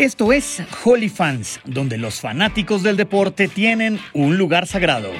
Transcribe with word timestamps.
Esto 0.00 0.32
es 0.32 0.62
Holy 0.82 1.10
Fans, 1.10 1.60
donde 1.66 1.98
los 1.98 2.22
fanáticos 2.22 2.82
del 2.82 2.96
deporte 2.96 3.48
tienen 3.48 4.00
un 4.14 4.38
lugar 4.38 4.66
sagrado. 4.66 5.10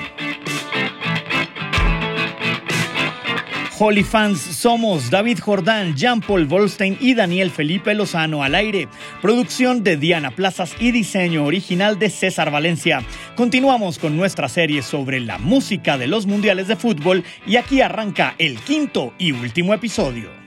Holy 3.78 4.02
Fans 4.02 4.40
somos 4.40 5.10
David 5.10 5.40
Jordán, 5.40 5.96
Jean-Paul 5.96 6.46
Volstein 6.46 6.96
y 6.98 7.12
Daniel 7.12 7.50
Felipe 7.50 7.94
Lozano 7.94 8.42
al 8.42 8.54
aire. 8.54 8.88
Producción 9.20 9.84
de 9.84 9.98
Diana 9.98 10.30
Plazas 10.30 10.74
y 10.80 10.92
diseño 10.92 11.44
original 11.44 11.98
de 11.98 12.08
César 12.08 12.50
Valencia. 12.50 13.02
Continuamos 13.36 13.98
con 13.98 14.16
nuestra 14.16 14.48
serie 14.48 14.80
sobre 14.80 15.20
la 15.20 15.36
música 15.36 15.98
de 15.98 16.06
los 16.06 16.24
mundiales 16.24 16.68
de 16.68 16.76
fútbol 16.76 17.22
y 17.46 17.56
aquí 17.56 17.82
arranca 17.82 18.34
el 18.38 18.58
quinto 18.60 19.12
y 19.18 19.32
último 19.32 19.74
episodio. 19.74 20.39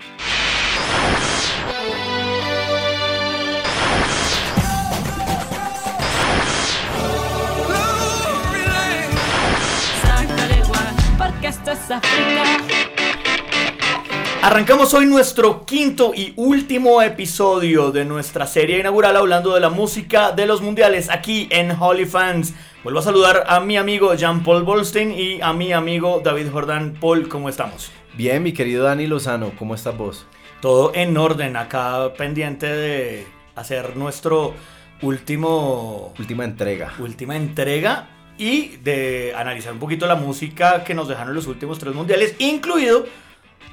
Arrancamos 14.41 14.93
hoy 14.93 15.05
nuestro 15.05 15.65
quinto 15.65 16.11
y 16.15 16.33
último 16.35 17.01
episodio 17.01 17.91
de 17.91 18.03
nuestra 18.03 18.45
serie 18.45 18.79
inaugural 18.79 19.15
hablando 19.15 19.53
de 19.53 19.61
la 19.61 19.69
música 19.69 20.31
de 20.31 20.45
los 20.45 20.61
mundiales 20.61 21.09
aquí 21.09 21.47
en 21.49 21.71
Holy 21.71 22.05
Fans. 22.05 22.53
Vuelvo 22.83 22.99
a 22.99 23.03
saludar 23.03 23.45
a 23.47 23.59
mi 23.59 23.77
amigo 23.77 24.13
Jean-Paul 24.13 24.63
Bolstein 24.63 25.11
y 25.11 25.41
a 25.41 25.53
mi 25.53 25.71
amigo 25.71 26.21
David 26.23 26.51
Jordán. 26.51 26.97
Paul, 26.99 27.29
¿cómo 27.29 27.47
estamos? 27.47 27.91
Bien, 28.15 28.43
mi 28.43 28.53
querido 28.53 28.83
Dani 28.83 29.07
Lozano, 29.07 29.51
¿cómo 29.57 29.75
estás 29.75 29.97
vos? 29.97 30.25
Todo 30.61 30.91
en 30.93 31.15
orden, 31.17 31.55
acá 31.55 32.13
pendiente 32.17 32.67
de 32.67 33.27
hacer 33.55 33.95
nuestro 33.95 34.53
último... 35.01 36.13
Última 36.19 36.43
entrega. 36.43 36.93
Última 36.99 37.35
entrega 37.35 38.07
y 38.37 38.77
de 38.77 39.33
analizar 39.35 39.73
un 39.73 39.79
poquito 39.79 40.07
la 40.07 40.15
música 40.15 40.83
que 40.83 40.93
nos 40.93 41.07
dejaron 41.07 41.33
los 41.33 41.47
últimos 41.47 41.79
tres 41.79 41.93
mundiales, 41.93 42.35
incluido 42.39 43.05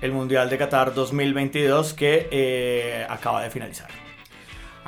el 0.00 0.12
Mundial 0.12 0.48
de 0.48 0.58
Qatar 0.58 0.94
2022 0.94 1.94
que 1.94 2.28
eh, 2.30 3.06
acaba 3.08 3.42
de 3.42 3.50
finalizar. 3.50 4.09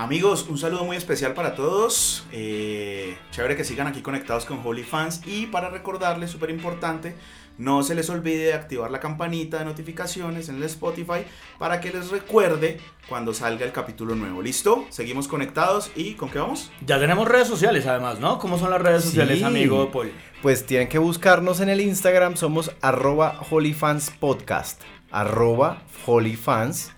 Amigos, 0.02 0.46
un 0.48 0.58
saludo 0.58 0.84
muy 0.84 0.96
especial 0.96 1.32
para 1.32 1.54
todos. 1.54 2.26
Eh, 2.32 3.16
chévere 3.30 3.54
que 3.54 3.62
sigan 3.62 3.86
aquí 3.86 4.02
conectados 4.02 4.44
con 4.46 4.60
Holy 4.64 4.82
Fans. 4.82 5.20
Y 5.26 5.46
para 5.46 5.70
recordarles, 5.70 6.28
súper 6.28 6.50
importante, 6.50 7.14
no 7.56 7.84
se 7.84 7.94
les 7.94 8.10
olvide 8.10 8.52
activar 8.52 8.90
la 8.90 8.98
campanita 8.98 9.60
de 9.60 9.64
notificaciones 9.64 10.48
en 10.48 10.56
el 10.56 10.64
Spotify 10.64 11.24
para 11.56 11.80
que 11.80 11.92
les 11.92 12.10
recuerde 12.10 12.80
cuando 13.08 13.32
salga 13.32 13.64
el 13.64 13.70
capítulo 13.70 14.16
nuevo. 14.16 14.42
¿Listo? 14.42 14.86
Seguimos 14.88 15.28
conectados 15.28 15.92
y 15.94 16.14
¿con 16.14 16.30
qué 16.30 16.40
vamos? 16.40 16.72
Ya 16.84 16.98
tenemos 16.98 17.28
redes 17.28 17.46
sociales 17.46 17.86
además, 17.86 18.18
¿no? 18.18 18.40
¿Cómo 18.40 18.58
son 18.58 18.70
las 18.70 18.82
redes 18.82 19.04
sociales, 19.04 19.40
amigo 19.44 19.92
Paul? 19.92 20.10
Pues 20.42 20.66
tienen 20.66 20.88
que 20.88 20.98
buscarnos 20.98 21.60
en 21.60 21.68
el 21.68 21.80
Instagram, 21.80 22.36
somos 22.36 22.72
arroba 22.80 23.40
holyfanspodcast 23.48 24.82
arroba 25.12 25.84
holyfans 26.06 26.90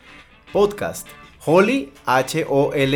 podcast. 1.44 2.36
Holy. 2.46 2.94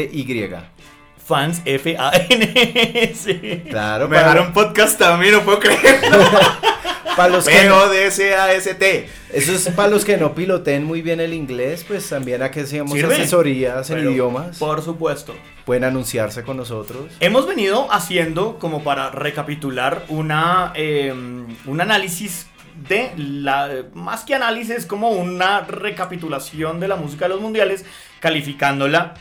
Fans, 1.24 1.60
F-A-N-S. 1.66 3.64
Claro, 3.68 4.08
Me 4.08 4.16
dejaron 4.16 4.52
podcast 4.54 4.98
también, 4.98 5.34
no 5.34 5.42
puedo 5.42 5.58
creerlo. 5.58 6.24
para 7.16 7.28
los 7.28 7.46
que 7.46 7.64
no, 7.64 7.88
d 7.88 8.06
s 8.06 8.34
a 8.34 8.54
s 8.54 8.74
t 8.76 9.08
Eso 9.32 9.52
es 9.52 9.68
para 9.70 9.88
los 9.88 10.06
que 10.06 10.16
no 10.16 10.34
piloteen 10.34 10.84
muy 10.84 11.02
bien 11.02 11.20
el 11.20 11.34
inglés, 11.34 11.84
pues 11.86 12.08
también 12.08 12.42
aquí 12.42 12.60
hacíamos 12.60 12.98
asesorías 13.02 13.90
en 13.90 14.10
idiomas. 14.10 14.56
Por 14.58 14.80
supuesto. 14.82 15.34
Pueden 15.66 15.84
anunciarse 15.84 16.42
con 16.44 16.56
nosotros. 16.56 17.12
Hemos 17.20 17.46
venido 17.46 17.92
haciendo, 17.92 18.58
como 18.58 18.82
para 18.82 19.10
recapitular, 19.10 20.06
una, 20.08 20.72
em, 20.76 21.46
un 21.66 21.80
análisis 21.82 22.46
de 22.88 23.12
la 23.16 23.84
más 23.92 24.22
que 24.24 24.34
análisis 24.34 24.86
como 24.86 25.10
una 25.10 25.62
recapitulación 25.62 26.80
de 26.80 26.88
la 26.88 26.96
música 26.96 27.24
de 27.26 27.30
los 27.30 27.40
mundiales 27.40 27.84
calificándola 28.20 29.14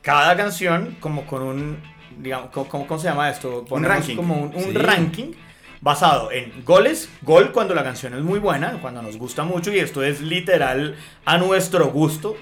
cada 0.00 0.36
canción 0.36 0.96
como 1.00 1.26
con 1.26 1.42
un 1.42 1.92
digamos 2.18 2.50
¿cómo, 2.50 2.98
se 2.98 3.08
llama 3.08 3.30
esto? 3.30 3.64
un 3.70 3.84
ranking 3.84 4.16
como 4.16 4.42
un, 4.42 4.74
ranking 4.74 5.32
basado 5.80 6.30
en 6.30 6.64
goles, 6.64 7.08
gol 7.22 7.50
cuando 7.52 7.74
la 7.74 7.82
canción 7.82 8.14
es 8.14 8.22
muy 8.22 8.38
buena, 8.38 8.78
cuando 8.80 9.02
nos 9.02 9.16
gusta 9.16 9.42
mucho 9.42 9.72
y 9.72 9.80
esto 9.80 10.04
es 10.04 10.20
literal 10.20 10.96
a 11.24 11.38
nuestro 11.38 11.90
gusto, 11.90 12.36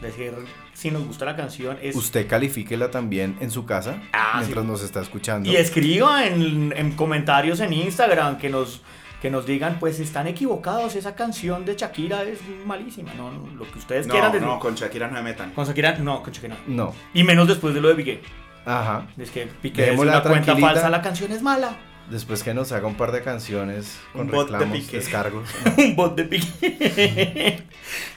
decir, 0.00 0.32
si 0.74 0.92
nos 0.92 1.04
gusta 1.04 1.24
la 1.24 1.34
canción 1.34 1.76
es... 1.82 1.96
Usted 1.96 2.28
califíquela 2.28 2.92
también 2.92 3.36
en 3.40 3.50
su 3.50 3.66
casa 3.66 4.00
ah, 4.12 4.36
mientras 4.38 4.64
nos 4.64 4.82
está 4.82 5.00
escuchando. 5.00 5.50
Y 5.50 5.56
escriba 5.56 6.24
en, 6.24 6.72
en 6.76 6.92
comentarios 6.92 7.58
en 7.58 7.72
Instagram 7.72 8.38
que 8.38 8.48
nos 8.48 8.80
que 9.24 9.30
nos 9.30 9.46
digan, 9.46 9.78
pues 9.80 10.00
están 10.00 10.26
equivocados, 10.26 10.96
esa 10.96 11.14
canción 11.14 11.64
de 11.64 11.76
Shakira 11.76 12.24
es 12.24 12.40
malísima, 12.66 13.14
no, 13.14 13.30
lo 13.56 13.64
que 13.72 13.78
ustedes 13.78 14.06
quieran 14.06 14.30
decir. 14.30 14.46
No, 14.46 14.60
con 14.60 14.74
Shakira 14.74 15.08
no 15.08 15.14
me 15.14 15.22
metan. 15.22 15.52
Con 15.52 15.64
Shakira, 15.64 15.96
no, 15.96 16.22
con 16.22 16.30
Shakira 16.30 16.58
no. 16.66 16.92
Y 17.14 17.24
menos 17.24 17.48
después 17.48 17.72
de 17.72 17.80
lo 17.80 17.88
de 17.88 17.94
Piqué. 17.94 18.20
Ajá. 18.66 19.06
Es 19.16 19.30
que 19.30 19.46
Piqué 19.46 19.94
es 19.94 19.98
una 19.98 20.22
cuenta 20.22 20.54
falsa, 20.54 20.90
la 20.90 21.00
canción 21.00 21.32
es 21.32 21.40
mala. 21.40 21.74
Después 22.10 22.42
que 22.42 22.52
nos 22.52 22.70
haga 22.72 22.86
un 22.86 22.96
par 22.96 23.12
de 23.12 23.22
canciones 23.22 23.98
con 24.12 24.26
un 24.26 24.30
reclamos, 24.30 24.90
de 24.90 24.98
descargos. 24.98 25.48
un 25.78 25.96
bot 25.96 26.14
de 26.16 26.24
Piqué. 26.24 27.62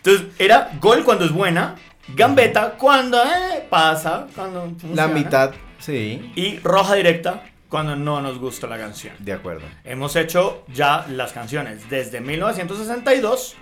Entonces, 0.03 0.28
era 0.38 0.72
gol 0.81 1.06
cuando 1.06 1.24
es 1.24 1.31
buena, 1.31 1.75
gambeta 2.18 2.72
cuando 2.72 3.24
eh, 3.24 3.66
pasa, 3.69 4.28
cuando 4.35 4.74
La 4.94 5.07
mitad, 5.07 5.53
sí. 5.79 6.34
Y 6.35 6.59
roja 6.59 6.95
directa 6.95 7.44
cuando 7.69 7.95
no 7.95 8.22
nos 8.22 8.39
gusta 8.39 8.67
la 8.67 8.78
canción. 8.78 9.16
De 9.19 9.33
acuerdo. 9.33 9.66
Hemos 9.83 10.16
hecho 10.16 10.63
ya 10.73 11.05
las 11.09 11.33
canciones 11.33 11.89
desde 11.89 12.22
1962 12.22 13.55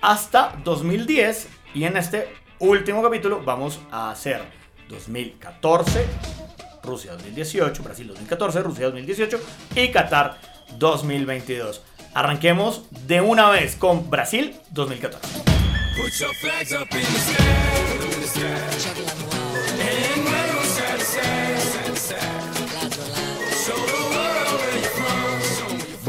hasta 0.00 0.56
2010 0.64 1.48
y 1.74 1.84
en 1.84 1.96
este 1.96 2.28
último 2.58 3.02
capítulo 3.02 3.42
vamos 3.44 3.80
a 3.90 4.10
hacer 4.10 4.42
2014, 4.88 6.06
Rusia 6.82 7.12
2018, 7.12 7.82
Brasil 7.82 8.08
2014, 8.08 8.62
Rusia 8.62 8.86
2018 8.86 9.40
y 9.76 9.88
Qatar 9.88 10.38
2022. 10.78 11.82
Arranquemos 12.14 12.84
de 13.06 13.20
una 13.20 13.50
vez 13.50 13.76
con 13.76 14.10
Brasil 14.10 14.56
2014. 14.70 15.28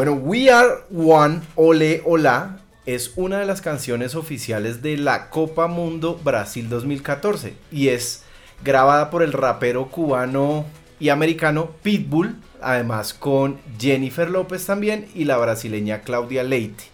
Bueno, 0.04 0.14
We 0.16 0.50
Are 0.50 0.86
One, 0.92 1.42
Ole 1.54 2.02
Hola, 2.06 2.58
es 2.88 3.14
una 3.18 3.38
de 3.38 3.46
las 3.46 3.62
canciones 3.62 4.16
oficiales 4.16 4.82
de 4.82 4.98
la 4.98 5.30
Copa 5.30 5.68
Mundo 5.68 6.20
Brasil 6.24 6.70
2014 6.70 7.54
y 7.72 7.90
es 7.90 8.24
grabada 8.64 9.12
por 9.12 9.22
el 9.22 9.32
rapero 9.32 9.90
cubano 9.90 10.66
y 11.00 11.10
americano 11.10 11.70
Pitbull, 11.84 12.36
además 12.64 13.14
con 13.14 13.60
Jennifer 13.78 14.28
López 14.28 14.66
también 14.66 15.06
y 15.14 15.26
la 15.26 15.38
brasileña 15.38 16.02
Claudia 16.02 16.42
Leite. 16.42 16.86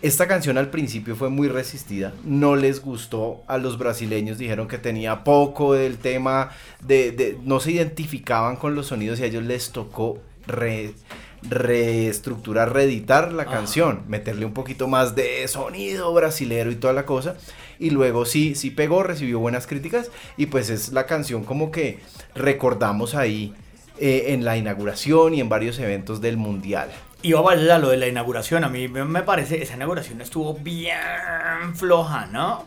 Esta 0.00 0.28
canción 0.28 0.58
al 0.58 0.70
principio 0.70 1.16
fue 1.16 1.30
muy 1.30 1.48
resistida, 1.48 2.14
no 2.22 2.54
les 2.54 2.80
gustó 2.80 3.42
a 3.48 3.58
los 3.58 3.78
brasileños, 3.78 4.38
dijeron 4.38 4.68
que 4.68 4.78
tenía 4.78 5.24
poco 5.24 5.74
del 5.74 5.98
tema, 5.98 6.50
de, 6.86 7.36
no 7.42 7.58
se 7.58 7.72
identificaban 7.72 8.54
con 8.54 8.76
los 8.76 8.86
sonidos 8.86 9.18
y 9.18 9.24
a 9.24 9.26
ellos 9.26 9.42
les 9.42 9.72
tocó 9.72 10.20
re, 10.46 10.94
reestructurar, 11.42 12.72
reeditar 12.72 13.32
la 13.32 13.46
canción, 13.46 14.02
meterle 14.08 14.46
un 14.46 14.54
poquito 14.54 14.88
más 14.88 15.14
de 15.14 15.46
sonido 15.48 16.12
brasilero 16.12 16.70
y 16.70 16.76
toda 16.76 16.92
la 16.92 17.06
cosa. 17.06 17.36
Y 17.78 17.90
luego 17.90 18.24
sí, 18.24 18.54
sí 18.54 18.70
pegó, 18.70 19.02
recibió 19.02 19.38
buenas 19.38 19.66
críticas 19.66 20.10
y 20.36 20.46
pues 20.46 20.70
es 20.70 20.92
la 20.92 21.06
canción 21.06 21.44
como 21.44 21.70
que 21.70 22.00
recordamos 22.34 23.14
ahí 23.14 23.54
eh, 23.98 24.26
en 24.28 24.44
la 24.44 24.56
inauguración 24.56 25.34
y 25.34 25.40
en 25.40 25.48
varios 25.48 25.78
eventos 25.78 26.20
del 26.20 26.36
Mundial. 26.36 26.90
Va 27.24 27.52
a 27.52 27.78
lo 27.78 27.88
de 27.88 27.96
la 27.96 28.06
inauguración, 28.06 28.62
a 28.62 28.68
mí 28.68 28.86
me 28.86 29.22
parece, 29.22 29.60
esa 29.60 29.74
inauguración 29.74 30.20
estuvo 30.20 30.54
bien 30.54 31.74
floja, 31.74 32.26
¿no? 32.26 32.64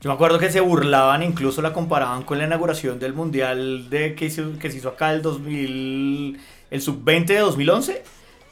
Yo 0.00 0.08
me 0.08 0.14
acuerdo 0.14 0.38
que 0.38 0.50
se 0.50 0.60
burlaban, 0.60 1.22
incluso 1.22 1.60
la 1.60 1.74
comparaban 1.74 2.22
con 2.22 2.38
la 2.38 2.44
inauguración 2.44 2.98
del 2.98 3.12
Mundial 3.12 3.90
de 3.90 4.14
que, 4.14 4.28
que 4.58 4.70
se 4.70 4.78
hizo 4.78 4.88
acá 4.88 5.12
el 5.12 5.20
2000 5.20 6.40
el 6.70 6.80
sub-20 6.80 7.26
de 7.26 7.38
2011, 7.38 8.04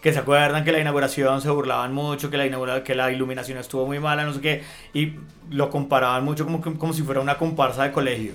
que 0.03 0.13
se 0.13 0.19
acuerdan 0.19 0.65
que 0.65 0.73
la 0.73 0.81
inauguración 0.81 1.41
se 1.41 1.51
burlaban 1.51 1.93
mucho, 1.93 2.31
que 2.31 2.37
la, 2.37 2.85
que 2.85 2.95
la 2.95 3.11
iluminación 3.11 3.59
estuvo 3.59 3.87
muy 3.87 3.99
mala, 3.99 4.25
no 4.25 4.33
sé 4.33 4.41
qué, 4.41 4.63
y 4.95 5.15
lo 5.51 5.71
comparaban 5.71 6.25
mucho 6.25 6.45
como, 6.45 6.61
como 6.61 6.93
si 6.93 7.03
fuera 7.03 7.21
una 7.21 7.39
comparsa 7.39 7.85
de 7.85 7.93
colegio. 7.93 8.33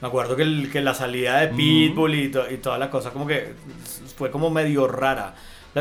Me 0.00 0.08
acuerdo 0.08 0.36
que, 0.36 0.68
que 0.70 0.80
la 0.82 0.94
salida 0.94 1.40
de 1.40 1.48
Pitbull 1.48 2.14
y, 2.14 2.32
y, 2.50 2.56
toda 2.58 2.78
la 2.78 2.90
cosa 2.90 3.10
como 3.10 3.26
que 3.26 3.54
fue 4.16 4.30
como 4.30 4.50
medio 4.50 4.86
rara. 4.86 5.34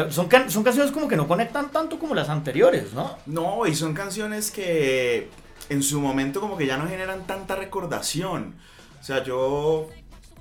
Son, 0.10 0.30
son 0.50 0.64
canciones 0.64 0.92
como 0.92 1.08
que 1.08 1.16
no 1.16 1.28
conectan 1.28 1.72
tanto 1.72 1.98
como 2.00 2.16
las 2.16 2.30
anteriores, 2.30 2.94
¿no? 2.94 3.18
No, 3.26 3.66
y 3.66 3.76
son 3.76 3.94
canciones 3.94 4.52
que 4.52 5.30
en 5.70 5.84
su 5.84 6.02
momento 6.02 6.42
como 6.42 6.58
que 6.58 6.66
ya 6.66 6.78
no 6.78 6.88
generan 6.88 7.26
tanta 7.28 7.56
recordación. 7.56 8.56
O 9.00 9.04
sea, 9.04 9.24
yo 9.24 9.90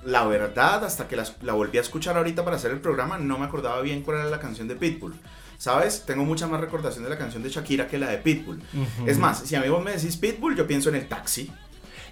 la 0.05 0.25
verdad, 0.25 0.83
hasta 0.85 1.07
que 1.07 1.15
la, 1.15 1.53
volví 1.53 1.77
a 1.77 1.81
escuchar 1.81 2.15
ahorita 2.17 2.43
para 2.43 2.55
hacer 2.55 2.71
el 2.71 2.79
programa, 2.79 3.17
no 3.17 3.37
me 3.37 3.45
acordaba 3.45 3.81
bien 3.81 4.01
cuál 4.03 4.17
era 4.17 4.29
la 4.29 4.39
canción 4.39 4.67
de 4.67 4.75
Pitbull. 4.75 5.15
¿Sabes? 5.57 6.03
Tengo 6.05 6.25
mucha 6.25 6.47
más 6.47 6.59
recordación 6.61 7.03
de 7.05 7.09
la 7.09 7.17
canción 7.17 7.41
de 7.41 7.49
Shakira 7.49 7.87
que 7.87 7.97
la 7.97 8.07
de 8.09 8.17
Pitbull. 8.17 8.61
Es 9.05 9.17
más, 9.17 9.39
si 9.39 9.55
a 9.55 9.61
mí 9.61 9.69
vos 9.69 9.83
me 9.83 9.91
decís 9.91 10.17
Pitbull, 10.17 10.55
yo 10.55 10.67
pienso 10.67 10.89
en 10.89 10.95
el 10.95 11.07
taxi. 11.07 11.49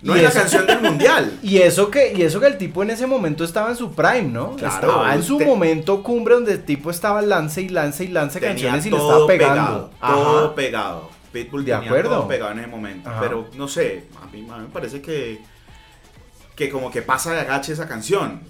No 0.02 0.16
en 0.16 0.24
la 0.24 0.32
canción 0.32 0.66
del 0.68 0.82
mundial. 0.82 1.40
Y 1.42 1.58
eso 1.60 1.90
que, 1.92 2.14
y 2.14 2.24
eso 2.24 2.40
que 2.40 2.48
el 2.48 2.58
tipo 2.58 2.84
en 2.84 2.90
ese 2.90 3.06
momento 3.08 3.44
estaba 3.44 3.70
en 3.70 3.76
su 3.78 3.94
prime, 3.94 4.24
¿no? 4.24 4.56
Claro, 4.58 4.74
estaba 4.76 5.16
en 5.16 5.24
su 5.24 5.38
te- 5.38 5.46
momento 5.46 6.04
cumbre 6.04 6.36
donde 6.36 6.54
el 6.54 6.64
tipo 6.66 6.90
estaba 6.92 7.22
lance 7.22 7.62
y 7.62 7.70
lance 7.70 8.04
y 8.06 8.08
lance 8.10 8.40
canciones 8.42 8.86
y 8.86 8.90
le 8.90 8.98
estaba 8.98 9.28
pegando. 9.28 9.90
pegado. 9.92 10.14
Todo 10.24 10.56
pegado. 10.56 11.10
Pitbull 11.32 11.64
De 11.66 11.72
tenía 11.74 11.88
acuerdo. 11.88 12.10
todo 12.12 12.28
pegado 12.28 12.52
en 12.52 12.60
ese 12.60 12.68
momento. 12.68 13.10
Ajá. 13.10 13.22
Pero 13.22 13.48
no 13.56 13.68
sé, 13.68 14.06
a 14.22 14.26
mí, 14.28 14.46
a 14.52 14.58
mí 14.58 14.64
me 14.64 14.70
parece 14.74 15.02
que, 15.02 15.42
que 16.56 16.70
como 16.70 16.92
que 16.92 17.02
pasa 17.02 17.34
de 17.34 17.42
agache 17.42 17.74
esa 17.74 17.88
canción. 17.88 18.42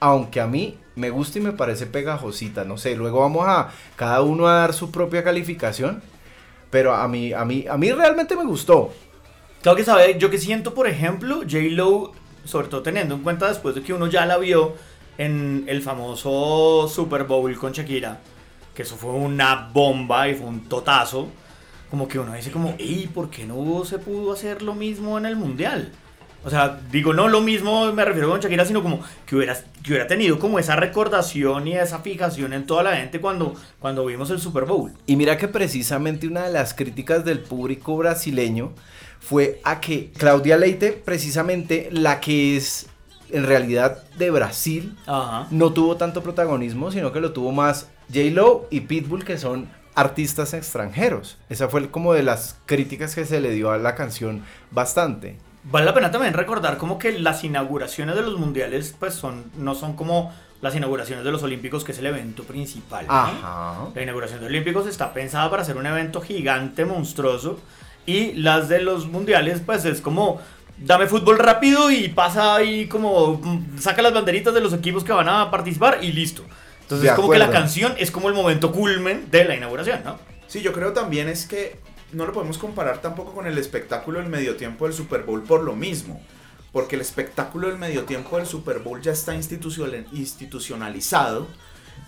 Aunque 0.00 0.40
a 0.40 0.46
mí 0.46 0.78
me 0.96 1.10
gusta 1.10 1.38
y 1.38 1.42
me 1.42 1.52
parece 1.52 1.86
pegajosita, 1.86 2.64
no 2.64 2.76
sé, 2.76 2.96
luego 2.96 3.20
vamos 3.20 3.46
a 3.46 3.70
cada 3.96 4.22
uno 4.22 4.48
a 4.48 4.54
dar 4.54 4.72
su 4.72 4.90
propia 4.90 5.22
calificación, 5.22 6.02
pero 6.70 6.94
a 6.94 7.06
mí 7.08 7.32
a 7.32 7.44
mí 7.44 7.66
a 7.68 7.76
mí 7.76 7.92
realmente 7.92 8.36
me 8.36 8.44
gustó. 8.44 8.92
Claro 9.62 9.76
que 9.76 9.84
sabe, 9.84 10.18
yo 10.18 10.28
que 10.28 10.38
siento, 10.38 10.74
por 10.74 10.88
ejemplo, 10.88 11.42
J-Lo, 11.42 12.12
sobre 12.44 12.66
todo 12.66 12.82
teniendo 12.82 13.14
en 13.14 13.22
cuenta 13.22 13.48
después 13.48 13.76
de 13.76 13.82
que 13.82 13.92
uno 13.92 14.08
ya 14.08 14.26
la 14.26 14.38
vio 14.38 14.74
en 15.18 15.64
el 15.68 15.82
famoso 15.82 16.88
Super 16.88 17.24
Bowl 17.24 17.56
con 17.56 17.72
Shakira, 17.72 18.18
que 18.74 18.82
eso 18.82 18.96
fue 18.96 19.12
una 19.12 19.70
bomba 19.72 20.28
y 20.28 20.34
fue 20.34 20.48
un 20.48 20.68
totazo, 20.68 21.28
como 21.90 22.08
que 22.08 22.18
uno 22.18 22.34
dice 22.34 22.50
como, 22.50 22.74
¿y 22.78 23.06
por 23.06 23.30
qué 23.30 23.44
no 23.44 23.84
se 23.84 23.98
pudo 23.98 24.32
hacer 24.32 24.62
lo 24.62 24.74
mismo 24.74 25.16
en 25.16 25.26
el 25.26 25.36
Mundial? 25.36 25.92
O 26.44 26.50
sea, 26.50 26.80
digo, 26.90 27.12
no 27.12 27.28
lo 27.28 27.40
mismo 27.40 27.92
me 27.92 28.04
refiero 28.04 28.28
con 28.28 28.40
Shakira, 28.40 28.64
sino 28.64 28.82
como 28.82 29.00
que 29.26 29.36
hubiera, 29.36 29.54
que 29.82 29.90
hubiera 29.90 30.06
tenido 30.06 30.38
como 30.38 30.58
esa 30.58 30.74
recordación 30.76 31.68
y 31.68 31.76
esa 31.76 32.00
fijación 32.00 32.52
en 32.52 32.66
toda 32.66 32.82
la 32.82 32.96
gente 32.96 33.20
cuando, 33.20 33.54
cuando 33.78 34.04
vimos 34.04 34.30
el 34.30 34.40
Super 34.40 34.64
Bowl. 34.64 34.92
Y 35.06 35.16
mira 35.16 35.36
que 35.36 35.48
precisamente 35.48 36.26
una 36.26 36.42
de 36.44 36.52
las 36.52 36.74
críticas 36.74 37.24
del 37.24 37.40
público 37.40 37.96
brasileño 37.96 38.72
fue 39.20 39.60
a 39.62 39.80
que 39.80 40.10
Claudia 40.18 40.56
Leite, 40.56 40.92
precisamente 40.92 41.88
la 41.92 42.18
que 42.20 42.56
es 42.56 42.86
en 43.30 43.46
realidad 43.46 44.02
de 44.18 44.30
Brasil, 44.30 44.96
Ajá. 45.06 45.46
no 45.50 45.72
tuvo 45.72 45.96
tanto 45.96 46.22
protagonismo, 46.22 46.90
sino 46.90 47.12
que 47.12 47.20
lo 47.20 47.32
tuvo 47.32 47.52
más 47.52 47.88
J-Lo 48.12 48.66
y 48.70 48.80
Pitbull, 48.80 49.24
que 49.24 49.38
son 49.38 49.68
artistas 49.94 50.54
extranjeros. 50.54 51.38
Esa 51.48 51.68
fue 51.68 51.90
como 51.90 52.14
de 52.14 52.22
las 52.22 52.56
críticas 52.66 53.14
que 53.14 53.24
se 53.24 53.40
le 53.40 53.50
dio 53.50 53.70
a 53.70 53.78
la 53.78 53.94
canción 53.94 54.42
bastante. 54.70 55.36
Vale 55.64 55.86
la 55.86 55.94
pena 55.94 56.10
también 56.10 56.34
recordar 56.34 56.76
como 56.76 56.98
que 56.98 57.18
las 57.18 57.44
inauguraciones 57.44 58.16
de 58.16 58.22
los 58.22 58.38
mundiales 58.38 58.96
pues 58.98 59.14
son 59.14 59.44
no 59.56 59.74
son 59.74 59.94
como 59.94 60.32
las 60.60 60.74
inauguraciones 60.74 61.24
de 61.24 61.30
los 61.30 61.42
olímpicos 61.42 61.84
que 61.84 61.92
es 61.92 61.98
el 61.98 62.06
evento 62.06 62.44
principal. 62.44 63.06
¿no? 63.06 63.12
Ajá. 63.12 63.88
La 63.94 64.02
inauguración 64.02 64.40
de 64.40 64.46
olímpicos 64.46 64.86
está 64.86 65.12
pensada 65.12 65.50
para 65.50 65.64
ser 65.64 65.76
un 65.76 65.86
evento 65.86 66.20
gigante, 66.20 66.84
monstruoso 66.84 67.60
y 68.06 68.32
las 68.32 68.68
de 68.68 68.80
los 68.80 69.06
mundiales 69.06 69.60
pues 69.64 69.84
es 69.84 70.00
como 70.00 70.40
dame 70.78 71.06
fútbol 71.06 71.38
rápido 71.38 71.90
y 71.90 72.08
pasa 72.08 72.56
ahí 72.56 72.86
como 72.86 73.34
mm, 73.34 73.78
saca 73.78 74.02
las 74.02 74.12
banderitas 74.12 74.54
de 74.54 74.60
los 74.60 74.72
equipos 74.72 75.04
que 75.04 75.12
van 75.12 75.28
a 75.28 75.50
participar 75.50 75.98
y 76.02 76.12
listo. 76.12 76.42
Entonces 76.82 77.10
es 77.10 77.14
como 77.14 77.30
que 77.30 77.38
la 77.38 77.50
canción 77.50 77.94
es 77.98 78.10
como 78.10 78.28
el 78.28 78.34
momento 78.34 78.72
culmen 78.72 79.30
de 79.30 79.44
la 79.44 79.56
inauguración, 79.56 80.00
¿no? 80.04 80.18
Sí, 80.46 80.60
yo 80.60 80.72
creo 80.72 80.92
también 80.92 81.28
es 81.28 81.46
que 81.46 81.78
no 82.12 82.26
lo 82.26 82.32
podemos 82.32 82.58
comparar 82.58 83.00
tampoco 83.00 83.32
con 83.32 83.46
el 83.46 83.58
espectáculo 83.58 84.18
del 84.20 84.28
medio 84.28 84.56
tiempo 84.56 84.84
del 84.86 84.94
Super 84.94 85.22
Bowl 85.22 85.42
por 85.42 85.62
lo 85.62 85.74
mismo. 85.74 86.20
Porque 86.72 86.94
el 86.96 87.02
espectáculo 87.02 87.68
del 87.68 87.76
medio 87.78 88.04
tiempo 88.04 88.38
del 88.38 88.46
Super 88.46 88.78
Bowl 88.78 89.00
ya 89.02 89.12
está 89.12 89.34
institucional- 89.34 90.06
institucionalizado, 90.12 91.46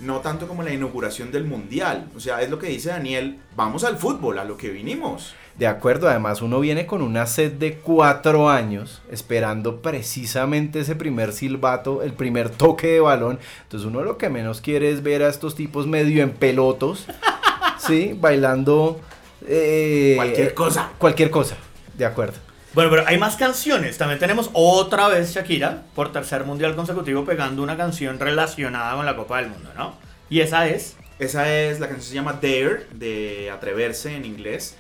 no 0.01 0.21
tanto 0.21 0.49
como 0.49 0.63
la 0.63 0.73
inauguración 0.73 1.31
del 1.31 1.45
Mundial. 1.45 2.09
O 2.17 2.21
sea, 2.21 2.41
es 2.41 2.49
lo 2.51 2.59
que 2.59 2.69
dice 2.69 2.89
Daniel, 2.89 3.39
vamos 3.57 3.85
al 3.85 3.99
fútbol, 3.99 4.39
a 4.39 4.45
lo 4.45 4.57
que 4.57 4.71
vinimos. 4.71 5.35
De 5.59 5.67
acuerdo, 5.67 6.09
además 6.09 6.43
uno 6.43 6.59
viene 6.61 6.87
con 6.87 7.01
una 7.03 7.27
sed 7.27 7.53
de 7.53 7.77
cuatro 7.77 8.49
años 8.51 9.03
esperando 9.11 9.83
precisamente 9.83 10.81
ese 10.81 10.97
primer 10.97 11.33
silbato, 11.33 12.03
el 12.03 12.13
primer 12.15 12.49
toque 12.51 12.89
de 12.89 13.01
balón. 13.01 13.39
Entonces 13.65 13.87
uno 13.87 14.03
lo 14.03 14.19
que 14.19 14.31
menos 14.31 14.61
quiere 14.61 14.91
es 14.91 15.03
ver 15.03 15.23
a 15.23 15.29
estos 15.29 15.55
tipos 15.55 15.87
medio 15.87 16.23
en 16.23 16.31
pelotos, 16.31 17.07
¿sí? 17.79 18.17
Bailando... 18.19 19.01
eh, 19.47 20.15
Cualquier 20.17 20.55
cosa. 20.55 20.91
Cualquier 20.99 21.31
cosa, 21.31 21.57
de 21.97 22.05
acuerdo. 22.07 22.35
Bueno, 22.75 22.91
pero 22.91 23.05
hay 23.07 23.19
más 23.19 23.37
canciones. 23.37 23.99
También 23.99 24.19
tenemos 24.19 24.51
otra 24.53 25.09
vez 25.09 25.33
Shakira 25.33 25.83
por 25.95 26.11
tercer 26.13 26.45
mundial 26.45 26.75
consecutivo 26.75 27.25
pegando 27.25 27.63
una 27.63 27.77
canción 27.77 28.19
relacionada 28.19 28.97
con 28.97 29.07
la 29.07 29.15
Copa 29.15 29.39
del 29.39 29.51
Mundo, 29.51 29.71
¿no? 29.77 29.97
Y 30.29 30.41
esa 30.41 30.67
es. 30.69 30.97
Esa 31.21 31.53
es, 31.53 31.79
la 31.79 31.87
canción 31.87 32.09
se 32.09 32.15
llama 32.17 32.33
Dare, 32.35 32.87
de 32.93 33.51
atreverse 33.53 34.17
en 34.17 34.25
inglés. 34.25 34.77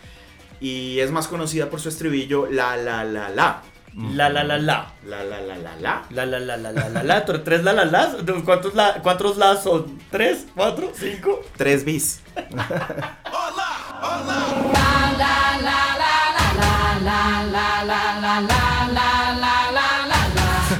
Y 0.60 0.98
es 0.98 1.12
más 1.12 1.28
conocida 1.28 1.70
por 1.70 1.80
su 1.80 1.88
estribillo 1.88 2.48
La 2.50 2.76
La 2.76 3.04
La 3.04 3.28
La. 3.28 3.62
La 3.96 4.28
la 4.28 4.42
la 4.42 4.58
la. 4.58 4.92
La 5.06 5.22
La 5.22 5.40
La 5.40 5.56
La 5.56 5.76
La. 5.76 6.02
La 6.10 6.26
la 6.26 6.40
la 6.40 6.56
la 6.56 6.72
la 6.72 6.88
la 6.88 7.02
la. 7.04 7.24
¿Tre- 7.24 7.44
¿Tres 7.44 7.62
la 7.62 7.72
la 7.72 7.84
las? 7.84 8.16
¿Cuántos, 8.44 8.74
la, 8.74 8.94
¿Cuántos 9.02 9.36
las 9.36 9.62
son? 9.62 10.00
¿Tres? 10.10 10.46
¿Cuatro? 10.56 10.90
¿Cinco? 10.98 11.40
Tres 11.56 11.84
bis. 11.84 12.20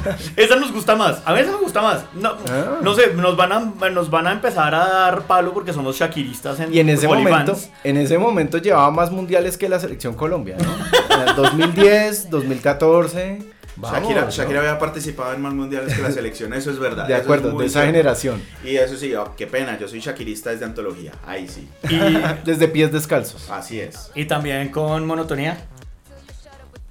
Esa 0.37 0.57
nos 0.57 0.73
gusta 0.73 0.97
más. 0.97 1.23
A 1.25 1.33
veces 1.33 1.53
me 1.53 1.59
gusta 1.59 1.81
más. 1.81 2.05
No, 2.15 2.31
Ah. 2.51 2.79
no 2.83 2.95
sé, 2.95 3.15
nos 3.15 3.37
van, 3.37 3.53
a, 3.53 3.61
nos 3.91 4.11
van 4.11 4.27
a 4.27 4.33
empezar 4.33 4.75
a 4.75 4.87
dar 4.87 5.23
palo 5.23 5.53
porque 5.55 5.73
somos 5.73 5.97
shakiristas 5.97 6.61
en 6.61 6.75
Y 6.75 6.81
en 6.81 6.89
ese 6.91 7.07
Olifans. 7.07 7.31
momento, 7.49 7.57
en 7.85 7.97
ese 7.97 8.19
momento 8.19 8.59
llevaba 8.59 8.91
más 8.91 9.11
mundiales 9.11 9.57
que 9.57 9.69
la 9.69 9.79
selección 9.81 10.15
Colombia, 10.15 10.57
¿no? 10.59 11.15
En 11.15 11.29
el 11.29 11.37
2010, 11.37 12.29
2014. 12.31 13.54
Vamos, 13.77 14.01
Shakira. 14.01 14.31
Shakira 14.31 14.61
había 14.61 14.79
participado 14.79 15.33
en 15.35 15.43
más 15.43 15.53
mundiales 15.53 15.95
que 15.95 16.01
la 16.03 16.11
selección, 16.13 16.53
eso 16.55 16.71
es 16.71 16.79
verdad. 16.79 17.07
De 17.09 17.15
es 17.15 17.21
acuerdo, 17.23 17.59
de 17.59 17.67
esa 17.67 17.81
cierto. 17.81 17.87
generación. 17.93 18.43
Y 18.65 18.77
eso 18.77 18.97
sí, 18.97 19.13
oh, 19.15 19.35
qué 19.37 19.47
pena, 19.49 19.79
yo 19.79 19.89
soy 19.89 20.01
shakirista 20.01 20.51
desde 20.51 20.65
antología, 20.65 21.13
ahí 21.27 21.49
sí. 21.49 21.69
Y, 21.91 21.99
Desde 22.45 22.69
pies 22.69 22.93
descalzos. 22.93 23.51
Así 23.51 23.81
es. 23.81 24.11
y 24.15 24.27
también 24.27 24.69
con 24.71 25.07
monotonía. 25.07 25.59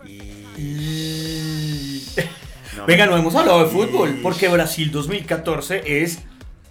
Y... 0.06 2.04
No, 2.76 2.88
Venga, 2.88 3.06
no 3.06 3.16
hemos 3.16 3.36
hablado 3.36 3.60
de 3.60 3.68
Y- 3.68 3.70
fútbol 3.72 4.20
porque 4.24 4.48
Brasil 4.48 4.92
2014 4.92 6.02
es 6.02 6.20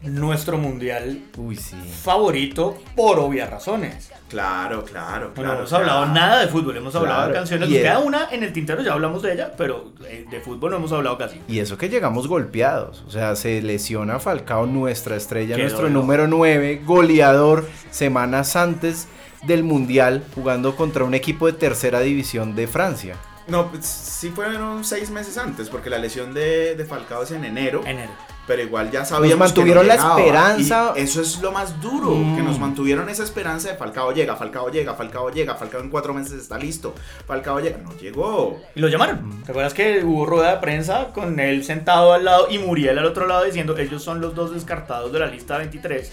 nuestro 0.02 0.59
mundial 0.59 1.21
Uy, 1.37 1.56
sí. 1.56 1.76
favorito 2.02 2.78
por 2.97 3.18
obvias 3.18 3.49
razones. 3.50 4.11
Claro, 4.28 4.82
claro, 4.85 5.32
No 5.37 5.52
hemos 5.52 5.73
hablado 5.73 6.06
nada 6.06 6.40
de 6.40 6.49
fútbol, 6.49 6.76
hemos 6.78 6.94
hablado 6.94 7.28
de 7.28 7.35
canciones. 7.35 7.68
y 7.68 7.73
Nos 7.73 7.76
el- 7.78 7.85
queda 7.85 7.99
una 7.99 8.28
en 8.30 8.42
el 8.42 8.52
tintero, 8.52 8.82
ya 8.82 8.94
hablamos 8.94 9.23
de 9.23 9.35
ella, 9.35 9.52
pero 9.56 9.92
eh, 10.06 10.25
de 10.30 10.40
fútbol 10.40 10.71
no 10.71 10.78
hemos 10.78 10.92
hablado 10.92 11.18
casi. 11.18 11.40
Y 11.49 11.59
eso 11.59 11.76
que 11.76 11.88
llegamos 11.90 12.28
golpeados. 12.28 13.04
O 13.06 13.11
sea, 13.11 13.37
se 13.37 13.61
lesiona 13.61 14.18
Falcao, 14.18 14.66
nuestra 14.66 15.16
estrella, 15.16 15.56
Qué 15.56 15.62
nuestro 15.62 15.82
dolor. 15.85 16.02
número 16.02 16.26
9, 16.28 16.80
goleador, 16.85 17.68
semanas 17.90 18.56
antes 18.56 19.06
del 19.44 19.64
Mundial, 19.64 20.25
jugando 20.35 20.76
contra 20.76 21.04
un 21.04 21.14
equipo 21.14 21.47
de 21.47 21.52
tercera 21.52 22.00
división 22.00 22.54
de 22.54 22.66
Francia. 22.66 23.16
No, 23.49 23.71
pues, 23.71 23.85
sí 23.85 24.30
fueron 24.30 24.85
seis 24.85 25.11
meses 25.11 25.37
antes, 25.37 25.68
porque 25.68 25.90
la 25.90 25.99
lesión 25.99 26.32
de, 26.32 26.76
de 26.76 26.85
Falcao 26.85 27.25
es 27.25 27.32
en 27.32 27.44
enero. 27.44 27.82
Enero. 27.85 28.12
Pero 28.46 28.61
igual 28.62 28.90
ya 28.90 29.04
sabíamos 29.04 29.38
mantuvieron 29.38 29.82
que 29.84 29.88
la 29.88 29.96
no 29.96 30.02
llegaba, 30.02 30.20
esperanza. 30.20 30.92
y 30.96 31.00
eso 31.00 31.22
es 31.22 31.40
lo 31.40 31.52
más 31.52 31.80
duro, 31.80 32.11
Mm. 32.11 32.37
que 32.37 32.42
nos 32.42 32.58
mantuvieron 32.58 33.08
esa 33.08 33.22
esperanza 33.22 33.68
de 33.70 33.76
Falcao 33.76 34.12
llega, 34.12 34.34
Falcao 34.34 34.68
llega, 34.68 34.94
Falcao 34.94 35.30
llega, 35.30 35.54
Falcao 35.54 35.80
en 35.80 35.88
cuatro 35.90 36.12
meses 36.12 36.32
está 36.32 36.58
listo, 36.58 36.92
Falcao 37.26 37.61
llega, 37.61 37.78
no 37.78 37.92
llegó. 37.96 38.61
Y 38.75 38.80
lo 38.80 38.88
llamaron. 38.88 39.42
¿Te 39.44 39.52
acuerdas 39.52 39.75
que 39.75 40.02
hubo 40.04 40.26
rueda 40.26 40.54
de 40.54 40.61
prensa 40.61 41.08
con 41.14 41.38
él 41.38 41.62
sentado 41.64 42.12
al 42.12 42.25
lado 42.25 42.49
y 42.50 42.58
Muriel 42.58 42.99
al 42.99 43.06
otro 43.06 43.26
lado 43.28 43.44
diciendo 43.44 43.78
ellos 43.78 44.02
son 44.02 44.20
los 44.20 44.34
dos 44.34 44.52
descartados 44.52 45.12
de 45.12 45.20
la 45.20 45.26
lista 45.26 45.58
23 45.58 46.11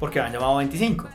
porque 0.00 0.18
han 0.20 0.32
llamado 0.32 0.56
25? 0.56 1.06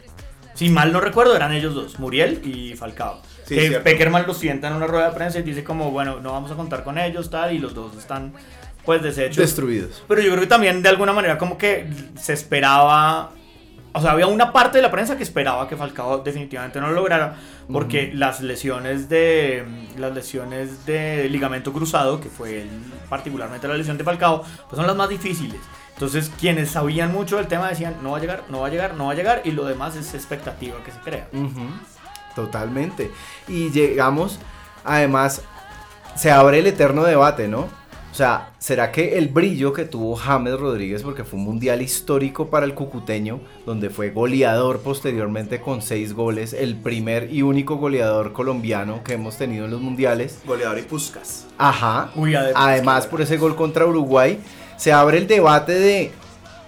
Si 0.55 0.69
mal 0.69 0.93
no 0.93 1.01
recuerdo, 1.01 1.35
eran 1.35 1.51
ellos 1.51 1.73
dos, 1.73 1.99
Muriel 1.99 2.39
y 2.45 2.75
Falcao. 2.75 3.21
Sí, 3.45 3.55
que. 3.57 3.79
Peckerman 3.79 4.25
los 4.25 4.37
sienta 4.37 4.67
en 4.67 4.75
una 4.75 4.87
rueda 4.87 5.09
de 5.09 5.15
prensa 5.15 5.39
y 5.39 5.41
dice 5.41 5.63
como, 5.63 5.91
bueno, 5.91 6.21
no 6.21 6.31
vamos 6.31 6.51
a 6.51 6.55
contar 6.55 6.83
con 6.85 6.97
ellos, 6.97 7.29
tal, 7.29 7.53
y 7.53 7.59
los 7.59 7.73
dos 7.73 7.97
están 7.97 8.33
pues 8.85 9.01
deshechos. 9.01 9.37
Destruidos. 9.37 10.03
Pero 10.07 10.21
yo 10.21 10.29
creo 10.31 10.41
que 10.41 10.47
también 10.47 10.81
de 10.81 10.89
alguna 10.89 11.13
manera 11.13 11.37
como 11.37 11.57
que 11.57 11.87
se 12.19 12.33
esperaba, 12.33 13.31
o 13.93 14.01
sea, 14.01 14.11
había 14.11 14.27
una 14.27 14.51
parte 14.51 14.77
de 14.79 14.81
la 14.81 14.91
prensa 14.91 15.15
que 15.17 15.23
esperaba 15.23 15.67
que 15.67 15.77
Falcao 15.77 16.19
definitivamente 16.19 16.79
no 16.81 16.87
lo 16.87 16.93
lograra, 16.93 17.35
porque 17.71 18.11
las 18.13 18.41
lesiones 18.41 19.07
de 19.09 19.63
las 19.97 20.13
lesiones 20.13 20.85
de 20.85 21.29
ligamento 21.29 21.71
cruzado, 21.71 22.19
que 22.19 22.29
fue 22.29 22.63
el- 22.63 22.69
particularmente 23.09 23.67
la 23.67 23.75
lesión 23.77 23.97
de 23.97 24.03
Falcao, 24.03 24.41
pues 24.67 24.75
son 24.77 24.87
las 24.87 24.95
más 24.95 25.09
difíciles. 25.09 25.59
Entonces, 25.93 26.31
quienes 26.39 26.71
sabían 26.71 27.11
mucho 27.13 27.37
del 27.37 27.47
tema 27.47 27.69
decían, 27.69 27.97
no 28.01 28.11
va 28.11 28.17
a 28.17 28.19
llegar, 28.19 28.43
no 28.49 28.61
va 28.61 28.67
a 28.67 28.69
llegar, 28.71 28.95
no 28.95 29.05
va 29.05 29.11
a 29.11 29.15
llegar, 29.15 29.41
y 29.45 29.51
lo 29.51 29.63
demás 29.65 29.95
es 29.95 30.13
expectativa 30.15 30.83
que 30.83 30.91
se 30.91 30.97
crea. 30.99 31.27
Ujú, 31.31 31.61
Totalmente. 32.35 33.11
Y 33.47 33.69
llegamos, 33.69 34.39
además, 34.83 35.43
se 36.15 36.31
abre 36.31 36.59
el 36.59 36.67
eterno 36.67 37.03
debate, 37.03 37.47
¿no? 37.47 37.69
O 38.13 38.15
sea, 38.15 38.51
¿será 38.59 38.91
que 38.91 39.17
el 39.17 39.29
brillo 39.29 39.73
que 39.73 39.85
tuvo 39.85 40.15
James 40.15 40.59
Rodríguez, 40.59 41.01
porque 41.01 41.23
fue 41.23 41.39
un 41.39 41.45
mundial 41.45 41.81
histórico 41.81 42.51
para 42.51 42.67
el 42.67 42.75
cucuteño, 42.75 43.39
donde 43.65 43.89
fue 43.89 44.11
goleador 44.11 44.81
posteriormente 44.81 45.59
con 45.59 45.81
seis 45.81 46.13
goles, 46.13 46.53
el 46.53 46.75
primer 46.75 47.33
y 47.33 47.41
único 47.41 47.77
goleador 47.77 48.31
colombiano 48.31 49.03
que 49.03 49.13
hemos 49.13 49.37
tenido 49.37 49.65
en 49.65 49.71
los 49.71 49.81
mundiales? 49.81 50.41
Goleador 50.45 50.77
y 50.77 50.83
Puscas. 50.83 51.47
Ajá. 51.57 52.11
Uy, 52.13 52.35
además, 52.35 52.63
Además, 52.63 53.07
por 53.07 53.19
ese 53.19 53.37
gol 53.37 53.55
contra 53.55 53.87
Uruguay, 53.87 54.39
se 54.77 54.93
abre 54.93 55.17
el 55.17 55.25
debate 55.25 55.71
de, 55.71 56.11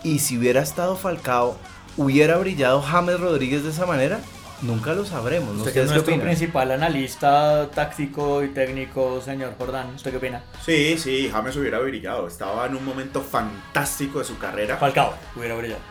¿y 0.03 0.17
si 0.17 0.39
hubiera 0.39 0.63
estado 0.63 0.95
Falcao, 0.95 1.57
hubiera 1.95 2.39
brillado 2.39 2.81
James 2.81 3.19
Rodríguez 3.19 3.63
de 3.63 3.69
esa 3.69 3.85
manera? 3.85 4.19
Nunca 4.62 4.93
lo 4.93 5.05
sabremos. 5.05 5.55
Usted 5.57 5.74
que 5.74 5.79
es 5.81 5.85
¿Ustedes 5.85 6.03
qué 6.03 6.12
nuestro 6.12 6.24
principal 6.25 6.71
analista 6.71 7.69
táctico 7.74 8.41
y 8.43 8.50
técnico, 8.50 9.21
señor 9.21 9.53
Jordán. 9.57 9.93
¿Usted 9.95 10.12
qué 10.12 10.17
opina? 10.17 10.43
Sí, 10.65 10.97
sí, 10.97 11.29
James 11.31 11.55
hubiera 11.57 11.79
brillado. 11.79 12.27
Estaba 12.27 12.65
en 12.65 12.75
un 12.75 12.85
momento 12.85 13.21
fantástico 13.21 14.19
de 14.19 14.25
su 14.25 14.38
carrera. 14.38 14.77
Falcao 14.77 15.13
hubiera 15.35 15.55
brillado. 15.55 15.81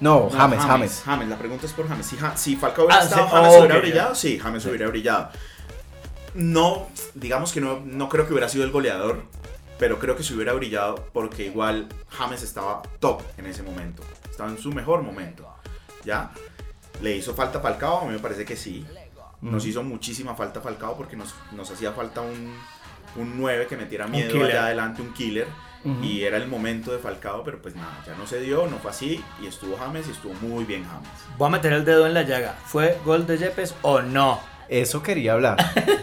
No, 0.00 0.28
No, 0.28 0.30
James, 0.30 0.60
James. 0.60 1.02
James, 1.04 1.28
la 1.28 1.36
pregunta 1.38 1.66
es 1.66 1.72
por 1.72 1.86
James. 1.88 2.06
Si, 2.06 2.16
Ja- 2.16 2.36
si 2.36 2.56
Falcao 2.56 2.86
hubiera 2.86 3.00
Ah, 3.02 3.04
estado, 3.04 3.26
sí, 3.26 3.30
James 3.32 3.48
ok, 3.52 3.58
hubiera 3.60 3.74
ya. 3.74 3.80
brillado. 3.80 4.14
Sí, 4.14 4.38
James 4.38 4.66
hubiera 4.66 4.88
brillado. 4.88 5.28
No, 6.34 6.88
digamos 7.14 7.52
que 7.52 7.60
no, 7.60 7.80
no 7.84 8.08
creo 8.08 8.26
que 8.26 8.32
hubiera 8.32 8.48
sido 8.48 8.64
el 8.64 8.70
goleador, 8.70 9.24
pero 9.78 9.98
creo 9.98 10.16
que 10.16 10.22
se 10.22 10.34
hubiera 10.34 10.52
brillado 10.52 11.06
porque 11.12 11.44
igual 11.46 11.88
James 12.08 12.42
estaba 12.42 12.82
top 12.98 13.22
en 13.36 13.46
ese 13.46 13.62
momento. 13.62 14.02
Estaba 14.30 14.48
en 14.50 14.58
su 14.58 14.72
mejor 14.72 15.02
momento. 15.02 15.46
¿Ya? 16.04 16.30
¿Le 17.02 17.16
hizo 17.16 17.34
falta 17.34 17.60
Falcao? 17.60 18.00
A 18.02 18.04
mí 18.06 18.12
me 18.12 18.18
parece 18.18 18.44
que 18.44 18.56
sí. 18.56 18.84
Nos 19.40 19.64
Mm. 19.64 19.68
hizo 19.68 19.82
muchísima 19.82 20.34
falta 20.34 20.60
Falcao 20.60 20.96
porque 20.96 21.16
nos, 21.16 21.34
nos 21.52 21.70
hacía 21.70 21.92
falta 21.92 22.20
un, 22.20 22.54
un 23.16 23.38
9 23.40 23.66
que 23.66 23.76
metiera 23.76 24.06
miedo 24.06 24.44
allá 24.44 24.66
adelante, 24.66 25.00
un 25.02 25.12
killer. 25.14 25.46
Y 26.02 26.24
era 26.24 26.36
el 26.36 26.46
momento 26.46 26.92
de 26.92 26.98
Falcao, 26.98 27.42
pero 27.42 27.62
pues 27.62 27.74
nada, 27.74 28.02
ya 28.06 28.14
no 28.14 28.26
se 28.26 28.38
dio, 28.42 28.66
no 28.66 28.76
fue 28.76 28.90
así. 28.90 29.24
Y 29.42 29.46
estuvo 29.46 29.78
James 29.78 30.06
y 30.08 30.10
estuvo 30.10 30.34
muy 30.34 30.64
bien 30.64 30.84
James. 30.84 31.08
Voy 31.38 31.46
a 31.48 31.50
meter 31.52 31.72
el 31.72 31.86
dedo 31.86 32.06
en 32.06 32.12
la 32.12 32.22
llaga. 32.22 32.54
¿Fue 32.66 32.98
gol 33.02 33.26
de 33.26 33.38
Yepes 33.38 33.74
o 33.80 34.02
no? 34.02 34.38
Eso 34.68 35.02
quería 35.02 35.32
hablar. 35.32 35.56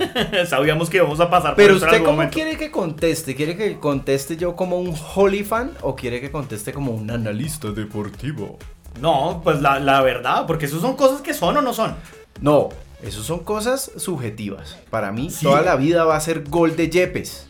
Sabíamos 0.47 0.89
que 0.89 0.97
íbamos 0.97 1.19
a 1.19 1.29
pasar 1.29 1.51
por 1.51 1.57
Pero 1.57 1.75
usted 1.75 1.87
algún 1.89 2.05
cómo 2.05 2.11
momento. 2.17 2.33
quiere 2.33 2.57
que 2.57 2.71
conteste? 2.71 3.35
¿Quiere 3.35 3.55
que 3.55 3.77
conteste 3.79 4.35
yo 4.35 4.55
como 4.55 4.77
un 4.79 4.95
Holy 5.15 5.43
fan 5.43 5.71
o 5.81 5.95
quiere 5.95 6.19
que 6.21 6.31
conteste 6.31 6.73
como 6.73 6.91
un 6.91 7.09
analista 7.11 7.69
deportivo? 7.69 8.57
No, 8.99 9.41
pues 9.43 9.61
la, 9.61 9.79
la 9.79 10.01
verdad, 10.01 10.45
porque 10.47 10.65
eso 10.65 10.79
son 10.79 10.95
cosas 10.95 11.21
que 11.21 11.33
son 11.33 11.55
o 11.57 11.61
no 11.61 11.73
son. 11.73 11.95
No, 12.41 12.69
eso 13.03 13.23
son 13.23 13.39
cosas 13.43 13.91
subjetivas. 13.97 14.77
Para 14.89 15.11
mí 15.11 15.29
Sí. 15.29 15.45
toda 15.45 15.61
la 15.61 15.75
vida 15.75 16.03
va 16.05 16.15
a 16.15 16.19
ser 16.19 16.43
gol 16.49 16.75
de 16.75 16.89
Yepes. 16.89 17.47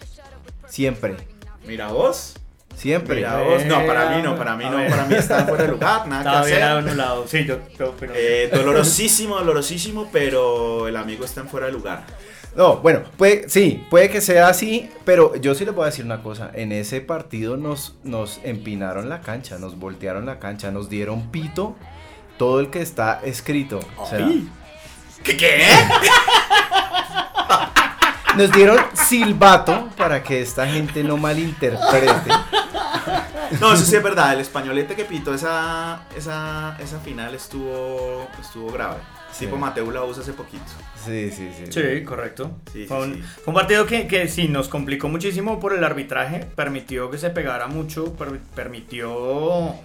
Siempre, 0.67 1.15
Mira 1.65 1.87
vos. 1.87 2.35
siempre. 2.75 3.15
Mira 3.17 3.41
vos. 3.41 3.65
No, 3.65 3.85
para 3.85 4.15
mí 4.15 4.21
no, 4.21 4.35
para 4.37 4.55
mí 4.55 4.65
A 4.65 4.69
no, 4.69 4.77
ver. 4.77 4.89
para 4.89 5.05
mí 5.05 5.15
está 5.15 5.45
fuera 5.45 5.63
de 5.63 5.69
lugar, 5.69 6.07
nada 6.07 6.21
Estaba 6.21 6.41
que 6.45 6.51
bien 6.51 6.63
hacer. 6.63 6.77
anulado. 6.77 7.27
Sí, 7.27 7.45
yo, 7.45 7.57
yo 7.79 7.93
pero- 7.99 8.13
Eh, 8.15 8.49
dolorosísimo, 8.53 9.35
dolorosísimo, 9.37 10.09
pero 10.11 10.87
el 10.87 10.95
amigo 10.97 11.23
está 11.25 11.41
en 11.41 11.47
fuera 11.47 11.67
de 11.67 11.71
lugar. 11.73 12.03
No, 12.57 12.77
bueno, 12.77 13.03
puede, 13.17 13.47
sí, 13.49 13.85
puede 13.87 14.09
que 14.09 14.19
sea 14.19 14.47
así, 14.47 14.89
pero 15.05 15.35
yo 15.35 15.53
sí 15.53 15.63
les 15.63 15.75
voy 15.75 15.83
a 15.83 15.85
decir 15.85 16.03
una 16.03 16.23
cosa. 16.23 16.49
En 16.55 16.71
ese 16.71 17.01
partido 17.01 17.55
nos, 17.55 17.95
nos 18.03 18.39
empinaron 18.43 19.09
la 19.09 19.21
cancha, 19.21 19.59
nos 19.59 19.77
voltearon 19.77 20.25
la 20.25 20.39
cancha, 20.39 20.71
nos 20.71 20.89
dieron 20.89 21.29
pito 21.29 21.75
todo 22.39 22.59
el 22.59 22.71
que 22.71 22.81
está 22.81 23.21
escrito. 23.23 23.79
O 23.97 24.07
sea, 24.07 24.25
Ay. 24.25 24.49
¿Qué 25.23 25.37
qué? 25.37 25.67
nos 28.37 28.51
dieron 28.51 28.79
silbato 28.93 29.89
para 29.95 30.23
que 30.23 30.41
esta 30.41 30.65
gente 30.65 31.03
no 31.03 31.15
malinterprete. 31.15 32.31
No, 33.61 33.73
eso 33.73 33.85
sí 33.85 33.95
es 33.95 34.03
verdad, 34.03 34.33
el 34.33 34.39
españolete 34.39 34.95
que 34.95 35.05
pitó 35.05 35.33
esa, 35.33 36.01
esa, 36.15 36.75
esa 36.79 36.99
final 37.01 37.35
estuvo, 37.35 38.27
estuvo 38.41 38.71
grave. 38.71 38.97
Sí. 39.31 39.45
Tipo 39.45 39.57
Mateo 39.57 39.91
la 39.91 40.03
usa 40.03 40.23
hace 40.23 40.33
poquito. 40.33 40.63
Sí, 41.05 41.29
sí, 41.31 41.49
sí. 41.55 41.71
Sí, 41.71 42.03
correcto. 42.03 42.51
Sí, 42.73 42.81
sí, 42.83 42.87
fue, 42.87 43.03
un, 43.05 43.13
sí. 43.15 43.21
fue 43.21 43.51
un 43.51 43.53
partido 43.53 43.85
que, 43.85 44.07
que 44.07 44.27
sí 44.27 44.47
nos 44.47 44.67
complicó 44.67 45.09
muchísimo 45.09 45.59
por 45.59 45.73
el 45.73 45.83
arbitraje. 45.83 46.45
Permitió 46.55 47.11
que 47.11 47.17
se 47.17 47.29
pegara 47.29 47.67
mucho. 47.67 48.13
per- 48.13 48.39
permitió. 48.55 49.75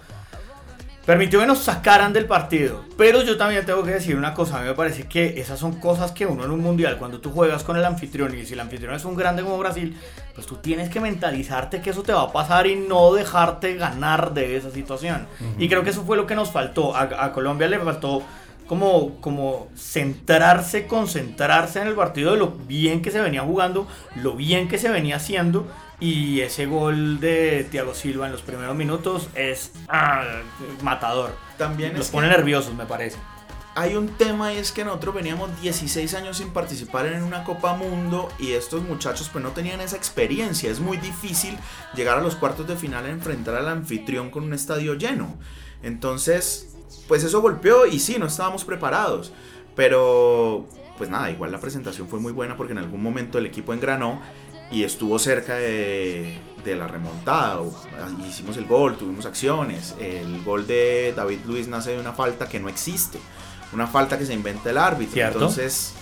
Permitió 1.05 1.41
que 1.41 1.45
nos 1.45 1.59
sacaran 1.59 2.13
del 2.13 2.25
partido. 2.25 2.85
Pero 2.97 3.21
yo 3.23 3.35
también 3.35 3.65
tengo 3.65 3.83
que 3.83 3.91
decir 3.91 4.15
una 4.15 4.33
cosa. 4.33 4.57
A 4.57 4.61
mí 4.61 4.67
me 4.69 4.73
parece 4.73 5.03
que 5.05 5.37
esas 5.39 5.59
son 5.59 5.73
cosas 5.81 6.13
que 6.13 6.25
uno 6.25 6.45
en 6.45 6.51
un 6.51 6.61
mundial, 6.61 6.97
cuando 6.97 7.19
tú 7.19 7.29
juegas 7.29 7.63
con 7.65 7.75
el 7.75 7.83
anfitrión 7.83 8.33
y 8.37 8.45
si 8.45 8.53
el 8.53 8.61
anfitrión 8.61 8.93
es 8.95 9.03
un 9.03 9.15
grande 9.17 9.43
como 9.43 9.57
Brasil, 9.57 9.97
pues 10.33 10.47
tú 10.47 10.55
tienes 10.57 10.87
que 10.89 11.01
mentalizarte 11.01 11.81
que 11.81 11.89
eso 11.89 12.03
te 12.03 12.13
va 12.13 12.21
a 12.21 12.31
pasar 12.31 12.67
y 12.67 12.77
no 12.77 13.13
dejarte 13.13 13.75
ganar 13.75 14.33
de 14.33 14.55
esa 14.55 14.71
situación. 14.71 15.27
Y 15.59 15.67
creo 15.67 15.83
que 15.83 15.89
eso 15.89 16.03
fue 16.05 16.15
lo 16.15 16.25
que 16.25 16.35
nos 16.35 16.51
faltó. 16.51 16.95
A, 16.95 17.01
a 17.25 17.33
Colombia 17.33 17.67
le 17.67 17.79
faltó 17.79 18.23
como, 18.67 19.19
como 19.21 19.67
centrarse, 19.75 20.87
concentrarse 20.87 21.81
en 21.81 21.87
el 21.87 21.95
partido 21.95 22.31
de 22.31 22.37
lo 22.37 22.51
bien 22.51 23.01
que 23.01 23.11
se 23.11 23.21
venía 23.21 23.41
jugando, 23.41 23.87
lo 24.15 24.35
bien 24.35 24.67
que 24.67 24.77
se 24.77 24.89
venía 24.89 25.17
haciendo. 25.17 25.67
Y 25.99 26.41
ese 26.41 26.65
gol 26.65 27.19
de 27.19 27.65
Thiago 27.71 27.93
Silva 27.93 28.25
en 28.25 28.33
los 28.33 28.41
primeros 28.41 28.75
minutos 28.75 29.29
es 29.35 29.71
ah, 29.87 30.41
matador. 30.81 31.35
También 31.57 31.97
Los 31.97 32.09
pone 32.09 32.27
nerviosos, 32.27 32.73
me 32.73 32.85
parece. 32.85 33.17
hay 33.75 33.95
un 33.95 34.09
tema 34.09 34.53
y 34.53 34.57
es 34.57 34.71
que 34.71 34.83
nosotros 34.83 35.15
veníamos 35.15 35.49
16 35.61 36.13
años 36.15 36.37
sin 36.37 36.49
participar 36.49 37.05
en 37.05 37.23
una 37.23 37.43
Copa 37.43 37.75
Mundo 37.75 38.29
y 38.37 38.51
estos 38.51 38.83
muchachos 38.83 39.29
pues 39.31 39.43
no 39.43 39.51
tenían 39.51 39.79
esa 39.81 39.95
experiencia. 39.95 40.69
Es 40.69 40.79
muy 40.79 40.97
difícil 40.97 41.57
llegar 41.95 42.17
a 42.17 42.21
los 42.21 42.35
cuartos 42.35 42.67
de 42.67 42.75
final 42.75 43.05
a 43.05 43.09
enfrentar 43.09 43.55
al 43.55 43.69
anfitrión 43.69 44.29
con 44.29 44.43
un 44.43 44.53
estadio 44.53 44.95
lleno. 44.95 45.37
Entonces, 45.83 46.72
pues 47.07 47.23
eso 47.23 47.41
golpeó 47.41 47.85
y 47.85 47.99
sí, 47.99 48.17
no 48.19 48.25
estábamos 48.27 48.63
preparados. 48.65 49.31
Pero, 49.75 50.65
pues 50.97 51.09
nada, 51.09 51.29
igual 51.31 51.51
la 51.51 51.59
presentación 51.59 52.07
fue 52.07 52.19
muy 52.19 52.31
buena 52.31 52.55
porque 52.55 52.73
en 52.73 52.79
algún 52.79 53.01
momento 53.01 53.37
el 53.37 53.45
equipo 53.45 53.73
engranó 53.73 54.21
y 54.71 54.83
estuvo 54.83 55.17
cerca 55.19 55.55
de, 55.55 56.37
de 56.63 56.75
la 56.75 56.87
remontada. 56.87 57.59
o- 57.61 57.73
Hicimos 58.27 58.57
el 58.57 58.65
gol, 58.65 58.97
tuvimos 58.97 59.25
acciones. 59.25 59.95
El 59.99 60.43
gol 60.43 60.65
de 60.67 61.13
David 61.15 61.39
Luis 61.45 61.67
nace 61.67 61.91
de 61.91 61.99
una 61.99 62.13
falta 62.13 62.47
que 62.47 62.59
no 62.59 62.69
existe. 62.69 63.19
Una 63.73 63.87
falta 63.87 64.17
que 64.17 64.25
se 64.25 64.33
inventa 64.33 64.69
el 64.69 64.77
árbitro. 64.77 65.13
Cierto. 65.15 65.39
Entonces, 65.39 65.93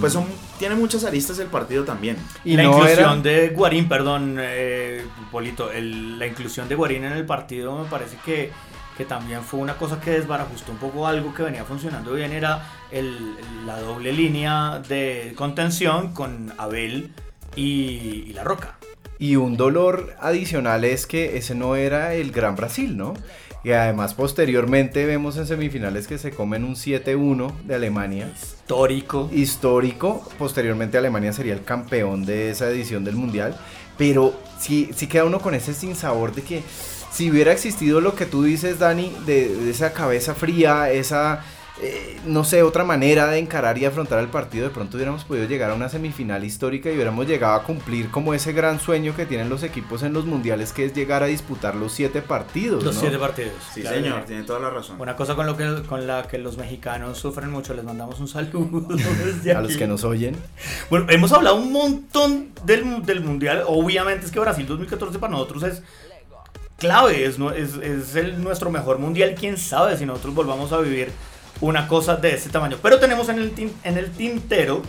pues 0.00 0.12
son, 0.12 0.26
tiene 0.58 0.74
muchas 0.74 1.04
aristas 1.04 1.38
el 1.38 1.46
partido 1.48 1.84
también. 1.84 2.16
Y 2.44 2.56
la 2.56 2.64
no 2.64 2.72
inclusión 2.78 2.98
era- 3.00 3.16
de 3.16 3.48
Guarín, 3.50 3.88
perdón, 3.88 4.36
eh, 4.40 5.04
Polito, 5.32 5.70
el- 5.72 6.18
la 6.18 6.26
inclusión 6.26 6.68
de 6.68 6.74
Guarín 6.74 7.04
en 7.04 7.12
el 7.12 7.24
partido 7.26 7.78
me 7.78 7.88
parece 7.88 8.16
que, 8.24 8.50
que 8.96 9.04
también 9.04 9.42
fue 9.42 9.60
una 9.60 9.76
cosa 9.76 10.00
que 10.00 10.12
desbarajustó 10.12 10.72
un 10.72 10.78
poco 10.78 11.06
algo 11.06 11.34
que 11.34 11.42
venía 11.42 11.64
funcionando 11.64 12.12
bien, 12.12 12.32
era 12.32 12.62
el- 12.90 13.34
la 13.66 13.80
doble 13.80 14.12
línea 14.12 14.80
de 14.88 15.32
contención 15.36 16.12
con 16.12 16.52
Abel 16.58 17.12
y, 17.56 18.24
y 18.28 18.32
La 18.34 18.44
Roca. 18.44 18.78
Y 19.18 19.36
un 19.36 19.56
dolor 19.56 20.14
adicional 20.20 20.84
es 20.84 21.06
que 21.06 21.36
ese 21.36 21.54
no 21.54 21.76
era 21.76 22.14
el 22.14 22.30
Gran 22.32 22.56
Brasil, 22.56 22.96
¿no? 22.96 23.14
Y 23.62 23.70
además 23.72 24.12
posteriormente 24.12 25.06
vemos 25.06 25.36
en 25.38 25.46
semifinales 25.46 26.06
que 26.06 26.18
se 26.18 26.32
comen 26.32 26.64
un 26.64 26.74
7-1 26.76 27.52
de 27.64 27.74
Alemania. 27.76 28.30
Histórico. 28.34 29.30
Histórico, 29.32 30.28
posteriormente 30.38 30.98
Alemania 30.98 31.32
sería 31.32 31.54
el 31.54 31.64
campeón 31.64 32.26
de 32.26 32.50
esa 32.50 32.68
edición 32.68 33.04
del 33.04 33.16
Mundial. 33.16 33.56
Pero 33.96 34.34
sí, 34.58 34.90
sí 34.94 35.06
queda 35.06 35.24
uno 35.24 35.38
con 35.40 35.54
ese 35.54 35.72
sinsabor 35.72 36.34
de 36.34 36.42
que 36.42 36.62
si 37.14 37.30
hubiera 37.30 37.52
existido 37.52 38.00
lo 38.00 38.16
que 38.16 38.26
tú 38.26 38.42
dices, 38.42 38.80
Dani, 38.80 39.14
de, 39.24 39.48
de 39.48 39.70
esa 39.70 39.92
cabeza 39.92 40.34
fría, 40.34 40.90
esa, 40.90 41.44
eh, 41.80 42.18
no 42.26 42.42
sé, 42.42 42.64
otra 42.64 42.82
manera 42.82 43.28
de 43.28 43.38
encarar 43.38 43.78
y 43.78 43.84
afrontar 43.84 44.18
el 44.18 44.26
partido, 44.26 44.64
de 44.64 44.70
pronto 44.74 44.96
hubiéramos 44.96 45.22
podido 45.22 45.46
llegar 45.46 45.70
a 45.70 45.74
una 45.74 45.88
semifinal 45.88 46.42
histórica 46.42 46.90
y 46.90 46.94
hubiéramos 46.94 47.28
llegado 47.28 47.54
a 47.54 47.62
cumplir 47.62 48.10
como 48.10 48.34
ese 48.34 48.52
gran 48.52 48.80
sueño 48.80 49.14
que 49.14 49.26
tienen 49.26 49.48
los 49.48 49.62
equipos 49.62 50.02
en 50.02 50.12
los 50.12 50.26
mundiales, 50.26 50.72
que 50.72 50.86
es 50.86 50.92
llegar 50.92 51.22
a 51.22 51.26
disputar 51.26 51.76
los 51.76 51.92
siete 51.92 52.20
partidos. 52.20 52.82
Los 52.82 52.96
¿no? 52.96 53.00
siete 53.02 53.18
partidos. 53.18 53.52
Sí, 53.72 53.82
claro. 53.82 53.96
señor, 53.96 54.24
tiene 54.24 54.42
toda 54.42 54.58
la 54.58 54.70
razón. 54.70 55.00
Una 55.00 55.14
cosa 55.14 55.36
con, 55.36 55.46
lo 55.46 55.56
que, 55.56 55.84
con 55.86 56.08
la 56.08 56.26
que 56.26 56.38
los 56.38 56.56
mexicanos 56.56 57.16
sufren 57.16 57.48
mucho, 57.48 57.74
les 57.74 57.84
mandamos 57.84 58.18
un 58.18 58.26
saludo. 58.26 58.88
desde 59.24 59.52
A 59.52 59.60
los 59.60 59.76
que 59.76 59.86
nos 59.86 60.02
oyen. 60.02 60.36
Bueno, 60.90 61.06
hemos 61.10 61.32
hablado 61.32 61.54
un 61.54 61.70
montón 61.70 62.50
del, 62.64 63.06
del 63.06 63.20
mundial. 63.20 63.62
Obviamente 63.68 64.26
es 64.26 64.32
que 64.32 64.40
Brasil 64.40 64.66
2014 64.66 65.20
para 65.20 65.30
nosotros 65.30 65.62
es 65.62 65.82
clave, 66.78 67.24
es, 67.26 67.36
es, 67.56 67.74
es 67.76 68.16
el, 68.16 68.42
nuestro 68.42 68.70
mejor 68.70 68.98
mundial. 68.98 69.34
Quién 69.38 69.56
sabe 69.58 69.96
si 69.96 70.06
nosotros 70.06 70.34
volvamos 70.34 70.72
a 70.72 70.78
vivir 70.78 71.12
una 71.60 71.86
cosa 71.88 72.16
de 72.16 72.34
ese 72.34 72.50
tamaño. 72.50 72.78
Pero 72.82 72.98
tenemos 72.98 73.28
en 73.28 73.38
el, 73.38 73.54
tin- 73.54 73.72
en 73.84 73.96
el 73.98 74.10
tintero 74.10 74.82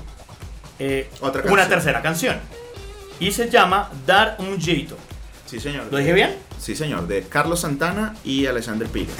eh, 0.79 1.09
Otra 1.21 1.43
una 1.51 1.67
tercera 1.67 2.01
canción. 2.01 2.37
Y 3.19 3.31
se 3.31 3.49
llama 3.49 3.89
Dar 4.05 4.35
un 4.39 4.59
jeito. 4.59 4.97
Sí, 5.45 5.59
señor. 5.59 5.85
¿Lo 5.91 5.97
dije 5.97 6.11
bien? 6.13 6.35
Sí, 6.59 6.75
señor, 6.75 7.07
de 7.07 7.23
Carlos 7.23 7.61
Santana 7.61 8.15
y 8.23 8.45
Alexander 8.47 8.87
Pires. 8.89 9.13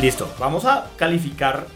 Listo, 0.00 0.28
vamos 0.38 0.64
a 0.66 0.88
calificar 0.96 1.66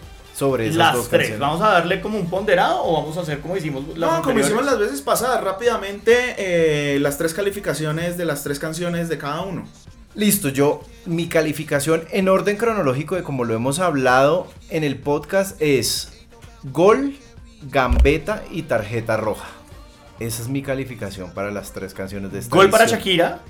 sobre 0.41 0.65
esas 0.67 0.77
las 0.79 0.95
dos 0.95 1.09
tres. 1.09 1.21
canciones. 1.29 1.41
Vamos 1.41 1.61
a 1.63 1.69
darle 1.75 2.01
como 2.01 2.19
un 2.19 2.29
ponderado 2.31 2.83
o 2.83 2.95
vamos 2.95 3.17
a 3.17 3.21
hacer 3.21 3.41
como 3.41 3.57
hicimos 3.57 3.85
las 3.97 4.11
No, 4.11 4.23
como 4.23 4.41
hicimos 4.41 4.65
las 4.65 4.79
veces 4.79 5.01
pasadas, 5.03 5.45
rápidamente 5.45 6.35
eh, 6.39 6.99
las 7.01 7.19
tres 7.19 7.35
calificaciones 7.35 8.17
de 8.17 8.25
las 8.25 8.43
tres 8.43 8.59
canciones 8.59 9.09
de 9.09 9.19
cada 9.19 9.43
uno. 9.43 9.65
Listo, 10.15 10.49
yo 10.49 10.81
mi 11.07 11.29
calificación 11.29 12.05
en 12.11 12.29
orden 12.29 12.57
cronológico 12.57 13.15
de 13.17 13.23
como 13.23 13.45
lo 13.45 13.55
hemos 13.55 13.79
hablado 13.79 14.49
en 14.71 14.83
el 14.83 14.97
podcast 14.99 15.61
es 15.63 16.27
gol, 16.65 17.15
gambeta 17.63 18.43
y 18.51 18.63
tarjeta 18.63 19.17
roja. 19.17 19.49
Esa 20.19 20.43
es 20.43 20.49
mi 20.49 20.63
calificación 20.63 21.33
para 21.33 21.51
las 21.51 21.73
tres 21.73 21.95
canciones 21.95 22.33
de 22.33 22.41
esta 22.41 22.55
Gol 22.57 22.71
para. 22.71 22.87
Shakira, 22.87 23.41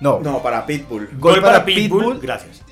No, 0.00 0.20
No, 0.20 0.42
para 0.42 0.66
Pitbull. 0.66 1.08
gol, 1.18 1.40
para, 1.40 1.64
Pitbull, 1.64 2.20
gracias. 2.20 2.62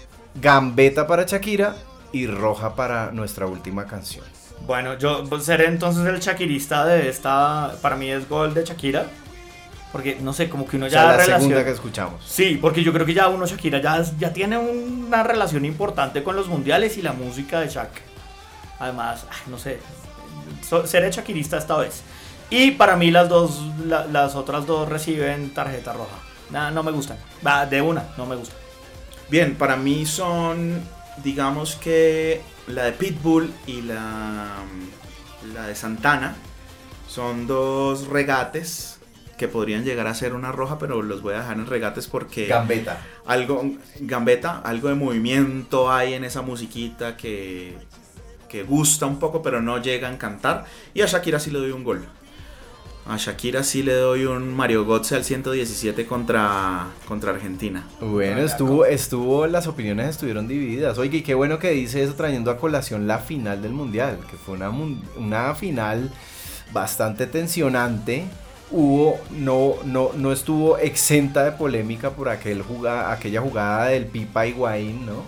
gambeta 0.41 1.07
para 1.07 1.23
Shakira 1.25 1.75
y 2.15 2.27
roja 2.27 2.75
para 2.75 3.11
nuestra 3.13 3.47
última 3.47 3.87
canción. 3.87 4.25
Bueno, 4.67 4.97
yo 4.99 5.25
seré 5.41 5.67
entonces 5.67 6.07
el 6.07 6.21
Shakirista 6.21 6.85
de 6.87 7.09
esta, 7.09 7.75
para 7.83 7.97
mí 7.97 8.11
es 8.11 8.29
gol 8.29 8.55
de 8.55 8.65
Shakira, 8.65 9.07
porque 9.93 10.17
no 10.21 10.33
sé, 10.33 10.49
como 10.49 10.67
que 10.67 10.77
uno 10.77 10.87
O 10.87 10.89
ya 10.89 11.01
sea, 11.01 11.07
la 11.09 11.13
relaciona- 11.17 11.39
segunda 11.41 11.65
que 11.65 11.71
escuchamos. 11.73 12.25
Sí, 12.25 12.59
porque 12.61 12.83
yo 12.83 12.93
creo 12.93 13.05
que 13.05 13.15
ya 13.15 13.29
uno 13.29 13.47
Shakira 13.47 13.81
ya, 13.81 14.03
ya 14.19 14.33
tiene 14.33 14.57
una 14.59 15.23
relación 15.23 15.65
importante 15.65 16.23
con 16.23 16.37
los 16.37 16.47
mundiales 16.49 16.97
y 16.97 17.03
la 17.03 17.13
música 17.13 17.61
de 17.61 17.69
Shak. 17.69 17.91
Además, 18.79 19.27
no 19.49 19.59
sé, 19.59 19.79
seré 20.87 21.11
Shakirista 21.11 21.59
esta 21.59 21.77
vez. 21.77 22.03
Y 22.51 22.73
para 22.73 22.97
mí 22.97 23.11
las 23.11 23.29
dos, 23.29 23.61
la- 23.87 24.07
las 24.07 24.35
otras 24.37 24.67
dos 24.67 24.89
reciben 24.89 25.53
tarjeta 25.53 25.93
roja. 25.93 26.17
Nah, 26.51 26.71
no 26.71 26.83
me 26.83 26.93
gustan. 26.93 27.17
Va, 27.47 27.67
de 27.67 27.83
una, 27.83 28.05
no 28.17 28.27
me 28.27 28.37
gustan. 28.37 28.57
Bien, 29.31 29.55
para 29.57 29.77
mí 29.77 30.05
son, 30.07 30.81
digamos 31.23 31.77
que 31.77 32.41
la 32.67 32.85
de 32.85 32.93
Pitbull 32.93 33.53
y 33.67 33.83
la, 33.83 34.57
la 35.55 35.67
de 35.67 35.75
Santana 35.75 36.35
son 37.09 37.47
dos 37.47 38.09
regates 38.09 38.99
que 39.37 39.49
podrían 39.49 39.85
llegar 39.85 40.07
a 40.07 40.15
ser 40.15 40.33
una 40.35 40.53
roja, 40.53 40.79
pero 40.79 41.03
los 41.03 41.23
voy 41.23 41.35
a 41.35 41.39
dejar 41.39 41.57
en 41.57 41.67
regates 41.67 42.07
porque 42.07 42.47
Gambeta. 42.47 43.01
algo, 43.27 43.63
gambeta, 44.01 44.61
algo 44.61 44.89
de 44.89 44.95
movimiento 44.95 45.93
hay 45.93 46.15
en 46.15 46.25
esa 46.25 46.43
musiquita 46.43 47.17
que, 47.17 47.77
que 48.49 48.63
gusta 48.63 49.07
un 49.07 49.19
poco, 49.19 49.43
pero 49.43 49.61
no 49.61 49.83
llega 49.83 50.09
a 50.09 50.13
encantar. 50.13 50.65
Y 50.95 51.03
a 51.03 51.07
Shakira 51.07 51.41
sí 51.41 51.51
le 51.51 51.59
doy 51.59 51.73
un 51.73 51.85
gol. 51.85 52.05
A 53.07 53.19
Shakira 53.19 53.63
sí 53.63 53.83
le 53.83 53.93
doy 53.95 54.25
un 54.25 54.55
Mario 54.57 54.87
Götze 54.87 55.15
al 55.15 55.25
117 55.25 56.07
contra, 56.07 56.87
contra 57.07 57.33
Argentina. 57.33 57.87
Bueno, 58.01 58.41
estuvo, 58.41 58.87
estuvo, 58.87 59.47
las 59.47 59.67
opiniones 59.67 60.09
estuvieron 60.09 60.49
divididas. 60.49 60.97
Oye, 60.97 61.19
y 61.19 61.23
qué 61.23 61.35
bueno 61.35 61.59
que 61.59 61.71
dice 61.73 62.03
eso 62.03 62.15
trayendo 62.15 62.51
a 62.51 62.57
colación 62.57 63.07
la 63.07 63.19
final 63.19 63.61
del 63.61 63.73
Mundial, 63.73 64.19
que 64.31 64.39
fue 64.39 64.55
una, 64.55 64.71
una 65.19 65.55
final 65.55 66.11
bastante 66.73 67.27
tensionante. 67.27 68.25
Hubo, 68.71 69.19
no, 69.31 69.75
no, 69.85 70.11
no 70.17 70.33
estuvo 70.33 70.79
exenta 70.79 71.45
de 71.45 71.53
polémica 71.53 72.11
por 72.11 72.31
aquel 72.31 72.63
juga- 72.63 73.13
aquella 73.13 73.43
jugada 73.43 73.87
del 73.89 74.07
Pipa 74.07 74.47
Higuaín, 74.47 75.05
¿no? 75.05 75.23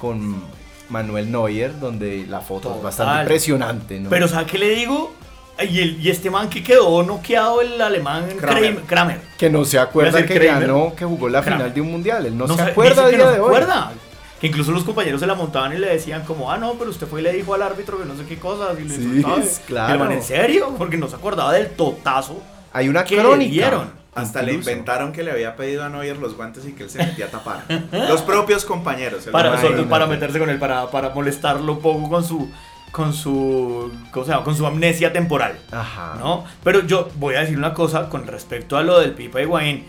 Con 0.00 0.42
Manuel 0.88 1.30
Neuer, 1.30 1.78
donde 1.78 2.24
la 2.26 2.40
foto 2.40 2.74
es 2.74 2.82
bastante 2.82 3.12
impresionante, 3.24 4.00
¿no? 4.00 4.08
Pero 4.08 4.26
¿sabes 4.28 4.50
qué 4.50 4.56
le 4.58 4.70
digo? 4.70 5.12
Y, 5.60 5.80
el- 5.80 6.00
y 6.00 6.10
este 6.10 6.30
man 6.30 6.48
que 6.48 6.62
quedó 6.62 7.02
noqueado, 7.02 7.60
el 7.60 7.80
alemán 7.80 8.26
Kramer. 8.38 8.60
Kramer. 8.60 8.82
Kramer. 8.86 9.20
que 9.36 9.50
no 9.50 9.64
se 9.64 9.78
acuerda 9.78 10.24
que 10.24 10.34
Kramer. 10.38 10.68
ganó, 10.68 10.94
que 10.94 11.04
jugó 11.04 11.28
la 11.28 11.40
Kramer. 11.42 11.58
final 11.58 11.74
de 11.74 11.80
un 11.80 11.90
Mundial. 11.92 12.26
Él 12.26 12.36
no, 12.38 12.46
se 12.46 12.54
sabe- 12.56 12.70
acuerda 12.72 13.04
a 13.04 13.08
día 13.08 13.18
no 13.18 13.26
de 13.28 13.34
se 13.34 13.40
hoy. 13.40 13.46
acuerda. 13.46 13.92
Que 14.40 14.46
incluso 14.46 14.70
los 14.70 14.84
compañeros 14.84 15.20
se 15.20 15.26
la 15.26 15.34
montaban 15.34 15.72
y 15.72 15.78
le 15.78 15.88
decían 15.88 16.22
como, 16.24 16.52
ah, 16.52 16.58
no, 16.58 16.74
pero 16.74 16.90
usted 16.90 17.08
fue 17.08 17.20
y 17.20 17.24
le 17.24 17.32
dijo 17.32 17.54
al 17.54 17.62
árbitro 17.62 17.98
que 17.98 18.04
no 18.04 18.16
sé 18.16 18.24
qué 18.24 18.38
cosas. 18.38 18.78
Y 18.78 18.84
le 18.84 18.94
Sí, 18.94 19.60
claro. 19.66 19.94
El 19.94 19.98
man, 19.98 20.12
¿en 20.12 20.22
serio? 20.22 20.74
Porque 20.78 20.96
no 20.96 21.08
se 21.08 21.16
acordaba 21.16 21.52
del 21.52 21.70
totazo 21.70 22.40
Hay 22.72 22.88
una 22.88 23.02
que 23.04 23.16
le 23.16 23.22
crónica. 23.22 23.50
dieron. 23.50 23.98
Hasta 24.14 24.42
le 24.42 24.52
inventaron 24.52 25.12
que 25.12 25.22
le 25.22 25.30
había 25.30 25.54
pedido 25.54 25.84
a 25.84 25.88
Neuer 25.88 26.16
los 26.16 26.36
guantes 26.36 26.64
y 26.66 26.72
que 26.72 26.84
él 26.84 26.90
se 26.90 26.98
metía 26.98 27.26
a 27.26 27.28
tapar. 27.30 27.64
Los 27.92 28.22
propios 28.22 28.64
compañeros. 28.64 29.26
Para, 29.30 29.56
para 29.88 30.06
meterse 30.06 30.38
con 30.40 30.50
él, 30.50 30.58
para, 30.58 30.88
para 30.90 31.10
molestarlo 31.10 31.72
un 31.74 31.80
poco 31.80 32.08
con 32.08 32.24
su, 32.24 32.50
con 32.92 33.12
su, 33.12 33.92
¿cómo 34.10 34.24
se 34.24 34.32
llama? 34.32 34.44
Con 34.44 34.56
su 34.56 34.66
amnesia 34.66 35.12
temporal. 35.12 35.58
Ajá. 35.70 36.16
¿no? 36.18 36.44
Pero 36.64 36.80
yo 36.86 37.08
voy 37.16 37.34
a 37.36 37.40
decir 37.40 37.56
una 37.58 37.74
cosa 37.74 38.08
con 38.08 38.26
respecto 38.26 38.76
a 38.76 38.82
lo 38.82 38.98
del 39.00 39.12
Pipa 39.12 39.40
Higuaín. 39.40 39.84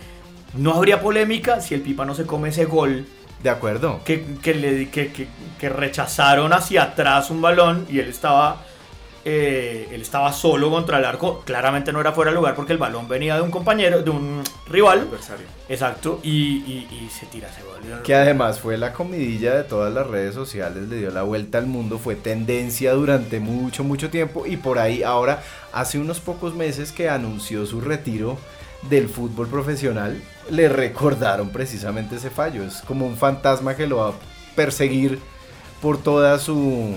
No 0.55 0.73
habría 0.73 0.99
polémica 1.01 1.61
si 1.61 1.75
el 1.75 1.81
Pipa 1.81 2.05
no 2.05 2.15
se 2.15 2.25
come 2.25 2.49
ese 2.49 2.65
gol 2.65 3.05
De 3.43 3.49
acuerdo. 3.49 4.01
que, 4.03 4.25
que, 4.41 4.53
le, 4.55 4.89
que, 4.89 5.11
que- 5.11 5.27
que 5.59 5.69
rechazaron 5.69 6.53
hacia 6.53 6.83
atrás 6.83 7.29
un 7.29 7.41
balón 7.41 7.85
y 7.89 7.99
él 7.99 8.07
estaba, 8.09 8.61
eh, 9.25 9.87
él 9.91 10.01
estaba 10.01 10.31
solo 10.33 10.69
contra 10.69 10.97
el 10.99 11.05
arco. 11.05 11.41
Claramente 11.45 11.91
no 11.93 11.99
era 12.01 12.11
fuera 12.11 12.31
de 12.31 12.35
lugar 12.35 12.55
porque 12.55 12.73
el 12.73 12.79
balón 12.79 13.07
venía 13.07 13.35
de 13.35 13.41
un 13.41 13.51
compañero, 13.51 14.01
de 14.01 14.09
un 14.09 14.43
rival. 14.67 14.99
adversario. 14.99 15.45
Exacto, 15.67 16.19
y, 16.23 16.29
y- 16.31 16.87
y 17.05 17.09
se 17.09 17.25
tira 17.27 17.47
ese 17.49 17.61
gol. 17.63 18.01
Que 18.03 18.15
además 18.15 18.59
fue 18.59 18.77
la 18.77 18.93
comidilla 18.93 19.55
de 19.55 19.63
todas 19.63 19.93
las 19.93 20.05
redes 20.07 20.33
sociales, 20.35 20.87
le 20.89 20.97
dio 20.97 21.11
la 21.11 21.23
vuelta 21.23 21.57
al 21.57 21.65
mundo, 21.67 21.97
fue 21.97 22.15
tendencia 22.15 22.93
durante 22.93 23.39
mucho, 23.39 23.83
mucho 23.83 24.09
tiempo 24.09 24.45
y 24.45 24.57
por 24.57 24.79
ahí 24.79 25.03
ahora, 25.03 25.41
hace 25.71 25.97
unos 25.99 26.19
pocos 26.19 26.55
meses 26.55 26.91
que 26.91 27.09
anunció 27.09 27.65
su 27.65 27.81
retiro 27.81 28.37
del 28.89 29.09
fútbol 29.09 29.47
profesional, 29.47 30.21
le 30.49 30.69
recordaron 30.69 31.49
precisamente 31.49 32.15
ese 32.17 32.29
fallo. 32.29 32.63
Es 32.63 32.81
como 32.81 33.05
un 33.05 33.17
fantasma 33.17 33.75
que 33.75 33.87
lo 33.87 33.97
va 33.97 34.09
a 34.09 34.13
perseguir 34.55 35.19
por 35.81 35.97
toda 36.01 36.37
su, 36.39 36.95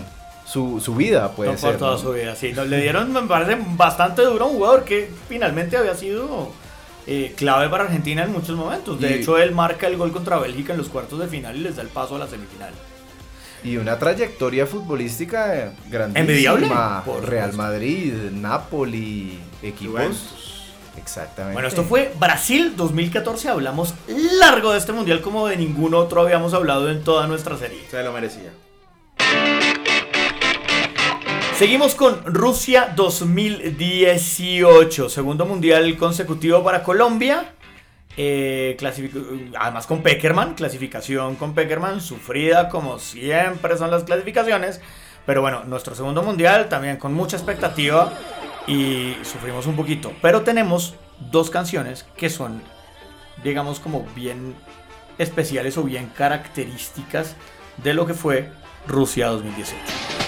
su, 0.52 0.80
su 0.80 0.94
vida, 0.94 1.32
puede 1.32 1.52
No, 1.52 1.58
ser. 1.58 1.70
por 1.70 1.78
toda 1.78 1.92
¿no? 1.92 1.98
su 1.98 2.12
vida, 2.12 2.36
sí. 2.36 2.52
No, 2.52 2.64
le 2.64 2.80
dieron, 2.82 3.12
me 3.12 3.22
parece, 3.22 3.58
bastante 3.76 4.22
duro 4.22 4.44
a 4.44 4.48
un 4.48 4.54
jugador 4.56 4.84
que 4.84 5.10
finalmente 5.28 5.76
había 5.76 5.94
sido 5.94 6.50
eh, 7.06 7.32
clave 7.36 7.68
para 7.68 7.84
Argentina 7.84 8.22
en 8.24 8.32
muchos 8.32 8.56
momentos. 8.56 9.00
De 9.00 9.10
Y- 9.10 9.14
hecho, 9.14 9.38
él 9.38 9.52
marca 9.52 9.86
el 9.86 9.96
gol 9.96 10.12
contra 10.12 10.38
Bélgica 10.38 10.72
en 10.72 10.78
los 10.78 10.88
cuartos 10.88 11.18
de 11.18 11.26
final 11.28 11.56
y 11.56 11.60
les 11.60 11.76
da 11.76 11.82
el 11.82 11.88
paso 11.88 12.16
a 12.16 12.18
la 12.18 12.26
semifinal. 12.28 12.72
Y 13.64 13.76
una 13.76 13.96
trayectoria 13.98 14.66
futbolística 14.66 15.56
eh, 15.56 15.70
grandísima. 15.88 16.20
Envidiable, 16.20 16.68
por 17.06 17.28
Real. 17.28 17.52
Madrid, 17.54 18.12
Napoli, 18.32 19.38
equipos. 19.62 19.92
Juventus. 19.94 20.38
Exactamente. 20.98 21.54
Bueno, 21.54 21.68
esto 21.68 21.84
fue 21.84 22.12
Brasil 22.18 22.74
2014. 22.76 23.48
Hablamos 23.48 23.94
largo 24.40 24.72
de 24.72 24.78
este 24.78 24.92
mundial 24.92 25.20
como 25.22 25.46
de 25.46 25.56
ningún 25.56 25.94
otro 25.94 26.20
habíamos 26.20 26.52
hablado 26.54 26.90
en 26.90 27.02
toda 27.02 27.26
nuestra 27.26 27.56
serie. 27.56 27.80
Se 27.90 28.02
lo 28.02 28.12
merecía. 28.12 28.50
Seguimos 31.62 31.94
con 31.94 32.24
Rusia 32.24 32.92
2018, 32.96 35.08
segundo 35.08 35.46
mundial 35.46 35.96
consecutivo 35.96 36.64
para 36.64 36.82
Colombia. 36.82 37.54
Eh, 38.16 38.76
además 39.56 39.86
con 39.86 40.02
Peckerman, 40.02 40.54
clasificación 40.54 41.36
con 41.36 41.54
Peckerman, 41.54 42.00
sufrida 42.00 42.68
como 42.68 42.98
siempre 42.98 43.78
son 43.78 43.92
las 43.92 44.02
clasificaciones. 44.02 44.80
Pero 45.24 45.40
bueno, 45.40 45.62
nuestro 45.62 45.94
segundo 45.94 46.24
mundial 46.24 46.68
también 46.68 46.96
con 46.96 47.14
mucha 47.14 47.36
expectativa 47.36 48.12
y 48.66 49.14
sufrimos 49.22 49.68
un 49.68 49.76
poquito. 49.76 50.12
Pero 50.20 50.42
tenemos 50.42 50.96
dos 51.30 51.48
canciones 51.48 52.04
que 52.16 52.28
son, 52.28 52.60
digamos, 53.44 53.78
como 53.78 54.04
bien 54.16 54.56
especiales 55.16 55.78
o 55.78 55.84
bien 55.84 56.08
características 56.08 57.36
de 57.84 57.94
lo 57.94 58.04
que 58.04 58.14
fue 58.14 58.50
Rusia 58.88 59.28
2018. 59.28 60.21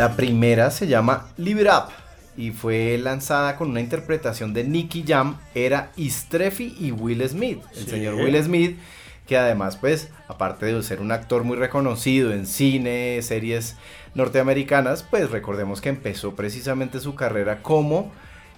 La 0.00 0.16
primera 0.16 0.70
se 0.70 0.86
llama 0.86 1.26
Live 1.36 1.60
It 1.60 1.68
Up 1.68 1.92
y 2.34 2.52
fue 2.52 2.96
lanzada 2.96 3.56
con 3.56 3.68
una 3.68 3.80
interpretación 3.82 4.54
de 4.54 4.64
Nicky 4.64 5.04
Jam, 5.06 5.36
era 5.54 5.92
Istrefi 5.94 6.74
y 6.80 6.90
Will 6.90 7.22
Smith. 7.28 7.58
El 7.76 7.84
Sí. 7.84 7.90
señor 7.90 8.14
Will 8.14 8.42
Smith, 8.42 8.78
que 9.26 9.36
además, 9.36 9.76
pues, 9.76 10.08
aparte 10.26 10.64
de 10.64 10.82
ser 10.82 11.02
un 11.02 11.12
actor 11.12 11.44
muy 11.44 11.58
reconocido 11.58 12.32
en 12.32 12.46
cine, 12.46 13.20
series 13.20 13.76
norteamericanas, 14.14 15.02
pues 15.02 15.30
recordemos 15.30 15.82
que 15.82 15.90
empezó 15.90 16.34
precisamente 16.34 16.98
su 16.98 17.14
carrera 17.14 17.58
como 17.60 18.10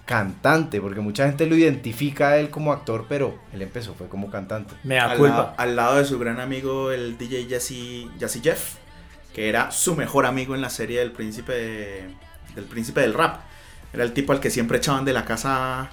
cantante, 0.05 0.79
porque 0.79 1.01
mucha 1.01 1.25
gente 1.27 1.45
lo 1.45 1.57
identifica 1.57 2.29
a 2.29 2.37
él 2.37 2.51
como 2.51 2.71
actor, 2.71 3.05
pero 3.09 3.37
él 3.51 3.61
empezó 3.61 3.95
fue 3.95 4.07
como 4.07 4.31
cantante. 4.31 4.75
Me 4.85 4.95
da 4.95 5.11
al, 5.11 5.17
culpa. 5.17 5.35
lado, 5.35 5.53
al 5.57 5.75
lado 5.75 5.97
de 5.97 6.05
su 6.05 6.17
gran 6.19 6.39
amigo, 6.39 6.93
el 6.93 7.17
DJ 7.17 7.47
Jazzy, 7.49 8.09
Jazzy 8.17 8.39
Jeff, 8.41 8.75
que 9.33 9.49
era 9.49 9.71
su 9.71 9.95
mejor 9.95 10.25
amigo 10.25 10.55
en 10.55 10.61
la 10.61 10.69
serie 10.69 10.99
del 10.99 11.11
príncipe, 11.11 12.07
del 12.55 12.65
príncipe 12.65 13.01
del 13.01 13.13
rap. 13.13 13.41
Era 13.93 14.03
el 14.03 14.13
tipo 14.13 14.33
al 14.33 14.39
que 14.39 14.49
siempre 14.49 14.77
echaban 14.77 15.05
de 15.05 15.13
la 15.13 15.25
casa, 15.25 15.89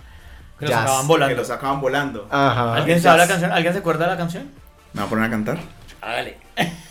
Que 0.58 0.66
los 0.66 0.70
Jazz. 0.74 0.82
acaban 0.82 1.02
que 1.02 1.06
volando. 1.08 1.36
lo 1.36 1.44
sacaban 1.44 1.80
volando. 1.80 2.28
Ajá. 2.30 2.74
¿Alguien 2.76 3.00
sabe 3.00 3.18
la 3.18 3.28
canción? 3.28 3.52
¿Alguien 3.52 3.72
se 3.72 3.78
acuerda 3.80 4.04
de 4.06 4.10
la 4.12 4.16
canción? 4.16 4.50
¿Me 4.92 5.00
va 5.00 5.06
a 5.06 5.10
poner 5.10 5.24
a 5.24 5.30
cantar? 5.30 5.58
Hágale. 6.00 6.38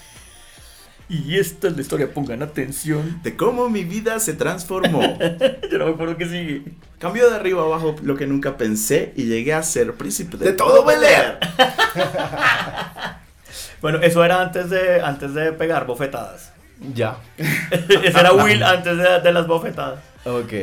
Y 1.11 1.39
esta 1.39 1.69
es 1.69 1.75
la 1.75 1.81
historia, 1.81 2.13
pongan 2.13 2.43
atención. 2.43 3.19
De 3.23 3.35
cómo 3.35 3.67
mi 3.67 3.83
vida 3.83 4.19
se 4.19 4.35
transformó. 4.35 5.01
Yo 5.71 5.79
no 5.79 5.87
me 5.87 5.93
acuerdo 5.93 6.17
que 6.17 6.25
sigue. 6.25 6.65
Cambió 6.99 7.27
de 7.31 7.35
arriba 7.35 7.63
abajo 7.63 7.95
lo 8.03 8.15
que 8.15 8.27
nunca 8.27 8.57
pensé 8.57 9.11
y 9.15 9.23
llegué 9.25 9.55
a 9.55 9.63
ser 9.63 9.95
príncipe 9.95 10.37
de, 10.37 10.45
De 10.45 10.53
todo 10.53 10.85
Bel. 10.85 10.99
Bueno, 13.81 13.99
eso 14.01 14.23
era 14.25 14.41
antes 14.41 14.69
de, 14.69 15.01
antes 15.01 15.33
de 15.33 15.51
pegar 15.53 15.85
bofetadas. 15.85 16.51
Ya. 16.93 17.17
Ese 17.37 18.19
era 18.19 18.31
Will 18.33 18.63
antes 18.63 18.97
de, 18.97 19.19
de 19.21 19.31
las 19.31 19.47
bofetadas. 19.47 19.99
Ok. 20.25 20.53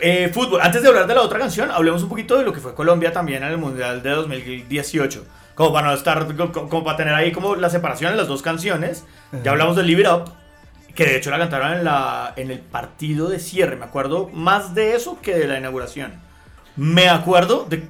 Eh, 0.00 0.30
fútbol, 0.32 0.60
antes 0.60 0.80
de 0.82 0.88
hablar 0.88 1.06
de 1.06 1.14
la 1.14 1.22
otra 1.22 1.38
canción, 1.38 1.70
hablemos 1.70 2.02
un 2.04 2.08
poquito 2.08 2.36
de 2.38 2.44
lo 2.44 2.52
que 2.52 2.60
fue 2.60 2.74
Colombia 2.74 3.12
también 3.12 3.42
en 3.42 3.50
el 3.50 3.58
Mundial 3.58 4.02
de 4.02 4.10
2018. 4.10 5.24
Como 5.54 5.72
para 5.72 5.88
no 5.88 5.94
estar, 5.94 6.24
co- 6.36 6.52
co- 6.52 6.68
como, 6.68 6.84
para 6.84 6.96
tener 6.96 7.14
ahí 7.14 7.32
como 7.32 7.56
la 7.56 7.68
separación 7.68 8.12
de 8.12 8.16
las 8.18 8.28
dos 8.28 8.42
canciones. 8.42 9.04
Ya 9.42 9.50
hablamos 9.50 9.74
de 9.76 9.82
Live 9.82 10.02
It 10.02 10.08
Up, 10.08 10.32
que 10.94 11.04
de 11.04 11.16
hecho 11.16 11.30
la 11.30 11.38
cantaron 11.38 11.72
en, 11.74 11.84
la, 11.84 12.32
en 12.36 12.52
el 12.52 12.60
partido 12.60 13.28
de 13.28 13.40
cierre. 13.40 13.74
Me 13.74 13.86
acuerdo 13.86 14.28
más 14.32 14.74
de 14.76 14.94
eso 14.94 15.18
que 15.20 15.34
de 15.36 15.48
la 15.48 15.58
inauguración. 15.58 16.12
Me 16.76 17.08
acuerdo 17.08 17.66
de 17.68 17.82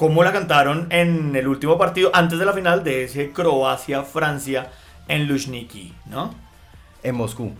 cómo 0.00 0.24
la 0.24 0.32
cantaron 0.32 0.86
en 0.88 1.36
el 1.36 1.46
último 1.46 1.76
partido, 1.76 2.10
antes 2.14 2.38
de 2.38 2.46
la 2.46 2.54
final 2.54 2.82
de 2.82 3.04
ese 3.04 3.32
Croacia-Francia 3.32 4.70
en 5.08 5.28
Luzhniki, 5.28 5.92
¿no? 6.06 6.34
En 7.02 7.16
Moscú. 7.16 7.52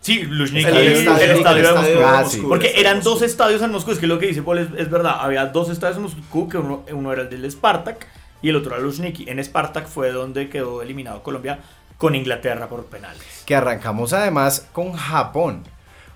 Sí, 0.00 0.22
Luzhniki, 0.22 0.64
El 0.66 0.76
el, 0.78 0.92
estadio- 0.94 1.74
de 1.74 1.74
Moscú. 1.74 2.02
Ah, 2.02 2.24
sí. 2.26 2.42
Porque 2.48 2.72
eran 2.80 3.02
dos 3.02 3.20
estadios 3.20 3.60
en 3.60 3.70
Moscú, 3.70 3.90
es 3.90 3.98
que 3.98 4.06
lo 4.06 4.18
que 4.18 4.28
dice 4.28 4.42
Paul 4.42 4.60
es, 4.60 4.68
es 4.78 4.90
verdad. 4.90 5.16
Había 5.20 5.44
dos 5.44 5.68
estadios 5.68 5.98
en 5.98 6.04
Moscú, 6.04 6.48
que 6.48 6.56
uno, 6.56 6.84
uno 6.90 7.12
era 7.12 7.20
el 7.20 7.28
del 7.28 7.50
Spartak 7.50 8.06
y 8.40 8.48
el 8.48 8.56
otro 8.56 8.74
era 8.74 8.82
Luzhniki. 8.82 9.28
En 9.28 9.44
Spartak 9.44 9.86
fue 9.86 10.10
donde 10.10 10.48
quedó 10.48 10.80
eliminado 10.80 11.22
Colombia 11.22 11.58
con 11.98 12.14
Inglaterra 12.14 12.66
por 12.66 12.86
penales. 12.86 13.42
Que 13.44 13.56
arrancamos 13.56 14.14
además 14.14 14.66
con 14.72 14.94
Japón. 14.94 15.64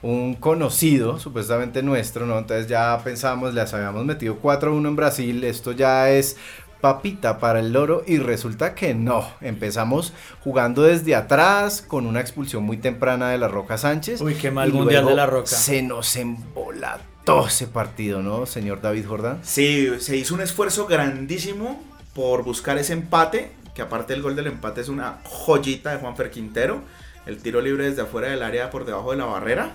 Un 0.00 0.34
conocido, 0.34 1.18
supuestamente 1.18 1.82
nuestro, 1.82 2.24
¿no? 2.24 2.38
Entonces 2.38 2.68
ya 2.68 2.98
pensábamos, 3.02 3.54
les 3.54 3.72
habíamos 3.74 4.04
metido 4.04 4.38
4-1 4.40 4.88
en 4.88 4.96
Brasil. 4.96 5.44
Esto 5.44 5.72
ya 5.72 6.10
es 6.10 6.36
papita 6.80 7.38
para 7.38 7.60
el 7.60 7.72
loro. 7.72 8.04
Y 8.06 8.18
resulta 8.18 8.74
que 8.74 8.94
no. 8.94 9.28
Empezamos 9.40 10.12
jugando 10.44 10.82
desde 10.82 11.14
atrás, 11.14 11.82
con 11.82 12.06
una 12.06 12.20
expulsión 12.20 12.62
muy 12.62 12.76
temprana 12.76 13.30
de 13.30 13.38
la 13.38 13.48
Roca 13.48 13.76
Sánchez. 13.76 14.20
Uy, 14.20 14.34
qué 14.34 14.50
mal 14.50 14.68
y 14.68 14.72
mundial 14.72 15.02
luego 15.02 15.10
de 15.10 15.16
La 15.16 15.26
Roca. 15.26 15.48
Se 15.48 15.82
nos 15.82 16.14
embolató 16.16 17.46
ese 17.46 17.66
partido, 17.66 18.22
¿no, 18.22 18.46
señor 18.46 18.80
David 18.80 19.06
Jordán? 19.06 19.40
Sí, 19.42 19.88
se 19.98 20.16
hizo 20.16 20.34
un 20.34 20.40
esfuerzo 20.40 20.86
grandísimo 20.86 21.82
por 22.14 22.42
buscar 22.42 22.78
ese 22.78 22.94
empate, 22.94 23.50
que 23.74 23.82
aparte 23.82 24.14
el 24.14 24.22
gol 24.22 24.34
del 24.34 24.46
empate 24.46 24.80
es 24.80 24.88
una 24.88 25.18
joyita 25.24 25.90
de 25.90 25.98
Juanfer 25.98 26.30
Quintero, 26.30 26.80
el 27.26 27.38
tiro 27.38 27.60
libre 27.60 27.90
desde 27.90 28.02
afuera 28.02 28.28
del 28.28 28.42
área 28.42 28.70
por 28.70 28.86
debajo 28.86 29.10
de 29.10 29.18
la 29.18 29.26
barrera. 29.26 29.72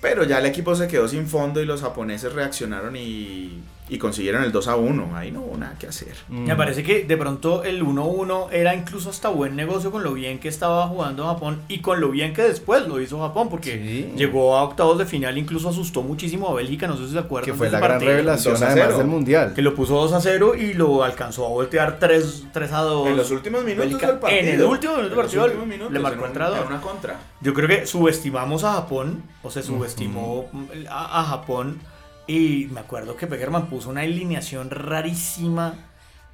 Pero 0.00 0.24
ya 0.24 0.38
el 0.38 0.46
equipo 0.46 0.74
se 0.74 0.88
quedó 0.88 1.08
sin 1.08 1.26
fondo 1.26 1.60
y 1.60 1.66
los 1.66 1.80
japoneses 1.80 2.32
reaccionaron 2.32 2.96
y, 2.96 3.62
y 3.88 3.98
consiguieron 3.98 4.42
el 4.42 4.50
2 4.52 4.66
a 4.68 4.76
1. 4.76 5.16
Ahí 5.16 5.30
no 5.30 5.42
hubo 5.42 5.56
nada 5.56 5.76
que 5.78 5.86
hacer. 5.86 6.14
Me 6.28 6.56
parece 6.56 6.82
que 6.82 7.04
de 7.04 7.16
pronto 7.16 7.62
el 7.62 7.82
1-1 7.84 8.48
era 8.50 8.74
incluso 8.74 9.10
hasta 9.10 9.28
buen 9.28 9.54
negocio 9.54 9.90
con 9.92 10.02
lo 10.02 10.12
bien 10.12 10.38
que 10.40 10.48
estaba 10.48 10.88
jugando 10.88 11.24
Japón 11.26 11.62
y 11.68 11.78
con 11.80 12.00
lo 12.00 12.10
bien 12.10 12.32
que 12.34 12.42
después 12.42 12.86
lo 12.88 13.00
hizo 13.00 13.20
Japón, 13.20 13.48
porque 13.48 13.72
Sí. 13.76 14.12
llegó 14.16 14.56
a 14.56 14.62
octavos 14.64 14.98
de 14.98 15.06
final, 15.06 15.38
incluso 15.38 15.68
asustó 15.68 16.02
muchísimo 16.02 16.48
a 16.48 16.54
Bélgica, 16.54 16.88
no 16.88 16.96
sé 16.96 17.06
si 17.06 17.12
se 17.12 17.18
acuerdan. 17.20 17.44
Que 17.46 17.52
de 17.52 17.58
fue 17.58 17.70
la 17.70 17.78
gran 17.78 18.00
revelación 18.00 18.54
2 18.54 18.62
a 18.62 18.66
además 18.66 18.86
0. 18.88 18.98
del 18.98 19.06
mundial. 19.06 19.54
Que 19.54 19.62
lo 19.62 19.74
puso 19.74 19.94
2 19.94 20.12
a 20.14 20.20
0 20.20 20.54
y 20.56 20.74
lo 20.74 21.04
alcanzó 21.04 21.46
a 21.46 21.48
voltear 21.50 21.98
3, 22.00 22.46
3 22.52 22.72
a 22.72 22.80
2. 22.80 23.08
En 23.08 23.16
los 23.16 23.30
últimos 23.30 23.62
minutos 23.64 23.86
Bélgica- 23.86 24.06
del 24.08 24.18
partido. 24.18 24.40
En 24.40 24.48
el 24.48 24.62
último 24.64 24.92
minuto 24.96 25.08
del 25.14 25.16
partido 25.16 25.64
minutos, 25.64 25.92
le 25.92 25.98
marcó 26.00 26.26
en 26.26 26.30
un- 26.32 26.66
una 26.66 26.80
contra. 26.80 27.20
Yo 27.40 27.54
creo 27.54 27.68
que 27.68 27.86
subestimamos 27.86 28.64
a 28.64 28.72
Japón, 28.72 29.22
o 29.42 29.50
se 29.50 29.62
subestimó 29.62 30.46
a, 30.90 31.20
a 31.20 31.24
Japón. 31.24 31.78
Y 32.26 32.68
me 32.72 32.80
acuerdo 32.80 33.16
que 33.16 33.26
Peckerman 33.26 33.66
puso 33.66 33.90
una 33.90 34.00
alineación 34.00 34.70
rarísima, 34.70 35.74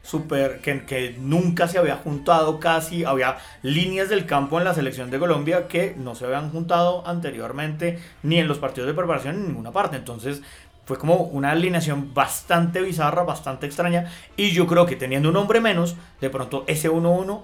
super, 0.02 0.60
que, 0.60 0.84
que 0.84 1.16
nunca 1.18 1.68
se 1.68 1.78
había 1.78 1.96
juntado 1.96 2.58
casi. 2.60 3.04
Había 3.04 3.38
líneas 3.62 4.08
del 4.08 4.26
campo 4.26 4.58
en 4.58 4.64
la 4.64 4.74
selección 4.74 5.10
de 5.10 5.18
Colombia 5.18 5.68
que 5.68 5.94
no 5.96 6.14
se 6.14 6.24
habían 6.24 6.50
juntado 6.50 7.06
anteriormente, 7.06 7.98
ni 8.22 8.38
en 8.38 8.48
los 8.48 8.58
partidos 8.58 8.88
de 8.88 8.94
preparación, 8.94 9.36
en 9.36 9.48
ninguna 9.48 9.70
parte. 9.70 9.96
Entonces 9.96 10.42
fue 10.84 10.98
como 10.98 11.16
una 11.16 11.52
alineación 11.52 12.12
bastante 12.14 12.80
bizarra, 12.80 13.22
bastante 13.22 13.66
extraña. 13.66 14.10
Y 14.36 14.50
yo 14.50 14.66
creo 14.66 14.86
que 14.86 14.96
teniendo 14.96 15.28
un 15.28 15.36
hombre 15.36 15.60
menos, 15.60 15.96
de 16.20 16.30
pronto 16.30 16.64
ese 16.66 16.90
1-1 16.90 17.42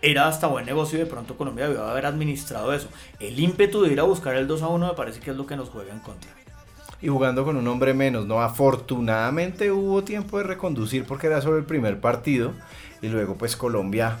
era 0.00 0.28
hasta 0.28 0.46
buen 0.46 0.64
negocio 0.64 0.98
y 0.98 1.02
de 1.02 1.06
pronto 1.06 1.36
Colombia 1.36 1.68
debió 1.68 1.84
haber 1.84 2.06
administrado 2.06 2.72
eso. 2.72 2.88
El 3.18 3.38
ímpetu 3.40 3.82
de 3.82 3.92
ir 3.92 4.00
a 4.00 4.04
buscar 4.04 4.36
el 4.36 4.46
2 4.46 4.62
a 4.62 4.68
1 4.68 4.86
me 4.88 4.94
parece 4.94 5.20
que 5.20 5.30
es 5.30 5.36
lo 5.36 5.46
que 5.46 5.56
nos 5.56 5.70
juega 5.70 5.92
en 5.92 6.00
contra. 6.00 6.30
Y 7.00 7.08
jugando 7.08 7.44
con 7.44 7.56
un 7.56 7.68
hombre 7.68 7.94
menos, 7.94 8.26
¿no? 8.26 8.40
Afortunadamente 8.40 9.70
hubo 9.70 10.02
tiempo 10.02 10.38
de 10.38 10.44
reconducir 10.44 11.04
porque 11.04 11.28
era 11.28 11.40
solo 11.40 11.58
el 11.58 11.64
primer 11.64 12.00
partido 12.00 12.52
y 13.00 13.08
luego 13.08 13.36
pues 13.36 13.56
Colombia 13.56 14.18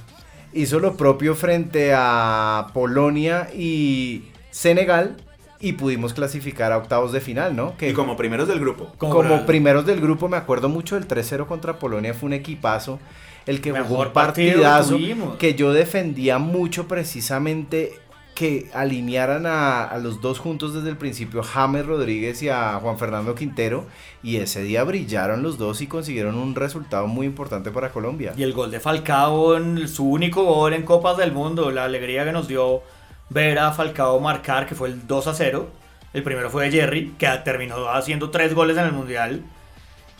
hizo 0.52 0.78
lo 0.78 0.96
propio 0.96 1.34
frente 1.34 1.92
a 1.94 2.68
Polonia 2.72 3.48
y 3.54 4.24
Senegal 4.50 5.16
y 5.60 5.72
pudimos 5.72 6.14
clasificar 6.14 6.70
a 6.72 6.78
octavos 6.78 7.12
de 7.12 7.20
final, 7.20 7.56
¿no? 7.56 7.76
Que 7.76 7.90
Y 7.90 7.92
como 7.92 8.16
primeros 8.16 8.46
del 8.46 8.60
grupo. 8.60 8.92
como, 8.98 9.44
primeros 9.44 9.84
del 9.84 10.00
grupo 10.00 10.28
me 10.28 10.36
acuerdo 10.36 10.68
mucho 10.68 10.94
del 10.94 11.08
3-0 11.08 11.46
contra 11.46 11.78
Polonia, 11.80 12.14
fue 12.14 12.28
un 12.28 12.34
equipazo, 12.34 13.00
el 13.44 13.60
que 13.60 13.72
jugó 13.72 13.82
Mejor 13.82 14.06
un 14.08 14.12
partido 14.12 14.58
que 14.58 14.62
partidazo 14.62 15.36
que 15.38 15.54
yo 15.54 15.72
defendía 15.72 16.38
mucho 16.38 16.86
precisamente 16.86 17.98
que 18.38 18.70
alinearan 18.72 19.46
a, 19.46 19.98
los 20.00 20.20
dos 20.20 20.38
juntos 20.38 20.72
desde 20.72 20.90
el 20.90 20.96
principio, 20.96 21.42
James 21.42 21.84
Rodríguez 21.84 22.40
y 22.44 22.48
a 22.48 22.78
Juan 22.80 22.96
Fernando 22.96 23.34
Quintero, 23.34 23.84
y 24.22 24.36
ese 24.36 24.62
día 24.62 24.84
brillaron 24.84 25.42
los 25.42 25.58
dos 25.58 25.80
y 25.80 25.88
consiguieron 25.88 26.36
un 26.36 26.54
resultado 26.54 27.08
muy 27.08 27.26
importante 27.26 27.72
para 27.72 27.90
Colombia. 27.90 28.34
Y 28.36 28.44
el 28.44 28.52
gol 28.52 28.70
de 28.70 28.78
Falcao, 28.78 29.56
en 29.56 29.88
su 29.88 30.08
único 30.08 30.44
gol 30.44 30.72
en 30.74 30.84
Copas 30.84 31.16
del 31.16 31.32
Mundo, 31.32 31.72
la 31.72 31.82
alegría 31.82 32.24
que 32.24 32.30
nos 32.30 32.46
dio 32.46 32.82
ver 33.28 33.58
a 33.58 33.72
Falcao 33.72 34.20
marcar, 34.20 34.68
que 34.68 34.76
fue 34.76 34.86
el 34.90 35.04
2 35.04 35.26
a 35.26 35.34
0. 35.34 35.68
El 36.12 36.22
primero 36.22 36.48
fue 36.48 36.66
de 36.66 36.70
Jerry, 36.70 37.16
que 37.18 37.26
terminó 37.44 37.88
haciendo 37.88 38.30
tres 38.30 38.54
goles 38.54 38.78
en 38.78 38.84
el 38.84 38.92
Mundial. 38.92 39.42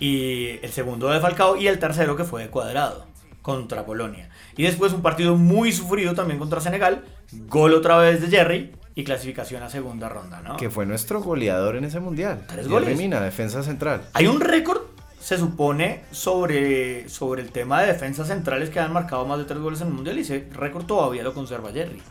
Y 0.00 0.58
el 0.60 0.72
segundo 0.72 1.08
de 1.08 1.20
Falcao 1.20 1.56
y 1.56 1.68
el 1.68 1.78
tercero 1.78 2.16
que 2.16 2.24
fue 2.24 2.42
de 2.42 2.50
Cuadrado 2.50 3.07
contra 3.48 3.86
Polonia. 3.86 4.28
Y 4.58 4.64
después 4.64 4.92
un 4.92 5.00
partido 5.00 5.34
muy 5.34 5.72
sufrido 5.72 6.12
también 6.12 6.38
contra 6.38 6.60
Senegal. 6.60 7.06
Gol 7.32 7.72
otra 7.72 7.96
vez 7.96 8.20
de 8.20 8.28
Jerry 8.28 8.74
y 8.94 9.04
clasificación 9.04 9.62
a 9.62 9.70
segunda 9.70 10.10
ronda, 10.10 10.42
¿no? 10.42 10.58
Que 10.58 10.68
fue 10.68 10.84
nuestro 10.84 11.22
goleador 11.22 11.76
en 11.76 11.84
ese 11.84 11.98
mundial. 11.98 12.44
Tres 12.46 12.68
goles. 12.68 12.94
Mina, 12.98 13.20
defensa 13.20 13.62
central. 13.62 14.02
Hay 14.12 14.26
un 14.26 14.42
récord, 14.42 14.82
se 15.18 15.38
supone, 15.38 16.02
sobre, 16.10 17.08
sobre 17.08 17.40
el 17.40 17.50
tema 17.50 17.80
de 17.80 17.86
defensas 17.86 18.28
centrales 18.28 18.68
que 18.68 18.80
han 18.80 18.92
marcado 18.92 19.24
más 19.24 19.38
de 19.38 19.46
tres 19.46 19.60
goles 19.60 19.80
en 19.80 19.86
el 19.86 19.94
Mundial 19.94 20.18
y 20.18 20.20
ese 20.20 20.46
récord 20.52 20.84
todavía 20.84 21.22
lo 21.22 21.32
conserva 21.32 21.72
Jerry. 21.72 22.02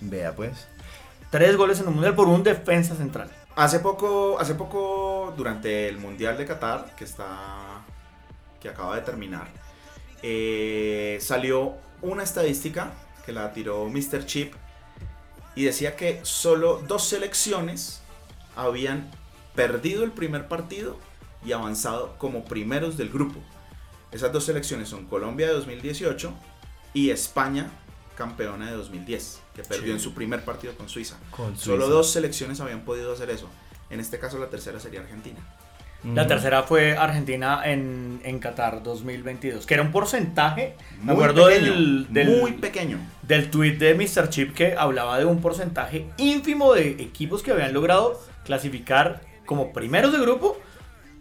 Vea 0.00 0.34
pues. 0.34 0.66
Tres 1.28 1.58
goles 1.58 1.78
en 1.80 1.88
el 1.88 1.92
Mundial 1.92 2.14
por 2.14 2.26
un 2.26 2.42
defensa 2.42 2.94
central. 2.94 3.28
Hace 3.54 3.80
poco, 3.80 4.38
hace 4.40 4.54
poco, 4.54 5.34
durante 5.36 5.90
el 5.90 5.98
Mundial 5.98 6.38
de 6.38 6.46
Qatar, 6.46 6.94
que 6.96 7.04
está. 7.04 7.84
que 8.62 8.70
acaba 8.70 8.96
de 8.96 9.02
terminar, 9.02 9.46
eh, 10.22 11.18
salió 11.20 11.74
una 12.02 12.22
estadística 12.22 12.92
que 13.24 13.32
la 13.32 13.52
tiró 13.52 13.84
Mr. 13.88 14.24
Chip 14.26 14.54
y 15.54 15.64
decía 15.64 15.96
que 15.96 16.20
solo 16.22 16.82
dos 16.86 17.04
selecciones 17.08 18.00
habían 18.54 19.10
perdido 19.54 20.04
el 20.04 20.12
primer 20.12 20.48
partido 20.48 20.98
y 21.44 21.52
avanzado 21.52 22.16
como 22.18 22.44
primeros 22.44 22.96
del 22.96 23.08
grupo. 23.10 23.40
Esas 24.12 24.32
dos 24.32 24.44
selecciones 24.44 24.88
son 24.88 25.06
Colombia 25.06 25.46
de 25.48 25.54
2018 25.54 26.32
y 26.94 27.10
España, 27.10 27.70
campeona 28.16 28.66
de 28.70 28.76
2010, 28.76 29.40
que 29.54 29.62
perdió 29.62 29.86
Sí. 29.86 29.90
en 29.92 30.00
su 30.00 30.14
primer 30.14 30.44
partido 30.44 30.74
con 30.74 30.88
Suiza. 30.88 31.16
Con 31.30 31.56
Solo 31.56 31.84
Suiza. 31.84 31.94
dos 31.94 32.10
selecciones 32.12 32.60
habían 32.60 32.84
podido 32.84 33.12
hacer 33.12 33.30
eso. 33.30 33.48
En 33.90 34.00
este 34.00 34.18
caso 34.18 34.38
la 34.38 34.48
tercera 34.48 34.80
sería 34.80 35.00
Argentina. 35.00 35.38
La 36.14 36.26
tercera 36.26 36.62
fue 36.62 36.96
Argentina 36.96 37.60
en, 37.64 38.20
en 38.24 38.38
Qatar 38.38 38.82
2022, 38.82 39.66
que 39.66 39.74
era 39.74 39.82
un 39.82 39.90
porcentaje, 39.92 40.74
me 41.00 41.06
Muy 41.06 41.12
acuerdo 41.14 41.46
pequeño, 41.46 41.72
del, 41.72 42.06
del, 42.10 42.40
muy 42.40 42.52
pequeño. 42.52 42.98
del 43.22 43.50
tweet 43.50 43.72
de 43.78 43.94
Mr. 43.94 44.28
Chip 44.28 44.54
que 44.54 44.74
hablaba 44.76 45.18
de 45.18 45.24
un 45.24 45.40
porcentaje 45.40 46.06
ínfimo 46.18 46.74
de 46.74 46.90
equipos 46.90 47.42
que 47.42 47.50
habían 47.52 47.72
logrado 47.72 48.20
clasificar 48.44 49.20
como 49.44 49.72
primeros 49.72 50.12
de 50.12 50.18
grupo, 50.20 50.56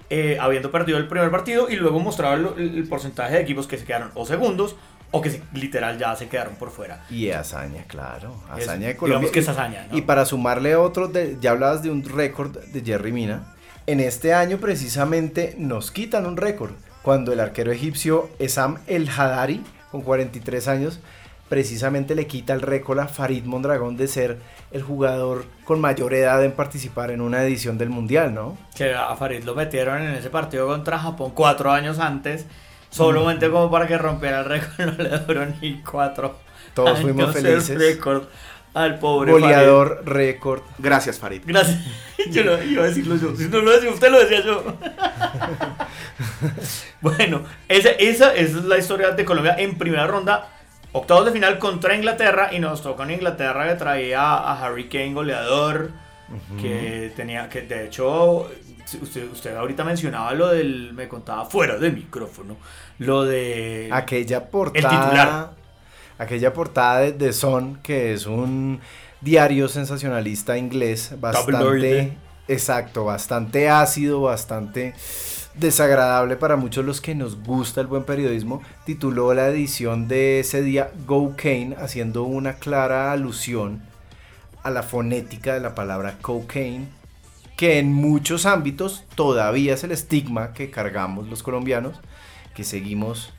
eh, 0.10 0.38
habiendo 0.40 0.72
perdido 0.72 0.98
el 1.00 1.08
primer 1.08 1.32
partido, 1.32 1.68
y 1.70 1.76
luego 1.78 2.00
mostraba 2.00 2.36
el, 2.36 2.46
el 2.58 2.88
porcentaje 2.88 3.36
de 3.36 3.42
equipos 3.42 3.66
que 3.68 3.78
se 3.78 3.86
quedaron 3.86 4.12
o 4.14 4.26
segundos 4.26 4.76
o 5.12 5.22
que 5.22 5.32
se- 5.32 5.42
literal 5.54 5.98
ya 5.98 6.16
se 6.16 6.28
quedaron 6.28 6.56
por 6.56 6.70
fuera. 6.72 7.06
Y 7.10 7.30
hazaña, 7.32 7.84
claro. 7.88 8.36
Es- 8.58 8.64
Hazaña 8.64 8.88
de 8.88 8.94
digamos 8.94 8.98
Colombia. 9.00 9.32
que 9.32 9.40
es 9.40 9.50
hazaña, 9.50 9.88
¿no? 9.90 9.98
Y 9.98 10.02
para 10.02 10.26
sumarle 10.26 10.76
otro, 10.76 11.08
de- 11.08 11.38
ya 11.40 11.52
hablabas 11.52 11.82
de 11.82 11.90
un 11.90 12.04
récord 12.04 12.56
de 12.58 12.82
Jerry 12.84 13.12
Mina. 13.12 13.55
En 13.88 14.00
este 14.00 14.34
año 14.34 14.58
precisamente 14.58 15.54
nos 15.60 15.92
quitan 15.92 16.26
un 16.26 16.38
récord. 16.38 16.72
Cuando 17.04 17.34
el 17.34 17.40
arquero 17.40 17.72
egipcio 17.72 18.30
Esam 18.40 18.80
El 18.88 19.08
Hadari, 19.08 19.64
con 19.92 20.02
43 20.02 20.68
años, 20.68 21.00
precisamente 21.50 22.16
le 22.16 22.26
quita 22.26 22.54
el 22.54 22.62
récord 22.62 22.98
a 22.98 23.08
Farid 23.08 23.44
Mondragón 23.44 23.96
de 23.96 24.08
ser 24.08 24.40
el 24.72 24.82
jugador 24.82 25.46
con 25.66 25.80
mayor 25.80 26.16
edad 26.16 26.44
en 26.44 26.54
participar 26.54 27.12
en 27.12 27.22
una 27.22 27.44
edición 27.44 27.78
del 27.78 27.92
Mundial, 27.92 28.34
¿no? 28.34 28.58
Que 28.76 28.96
a 28.96 29.16
Farid 29.16 29.44
lo 29.44 29.54
metieron 29.54 30.02
en 30.02 30.16
ese 30.16 30.32
partido 30.32 30.66
contra 30.66 30.98
Japón 30.98 31.34
cuatro 31.36 31.72
años 31.72 32.00
antes, 32.00 32.48
solamente 32.90 33.52
como 33.52 33.70
para 33.70 33.86
que 33.86 34.00
rompiera 34.00 34.40
el 34.40 34.46
récord, 34.46 34.80
no 34.98 35.04
le 35.04 35.20
duró 35.20 35.46
ni 35.62 35.84
cuatro. 35.84 36.40
Todos 36.74 37.02
fuimos 37.02 37.26
años 37.26 37.36
el 37.36 37.44
felices. 37.44 37.78
récord 37.78 38.24
al 38.76 39.00
pobre 39.00 39.32
Goleador, 39.32 40.04
récord. 40.06 40.62
Gracias, 40.78 41.18
Farid. 41.18 41.42
Gracias. 41.46 41.80
Yo 42.30 42.44
no 42.44 42.62
iba 42.62 42.84
a 42.84 42.88
decirlo 42.88 43.16
yo. 43.16 43.36
Si 43.36 43.48
no 43.48 43.60
lo 43.60 43.72
decía 43.72 43.90
usted, 43.90 44.10
lo 44.10 44.20
decía 44.20 44.42
yo. 44.42 44.64
bueno, 47.02 47.44
esa, 47.68 47.90
esa, 47.92 48.34
esa 48.34 48.58
es 48.58 48.66
la 48.66 48.78
historia 48.78 49.12
de 49.12 49.26
Colombia 49.26 49.56
en 49.58 49.78
primera 49.78 50.08
ronda. 50.08 50.50
Octavos 50.92 51.26
de 51.26 51.32
final 51.34 51.60
contra 51.60 51.96
Inglaterra 51.96 52.50
y 52.52 52.60
nos 52.60 52.82
tocó 52.82 53.04
en 53.04 53.12
Inglaterra 53.12 53.68
que 53.68 53.76
traía 53.76 54.22
a 54.22 54.66
Harry 54.66 54.88
Kane 54.88 55.14
goleador, 55.14 55.92
que 56.60 57.12
tenía, 57.16 57.48
que 57.50 57.62
de 57.62 57.86
hecho, 57.86 58.50
usted, 59.02 59.30
usted 59.30 59.56
ahorita 59.56 59.84
mencionaba 59.84 60.34
lo 60.34 60.48
del, 60.48 60.94
me 60.94 61.08
contaba 61.08 61.46
fuera 61.46 61.78
de 61.78 61.92
micrófono, 61.92 62.58
lo 63.00 63.24
de... 63.24 63.90
Aquella 63.92 64.50
portada. 64.50 64.90
El 64.90 65.02
titular. 65.02 65.65
Aquella 66.18 66.54
portada 66.54 67.00
de 67.02 67.12
The 67.12 67.34
Sun, 67.34 67.80
que 67.84 68.14
es 68.14 68.26
un 68.26 68.80
diario 69.22 69.68
sensacionalista 69.68 70.58
inglés, 70.58 71.14
bastante. 71.20 72.18
Exacto, 72.48 73.06
bastante 73.06 73.70
ácido, 73.70 74.22
bastante 74.22 74.94
desagradable 75.56 76.36
para 76.36 76.58
muchos 76.58 76.86
los 76.86 77.02
que 77.02 77.16
nos 77.16 77.42
gusta 77.42 77.82
el 77.82 77.88
buen 77.88 78.04
periodismo, 78.04 78.62
tituló 78.86 79.34
la 79.34 79.48
edición 79.48 80.08
de 80.08 80.42
ese 80.42 80.62
día 80.62 80.92
Go 81.08 81.36
Kane, 81.36 81.76
haciendo 81.80 82.24
una 82.24 82.56
clara 82.56 83.12
alusión 83.12 83.82
a 84.64 84.70
la 84.70 84.84
fonética 84.84 85.54
de 85.54 85.60
la 85.60 85.76
palabra 85.76 86.18
cocaine, 86.22 86.88
que 87.56 87.80
en 87.80 87.94
muchos 87.94 88.46
ámbitos 88.46 89.04
todavía 89.16 89.76
es 89.76 89.84
el 89.84 89.92
estigma 89.92 90.54
que 90.54 90.72
cargamos 90.72 91.30
los 91.30 91.44
colombianos, 91.44 92.00
que 92.54 92.64
seguimos 92.64 93.32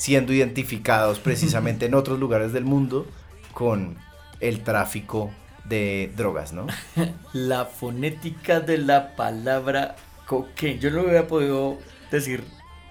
siendo 0.00 0.32
identificados 0.32 1.18
precisamente 1.18 1.84
en 1.84 1.92
otros 1.92 2.18
lugares 2.18 2.54
del 2.54 2.64
mundo 2.64 3.06
con 3.52 3.98
el 4.40 4.62
tráfico 4.62 5.30
de 5.66 6.10
drogas, 6.16 6.54
¿no? 6.54 6.66
La 7.34 7.66
fonética 7.66 8.60
de 8.60 8.78
la 8.78 9.14
palabra 9.14 9.96
cocaine. 10.26 10.78
Yo 10.78 10.88
no 10.88 10.96
lo 10.96 11.02
hubiera 11.02 11.26
podido 11.26 11.76
decir 12.10 12.42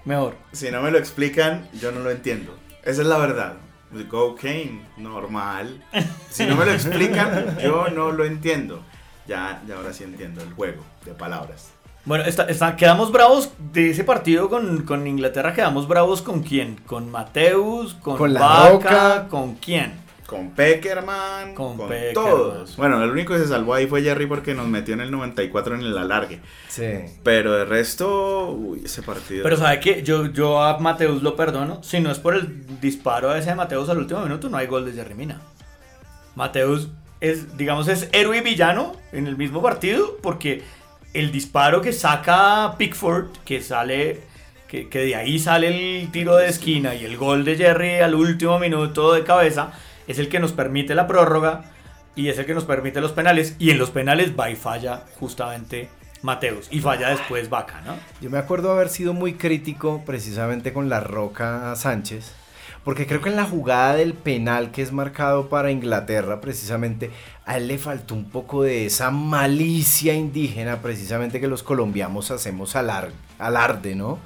mejor. 0.04 0.36
Si 0.52 0.70
no 0.70 0.82
me 0.82 0.92
lo 0.92 0.98
explican, 0.98 1.68
yo 1.72 1.90
no 1.90 1.98
lo 1.98 2.12
entiendo. 2.12 2.56
Esa 2.84 3.02
es 3.02 3.08
la 3.08 3.18
verdad. 3.18 3.54
Cocaine, 4.08 4.86
normal. 4.96 5.82
Si 6.30 6.46
no 6.46 6.54
me 6.54 6.64
lo 6.64 6.70
explican, 6.70 7.58
yo 7.58 7.88
no 7.88 8.12
lo 8.12 8.24
entiendo. 8.24 8.84
Ya, 9.26 9.60
ya 9.66 9.74
ahora 9.74 9.92
sí 9.92 10.04
entiendo 10.04 10.42
el 10.42 10.52
juego 10.52 10.84
de 11.04 11.12
palabras. 11.12 11.72
Bueno, 12.04 12.24
está, 12.24 12.44
está- 12.44 12.76
quedamos 12.76 13.12
bravos 13.12 13.50
de 13.72 13.90
ese 13.90 14.04
partido 14.04 14.48
con, 14.48 14.82
con 14.84 15.06
Inglaterra. 15.06 15.52
Quedamos 15.52 15.86
bravos 15.86 16.22
con 16.22 16.42
quién? 16.42 16.76
Con 16.86 17.10
Mateus, 17.10 17.94
con, 17.94 18.16
Con 18.16 18.32
La 18.34 18.40
Vaca, 18.40 18.70
Roca. 18.70 19.28
con 19.28 19.54
quién. 19.56 20.00
Con 20.26 20.50
Peckerman, 20.52 21.54
Con 21.54 21.76
con, 21.76 21.88
Peckerman. 21.88 22.14
todos. 22.14 22.76
Bueno, 22.76 23.02
el 23.02 23.10
único 23.10 23.32
que 23.34 23.40
se 23.40 23.48
salvó 23.48 23.74
ahí 23.74 23.86
fue 23.88 24.00
Jerry 24.02 24.26
porque 24.26 24.54
nos 24.54 24.68
metió 24.68 24.94
en 24.94 25.00
el 25.00 25.10
94 25.10 25.74
en 25.74 25.80
el 25.82 25.98
alargue. 25.98 26.40
Sí. 26.68 26.84
Pero 27.24 27.52
de 27.52 27.64
resto, 27.64 28.50
uy, 28.52 28.82
ese 28.84 29.02
partido. 29.02 29.42
Pero 29.42 29.56
sabe 29.56 29.80
que 29.80 30.02
yo, 30.04 30.26
yo 30.26 30.62
a 30.62 30.78
Mateus 30.78 31.22
lo 31.22 31.34
perdono. 31.34 31.82
Si 31.82 31.98
no 32.00 32.12
es 32.12 32.18
por 32.20 32.34
el 32.36 32.80
disparo 32.80 33.34
ese 33.34 33.50
de 33.50 33.56
Mateus 33.56 33.88
al 33.88 33.98
último 33.98 34.20
minuto, 34.20 34.48
no 34.48 34.56
hay 34.56 34.68
gol 34.68 34.84
de 34.86 34.92
Jerry 34.92 35.14
Mina. 35.14 35.40
Mateus 36.36 36.88
es, 37.20 37.56
digamos, 37.58 37.88
es 37.88 38.08
héroe 38.12 38.38
y 38.38 38.40
villano 38.40 38.92
en 39.12 39.26
el 39.26 39.36
mismo 39.36 39.60
partido 39.60 40.16
porque 40.22 40.62
el 41.12 41.32
disparo 41.32 41.80
que 41.80 41.92
saca 41.92 42.74
Pickford, 42.78 43.30
que 43.44 43.62
sale, 43.62 44.20
que, 44.68 44.86
de 44.86 45.16
ahí 45.16 45.38
sale 45.38 46.02
el 46.02 46.10
tiro 46.10 46.36
de 46.36 46.48
esquina 46.48 46.94
y 46.94 47.04
el 47.04 47.16
gol 47.16 47.44
de 47.44 47.56
Jerry 47.56 48.00
al 48.00 48.14
último 48.14 48.58
minuto 48.58 49.12
de 49.12 49.24
cabeza, 49.24 49.72
es 50.06 50.18
el 50.18 50.28
que 50.28 50.40
nos 50.40 50.52
permite 50.52 50.94
la 50.94 51.06
prórroga 51.06 51.64
y 52.14 52.28
es 52.28 52.38
el 52.38 52.46
que 52.46 52.54
nos 52.54 52.64
permite 52.64 53.00
los 53.00 53.12
penales. 53.12 53.56
Y 53.58 53.70
en 53.70 53.78
los 53.78 53.90
penales 53.90 54.32
va 54.38 54.50
y 54.50 54.56
falla 54.56 55.04
justamente 55.18 55.88
Mateus 56.22 56.68
y 56.70 56.80
falla 56.80 57.08
después 57.08 57.48
Vaca, 57.48 57.80
¿no? 57.82 57.96
Yo 58.20 58.30
me 58.30 58.38
acuerdo 58.38 58.72
haber 58.72 58.88
sido 58.88 59.14
muy 59.14 59.34
crítico 59.34 60.02
precisamente 60.04 60.72
con 60.72 60.88
la 60.88 61.00
Roca 61.00 61.74
Sánchez, 61.76 62.34
porque 62.84 63.06
creo 63.06 63.20
que 63.20 63.28
en 63.28 63.36
la 63.36 63.44
jugada 63.44 63.94
del 63.96 64.14
penal 64.14 64.70
que 64.70 64.82
es 64.82 64.92
marcado 64.92 65.48
para 65.48 65.70
Inglaterra, 65.70 66.40
precisamente, 66.40 67.10
a 67.44 67.56
él 67.56 67.68
le 67.68 67.78
faltó 67.78 68.14
un 68.14 68.30
poco 68.30 68.62
de 68.62 68.86
esa 68.86 69.10
malicia 69.10 70.14
indígena, 70.14 70.80
precisamente 70.80 71.40
que 71.40 71.48
los 71.48 71.62
colombianos 71.62 72.30
hacemos 72.30 72.76
alar- 72.76 73.12
alarde, 73.38 73.94
¿no? 73.94 74.18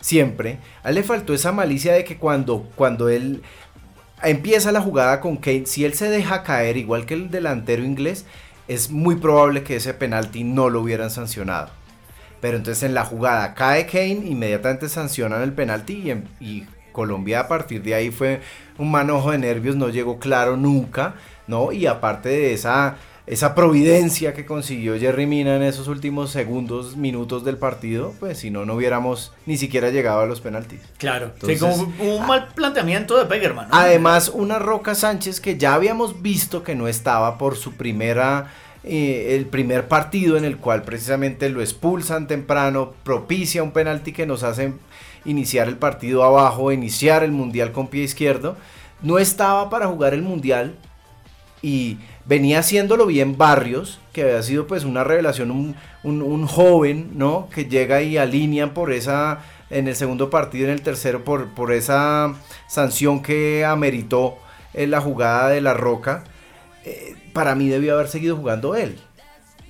Siempre. 0.00 0.58
A 0.82 0.90
él 0.90 0.96
le 0.96 1.02
faltó 1.02 1.32
esa 1.32 1.52
malicia 1.52 1.94
de 1.94 2.04
que 2.04 2.18
cuando, 2.18 2.68
cuando 2.74 3.08
él 3.08 3.42
empieza 4.22 4.70
la 4.70 4.82
jugada 4.82 5.20
con 5.20 5.36
Kane, 5.38 5.66
si 5.66 5.84
él 5.84 5.94
se 5.94 6.10
deja 6.10 6.42
caer 6.42 6.76
igual 6.76 7.06
que 7.06 7.14
el 7.14 7.30
delantero 7.30 7.82
inglés, 7.84 8.26
es 8.68 8.90
muy 8.90 9.16
probable 9.16 9.62
que 9.62 9.76
ese 9.76 9.94
penalti 9.94 10.44
no 10.44 10.68
lo 10.68 10.80
hubieran 10.82 11.10
sancionado. 11.10 11.70
Pero 12.40 12.58
entonces 12.58 12.82
en 12.82 12.92
la 12.92 13.04
jugada 13.04 13.54
cae 13.54 13.86
Kane, 13.86 14.26
inmediatamente 14.26 14.90
sancionan 14.90 15.42
el 15.42 15.52
penalti 15.52 16.12
y, 16.40 16.44
y 16.44 16.66
Colombia 16.94 17.40
a 17.40 17.48
partir 17.48 17.82
de 17.82 17.94
ahí 17.94 18.10
fue 18.10 18.40
un 18.78 18.90
manojo 18.90 19.32
de 19.32 19.38
nervios, 19.38 19.76
no 19.76 19.90
llegó 19.90 20.18
claro 20.18 20.56
nunca, 20.56 21.16
¿no? 21.46 21.72
Y 21.72 21.86
aparte 21.86 22.28
de 22.28 22.54
esa, 22.54 22.96
esa 23.26 23.54
providencia 23.54 24.32
que 24.32 24.46
consiguió 24.46 24.98
Jerry 24.98 25.26
Mina 25.26 25.56
en 25.56 25.62
esos 25.62 25.88
últimos 25.88 26.30
segundos, 26.30 26.96
minutos 26.96 27.44
del 27.44 27.58
partido, 27.58 28.14
pues 28.20 28.38
si 28.38 28.50
no, 28.50 28.64
no 28.64 28.74
hubiéramos 28.74 29.32
ni 29.44 29.56
siquiera 29.56 29.90
llegado 29.90 30.20
a 30.20 30.26
los 30.26 30.40
penaltis. 30.40 30.80
Claro, 30.96 31.32
Entonces, 31.34 31.58
sí, 31.58 31.64
como 31.64 32.16
un 32.16 32.26
mal 32.26 32.48
planteamiento 32.54 33.18
de 33.18 33.26
Pegerman. 33.26 33.68
¿no? 33.68 33.74
Además, 33.74 34.30
una 34.32 34.58
Roca 34.58 34.94
Sánchez 34.94 35.40
que 35.40 35.58
ya 35.58 35.74
habíamos 35.74 36.22
visto 36.22 36.62
que 36.62 36.76
no 36.76 36.86
estaba 36.86 37.38
por 37.38 37.56
su 37.56 37.72
primera, 37.72 38.52
eh, 38.84 39.34
el 39.34 39.46
primer 39.46 39.88
partido 39.88 40.36
en 40.36 40.44
el 40.44 40.58
cual 40.58 40.82
precisamente 40.82 41.48
lo 41.48 41.60
expulsan 41.60 42.28
temprano, 42.28 42.92
propicia 43.02 43.62
un 43.62 43.72
penalti 43.72 44.12
que 44.12 44.26
nos 44.26 44.42
hace 44.42 44.74
iniciar 45.24 45.68
el 45.68 45.76
partido 45.78 46.22
abajo, 46.24 46.72
iniciar 46.72 47.22
el 47.24 47.32
mundial 47.32 47.72
con 47.72 47.88
pie 47.88 48.02
izquierdo. 48.04 48.56
No 49.02 49.18
estaba 49.18 49.68
para 49.70 49.86
jugar 49.86 50.14
el 50.14 50.22
mundial 50.22 50.74
y 51.62 51.98
venía 52.26 52.58
haciéndolo 52.58 53.06
bien 53.06 53.36
Barrios, 53.38 53.98
que 54.12 54.22
había 54.22 54.42
sido 54.42 54.66
pues 54.66 54.84
una 54.84 55.04
revelación, 55.04 55.50
un, 55.50 55.76
un- 56.02 56.22
un 56.22 56.46
joven, 56.46 57.10
¿no? 57.14 57.48
Que 57.54 57.64
llega 57.66 58.02
y 58.02 58.16
alinean 58.18 58.70
por 58.74 58.92
esa, 58.92 59.40
en 59.70 59.88
el 59.88 59.96
segundo 59.96 60.30
partido, 60.30 60.66
en 60.66 60.72
el 60.72 60.82
tercero, 60.82 61.24
por, 61.24 61.48
por 61.54 61.72
esa 61.72 62.34
sanción 62.68 63.22
que 63.22 63.64
ameritó 63.64 64.36
en 64.74 64.90
la 64.90 65.00
jugada 65.00 65.48
de 65.48 65.60
la 65.60 65.74
Roca. 65.74 66.24
Eh, 66.84 67.14
para 67.32 67.54
mí 67.54 67.68
debió 67.68 67.94
haber 67.94 68.08
seguido 68.08 68.36
jugando 68.36 68.74
él. 68.74 68.98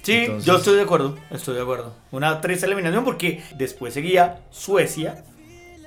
Sí, 0.03 0.13
Entonces- 0.13 0.45
yo 0.45 0.57
estoy 0.57 0.77
de 0.77 0.83
acuerdo, 0.83 1.17
estoy 1.31 1.55
de 1.55 1.63
acuerdo. 1.63 1.95
Una 2.11 2.41
triste 2.41 2.67
eliminación 2.67 3.05
porque 3.05 3.43
después 3.57 3.95
seguía 3.95 4.41
Suecia 4.51 5.25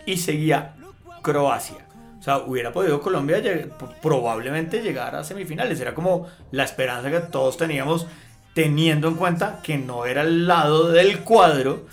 y 0.07 0.17
seguía 0.17 0.73
Croacia. 1.21 1.77
O 2.19 2.23
sea, 2.23 2.39
hubiera 2.39 2.73
podido 2.73 2.99
Colombia 3.01 3.37
lleg- 3.39 3.69
probablemente 4.01 4.81
llegar 4.81 5.15
a 5.15 5.23
semifinales. 5.23 5.79
Era 5.79 5.93
como 5.93 6.27
la 6.51 6.63
esperanza 6.63 7.11
que 7.11 7.19
todos 7.19 7.57
teníamos 7.57 8.07
teniendo 8.53 9.07
en 9.07 9.13
cuenta 9.15 9.59
que 9.61 9.77
no 9.77 10.05
era 10.07 10.21
el 10.23 10.47
lado 10.47 10.89
del 10.89 11.19
cuadro 11.19 11.85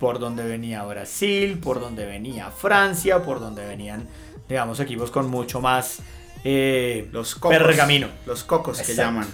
por 0.00 0.18
donde 0.18 0.44
venía 0.44 0.82
Brasil, 0.84 1.58
por 1.62 1.78
donde 1.80 2.06
venía 2.06 2.50
Francia, 2.50 3.22
por 3.22 3.38
donde 3.40 3.66
venían, 3.66 4.06
digamos, 4.48 4.80
equipos 4.80 5.10
con 5.10 5.28
mucho 5.28 5.60
más 5.60 6.00
eh, 6.44 7.08
Los 7.12 7.34
cocos. 7.34 7.56
pergamino. 7.58 8.08
Los 8.24 8.44
cocos 8.44 8.80
que 8.80 8.94
llaman. 8.94 9.26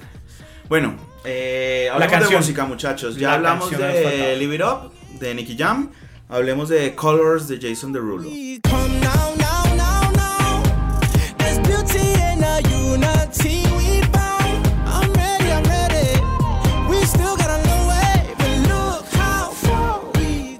Bueno, 0.68 0.96
eh, 1.24 1.86
La 1.88 1.94
hablemos 1.94 2.12
de 2.12 2.18
canción. 2.20 2.40
música, 2.40 2.64
muchachos. 2.64 3.16
Ya 3.16 3.28
La 3.28 3.34
hablamos 3.34 3.68
canción 3.70 3.92
de 3.92 4.36
Live 4.36 4.54
It 4.56 4.62
Up, 4.62 4.92
de 5.20 5.34
Nicky 5.34 5.56
Jam. 5.56 5.90
Hablemos 6.32 6.70
de 6.70 6.94
Colors 6.94 7.46
de 7.46 7.58
Jason 7.60 7.92
Derulo. 7.92 8.30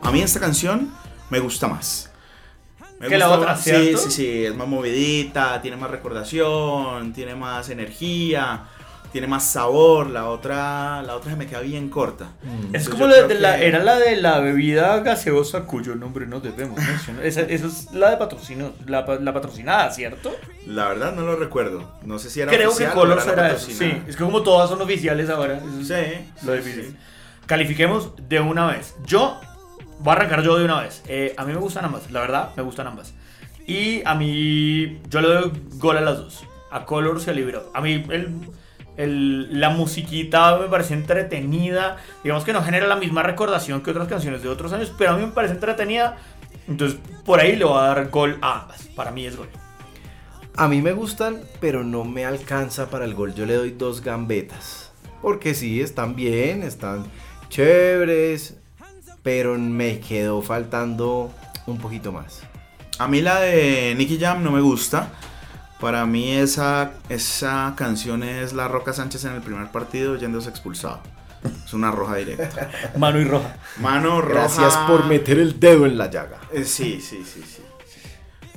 A 0.03 0.11
mí 0.11 0.21
esta 0.21 0.41
canción 0.41 0.91
me 1.31 1.41
gusta 1.41 1.69
más. 1.69 2.11
Me 2.99 3.09
Que 3.09 3.19
la 3.19 3.31
otra, 3.31 3.53
más- 3.53 3.63
¿cierto? 3.65 3.99
Sí, 3.99 4.05
sí, 4.05 4.11
sí, 4.11 4.45
es 4.47 4.55
más 4.55 4.69
movidita, 4.69 5.61
tiene 5.61 5.77
más 5.77 5.91
recordación, 5.91 7.13
tiene 7.13 7.35
más 7.35 7.69
energía. 7.71 8.65
Tiene 9.12 9.27
más 9.27 9.44
sabor, 9.44 10.09
la 10.09 10.29
otra, 10.29 11.03
la 11.03 11.14
otra 11.16 11.31
se 11.33 11.37
me 11.37 11.46
queda 11.46 11.61
bien 11.61 11.90
corta. 11.90 12.33
Mm. 12.42 12.48
Es 12.48 12.87
Entonces 12.87 12.88
como 12.88 13.07
la 13.07 13.22
de 13.22 13.35
la, 13.35 13.57
que- 13.59 13.66
era 13.68 13.79
la 13.85 13.98
de 13.98 14.16
la 14.16 14.40
bebida 14.40 14.98
gaseosa 15.01 15.64
cuyo 15.64 15.94
nombre 15.94 16.27
no 16.27 16.40
debemos 16.40 16.79
mencionar. 16.79 17.25
Esa, 17.27 17.42
esa 17.42 17.66
es 17.66 17.92
la 17.92 18.11
de 18.11 18.16
patrocino, 18.16 18.72
la, 18.87 19.05
la 19.20 19.33
patrocinada, 19.35 19.90
¿cierto? 19.90 20.35
La 20.66 20.88
verdad 20.88 21.14
no 21.14 21.22
lo 21.22 21.37
recuerdo. 21.37 21.92
No 22.05 22.18
sé 22.18 22.31
si 22.31 22.40
era 22.40 22.51
Creo 22.51 22.70
oficial 22.70 22.92
que 22.94 23.31
era 23.33 23.51
eso. 23.53 23.70
Sí, 23.70 23.92
es 24.09 24.16
que 24.16 24.25
como 24.25 24.42
todas 24.42 24.70
son 24.70 24.81
oficiales 24.81 25.29
ahora. 25.29 25.59
eso 25.59 25.81
es 25.81 25.87
Sí, 25.88 26.46
Lo 26.46 26.55
difícil. 26.55 26.85
sí. 26.87 26.96
Califiquemos 27.46 28.12
de 28.29 28.40
una 28.40 28.66
vez. 28.66 28.94
Yo 29.05 29.38
voy 29.98 30.12
a 30.12 30.16
arrancar 30.16 30.42
yo 30.42 30.57
de 30.59 30.64
una 30.64 30.81
vez. 30.81 31.03
Eh, 31.07 31.35
a 31.37 31.44
mí 31.44 31.53
me 31.53 31.59
gustan 31.59 31.85
ambas, 31.85 32.11
la 32.11 32.20
verdad, 32.20 32.51
me 32.57 32.62
gustan 32.62 32.87
ambas. 32.87 33.12
Y 33.66 34.03
a 34.07 34.14
mí, 34.14 35.01
yo 35.09 35.20
le 35.20 35.29
doy 35.29 35.53
gol 35.77 35.96
a 35.96 36.01
las 36.01 36.16
dos. 36.18 36.44
A 36.70 36.79
a 36.87 37.33
Libre 37.33 37.59
Up. 37.59 37.64
A 37.75 37.81
mí, 37.83 38.05
el, 38.09 38.31
el- 38.97 39.61
la 39.61 39.71
musiquita 39.71 40.59
me 40.59 40.67
parece 40.69 40.95
entretenida. 40.95 41.97
Digamos 42.23 42.45
que 42.45 42.53
no 42.53 42.63
genera 42.63 42.87
la 42.87 42.97
misma 42.97 43.23
recordación 43.23 43.83
que 43.83 43.91
otras 43.91 44.09
canciones 44.09 44.43
de 44.43 44.49
otros 44.49 44.73
años, 44.73 44.93
pero 44.97 45.13
a 45.13 45.17
mí 45.17 45.25
me 45.25 45.33
parece 45.33 45.55
entretenida. 45.55 46.17
Entonces, 46.69 46.99
por 47.25 47.41
ahí 47.41 47.57
le 47.57 47.65
voy 47.65 47.79
a 47.79 47.83
dar 47.83 48.09
gol 48.11 48.39
a 48.41 48.61
ambas. 48.63 48.83
Para 48.95 49.11
mí 49.11 49.27
es 49.27 49.37
gol. 49.37 49.49
A 50.57 50.69
mí 50.69 50.83
me 50.83 50.93
gustan, 50.93 51.41
pero 51.61 51.83
no 51.83 52.05
me 52.05 52.25
alcanza 52.27 52.91
para 52.91 53.05
el 53.05 53.15
gol. 53.15 53.35
Yo 53.35 53.47
le 53.47 53.55
doy 53.55 53.71
dos 53.71 54.03
gambetas. 54.03 54.93
Porque 55.23 55.55
sí, 55.55 55.81
están 55.81 56.15
bien, 56.15 56.63
están 56.63 57.05
chéveres, 57.49 58.57
pero 59.23 59.57
me 59.59 60.01
quedó 60.01 60.43
faltando 60.43 61.31
un 61.67 61.79
poquito 61.79 62.13
más. 62.13 62.43
A 62.99 63.09
mí 63.09 63.21
la 63.23 63.41
de 63.41 63.95
Nicky 63.97 64.19
Jam 64.19 64.43
no 64.43 64.51
me 64.51 64.61
gusta. 64.61 65.11
Para 65.83 66.07
mí 66.07 66.31
esa, 66.31 66.92
esa 67.09 67.75
canción 67.77 68.23
es 68.23 68.53
La 68.53 68.68
Roca 68.68 68.92
Sánchez 68.92 69.25
en 69.25 69.33
el 69.33 69.42
primer 69.42 69.73
partido 69.73 70.14
yéndose 70.14 70.49
expulsado. 70.49 71.01
Es 71.64 71.75
una 71.75 71.90
roja 71.90 72.14
directa. 72.14 72.71
Mano 72.97 73.18
y 73.18 73.25
roja. 73.25 73.57
Mano 73.81 74.21
roja. 74.21 74.33
Gracias 74.42 74.77
por 74.87 75.07
meter 75.07 75.40
el 75.40 75.59
dedo 75.59 75.85
en 75.85 75.99
la 75.99 76.09
llaga. 76.09 76.38
Eh, 76.53 76.64
Sí, 76.64 77.01
sí, 77.01 77.25
sí, 77.25 77.42
sí. 77.42 77.62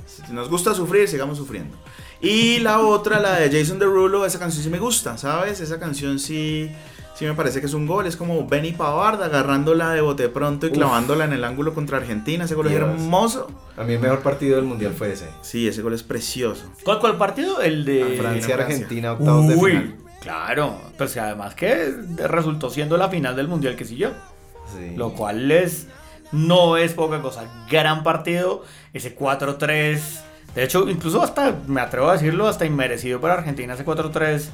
Si 0.06 0.32
nos 0.32 0.48
gusta 0.48 0.72
sufrir, 0.72 1.08
sigamos 1.08 1.36
sufriendo. 1.36 1.76
Y 2.20 2.60
la 2.60 2.78
otra, 2.78 3.18
la 3.18 3.40
de 3.40 3.50
Jason 3.50 3.80
Derulo, 3.80 4.24
esa 4.24 4.38
canción 4.38 4.62
sí 4.62 4.70
me 4.70 4.78
gusta, 4.78 5.18
¿sabes? 5.18 5.58
Esa 5.58 5.80
canción 5.80 6.20
sí, 6.20 6.70
sí 7.16 7.24
me 7.24 7.34
parece 7.34 7.60
que 7.60 7.66
es 7.66 7.74
un 7.74 7.86
gol. 7.86 8.06
Es 8.06 8.16
como 8.16 8.46
Benny 8.46 8.72
Pavard 8.72 9.22
agarrándola 9.22 9.92
de 9.92 10.00
bote 10.02 10.28
pronto 10.28 10.66
y 10.66 10.70
Uf. 10.70 10.76
clavándola 10.76 11.24
en 11.24 11.32
el 11.32 11.44
ángulo 11.44 11.74
contra 11.74 11.96
Argentina. 11.98 12.44
Ese 12.44 12.54
gol 12.54 12.66
es 12.68 12.74
hermoso. 12.74 13.50
A 13.76 13.84
mí 13.84 13.94
el 13.94 14.00
mejor 14.00 14.20
partido 14.20 14.56
del 14.56 14.64
mundial 14.66 14.92
fue 14.92 15.12
ese. 15.12 15.28
Sí, 15.40 15.66
ese 15.66 15.82
gol 15.82 15.94
es 15.94 16.02
precioso. 16.02 16.70
¿Cuál, 16.84 17.00
cuál 17.00 17.16
partido? 17.16 17.60
El 17.60 17.84
de... 17.84 18.16
Francia-Argentina, 18.18 19.12
octavos 19.12 19.48
de 19.48 19.54
Uy, 19.56 19.70
final. 19.72 19.96
claro. 20.20 20.78
Pues 20.96 21.16
y 21.16 21.18
además 21.18 21.54
que 21.54 21.94
resultó 22.16 22.70
siendo 22.70 22.96
la 22.96 23.08
final 23.08 23.34
del 23.34 23.48
mundial 23.48 23.76
que 23.76 23.84
siguió. 23.84 24.10
Sí. 24.76 24.94
Lo 24.96 25.12
cual 25.12 25.50
es, 25.50 25.86
no 26.32 26.76
es 26.76 26.92
poca 26.92 27.22
cosa. 27.22 27.44
Gran 27.70 28.02
partido, 28.02 28.64
ese 28.92 29.16
4-3. 29.16 30.00
De 30.54 30.64
hecho, 30.64 30.88
incluso 30.88 31.22
hasta, 31.22 31.54
me 31.66 31.80
atrevo 31.80 32.08
a 32.08 32.14
decirlo, 32.14 32.48
hasta 32.48 32.64
inmerecido 32.64 33.20
para 33.20 33.34
Argentina 33.34 33.74
ese 33.74 33.84
4-3. 33.84 34.48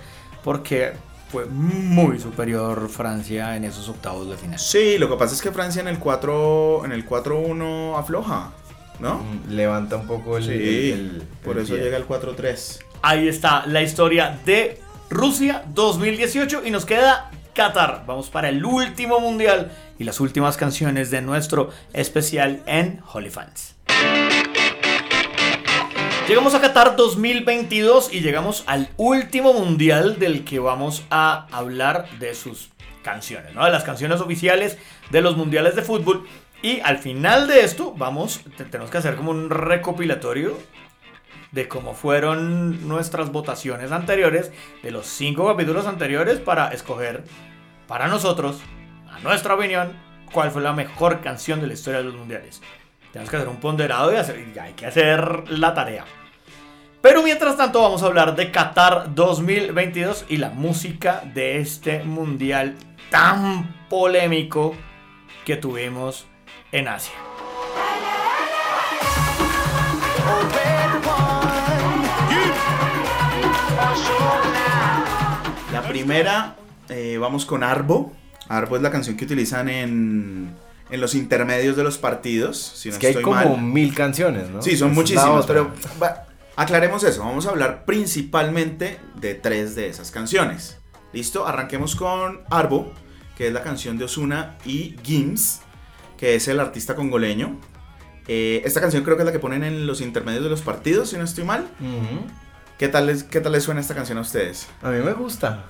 Porque 0.45 0.93
fue 1.33 1.47
muy 1.47 2.19
superior 2.21 2.89
Francia 2.91 3.57
en 3.57 3.65
esos 3.65 3.89
octavos 3.89 4.29
de 4.29 4.37
final. 4.37 4.59
Sí, 4.59 4.99
lo 4.99 5.09
que 5.09 5.17
pasa 5.17 5.35
es 5.35 5.41
que 5.41 5.51
Francia 5.51 5.81
en 5.81 5.89
el 5.89 5.99
4 5.99 6.85
en 6.85 6.93
el 6.93 7.07
4-1 7.09 7.97
afloja, 7.99 8.53
¿no? 9.01 9.15
Mm, 9.19 9.51
Levanta 9.55 9.97
un 9.97 10.07
poco 10.07 10.37
el. 10.37 10.45
Sí, 10.45 10.51
el- 10.53 10.93
el- 10.93 11.23
por 11.43 11.57
el 11.57 11.65
eso 11.65 11.75
pie. 11.75 11.85
llega 11.85 11.97
el 11.97 12.05
4-3. 12.07 12.81
Ahí 13.01 13.27
está 13.29 13.67
la 13.67 13.81
historia 13.83 14.39
de 14.45 14.79
Rusia 15.11 15.65
2018 15.75 16.63
y 16.65 16.71
nos 16.71 16.85
queda 16.85 17.31
Qatar. 17.55 18.05
Vamos 18.07 18.29
para 18.31 18.49
el 18.51 18.65
último 18.65 19.19
mundial 19.19 19.73
y 19.99 20.05
las 20.05 20.21
últimas 20.21 20.57
canciones 20.57 21.11
de 21.11 21.23
nuestro 21.23 21.71
especial 21.95 22.63
en 22.67 23.01
Holy 23.13 23.31
Fans. 23.31 23.72
Llegamos 26.29 26.55
a 26.55 26.61
Qatar 26.61 26.97
2022 26.97 28.13
y 28.15 28.21
llegamos 28.21 28.65
al 28.67 28.89
último 28.97 29.53
mundial 29.53 30.19
del 30.19 30.45
que 30.45 30.59
vamos 30.61 31.05
a 31.11 31.47
hablar 31.51 32.09
de 32.21 32.35
sus 32.35 32.71
canciones, 33.03 33.55
¿no? 33.55 33.65
De 33.65 33.71
las 33.71 33.85
canciones 33.85 34.21
oficiales 34.21 34.79
de 35.11 35.21
los 35.21 35.37
mundiales 35.37 35.75
de 35.75 35.83
fútbol. 35.83 36.27
Y 36.63 36.81
al 36.81 36.99
final 36.99 37.49
de 37.49 37.65
esto, 37.65 37.93
vamos, 37.97 38.41
te- 38.57 38.65
tenemos 38.65 38.91
que 38.91 38.99
hacer 38.99 39.17
como 39.17 39.33
un 39.33 39.51
recopilatorio 39.51 40.57
de 41.51 41.69
cómo 41.69 41.93
fueron 41.93 42.89
nuestras 42.89 43.31
votaciones 43.33 43.91
anteriores, 43.93 44.53
de 44.83 44.91
los 44.93 45.07
cinco 45.07 45.47
capítulos 45.47 45.87
anteriores, 45.87 46.39
para 46.39 46.69
escoger 46.69 47.25
para 47.89 48.07
nosotros, 48.07 48.61
a 49.11 49.19
nuestra 49.19 49.55
opinión, 49.55 49.93
cuál 50.33 50.51
fue 50.51 50.63
la 50.63 50.73
mejor 50.73 51.21
canción 51.21 51.61
de 51.61 51.67
la 51.67 51.75
historia 51.75 51.99
de 51.99 52.05
los 52.07 52.15
mundiales. 52.15 52.63
Tenemos 53.13 53.31
que 53.31 53.37
hacer 53.37 53.49
un 53.49 53.59
ponderado 53.59 54.11
y, 54.11 54.17
hay 54.59 54.73
que 54.73 54.87
hacer 54.87 55.51
la 55.51 55.75
tarea. 55.75 56.05
Pero 57.03 57.23
mientras 57.23 57.59
tanto 57.59 57.83
vamos 57.83 58.03
a 58.03 58.07
hablar 58.07 58.35
de 58.37 58.51
Qatar 58.51 59.15
2022 59.15 60.25
y 60.29 60.39
la 60.39 60.49
música 60.49 61.23
de 61.35 61.59
este 61.59 62.05
mundial 62.05 62.77
tan 63.11 63.87
polémico 63.91 64.75
que 65.45 65.57
tuvimos 65.57 66.27
en 66.71 66.89
Asia. 66.89 67.13
La 75.71 75.83
primera, 75.83 76.57
eh, 76.89 77.19
vamos 77.19 77.45
con 77.45 77.63
Arbo. 77.63 78.13
Arbo 78.49 78.77
es 78.77 78.83
la 78.83 78.91
canción 78.91 79.17
que 79.17 79.27
utilizan 79.27 79.69
en, 79.69 80.55
en 80.93 81.01
los 81.01 81.15
intermedios 81.15 81.75
de 81.75 81.83
los 81.83 81.97
partidos. 81.97 82.59
Si 82.59 82.91
no 82.91 82.95
Es 82.95 82.99
que 83.01 83.07
hay 83.09 83.15
como 83.23 83.57
mal. 83.57 83.63
mil 83.63 83.95
canciones, 83.95 84.51
¿no? 84.51 84.61
Sí, 84.61 84.77
son 84.77 84.91
es 84.91 84.95
muchísimas, 84.95 85.47
pero 85.47 85.73
va, 86.01 86.27
aclaremos 86.55 87.03
eso. 87.03 87.21
Vamos 87.25 87.47
a 87.47 87.51
hablar 87.51 87.85
principalmente 87.87 89.01
de 89.17 89.35
tres 89.35 89.75
de 89.75 89.89
esas 89.89 90.11
canciones. 90.11 90.79
¿Listo? 91.15 91.47
Arranquemos 91.47 91.97
con 91.97 92.43
Arbo, 92.51 92.93
que 93.39 93.49
es 93.49 93.53
la 93.55 93.63
canción 93.63 93.97
de 93.97 94.05
Osuna 94.05 94.59
y 94.67 94.95
Gims, 95.03 95.61
que 96.19 96.35
es 96.35 96.47
el 96.47 96.61
artista 96.61 96.95
congoleño. 96.95 97.59
Eh, 98.29 98.61
esta 98.67 98.81
canción 98.83 99.03
creo 99.03 99.17
que 99.17 99.23
es 99.23 99.27
la 99.27 99.33
que 99.33 99.39
ponen 99.39 99.65
en 99.65 99.87
los 99.87 100.03
intermedios 100.03 100.45
de 100.45 100.51
los 100.51 100.61
partidos, 100.61 101.09
si 101.09 101.17
no 101.17 101.25
estoy 101.25 101.45
mal. 101.45 101.69
¿Qué 102.79 102.89
tal, 102.89 103.07
les, 103.07 103.25
¿Qué 103.25 103.41
tal 103.41 103.53
les 103.53 103.65
suena 103.65 103.81
esta 103.81 103.95
canción 103.95 104.19
a 104.19 104.21
ustedes? 104.21 104.69
A 104.83 104.91
mí 104.91 105.03
me 105.03 105.15
gusta. 105.15 105.65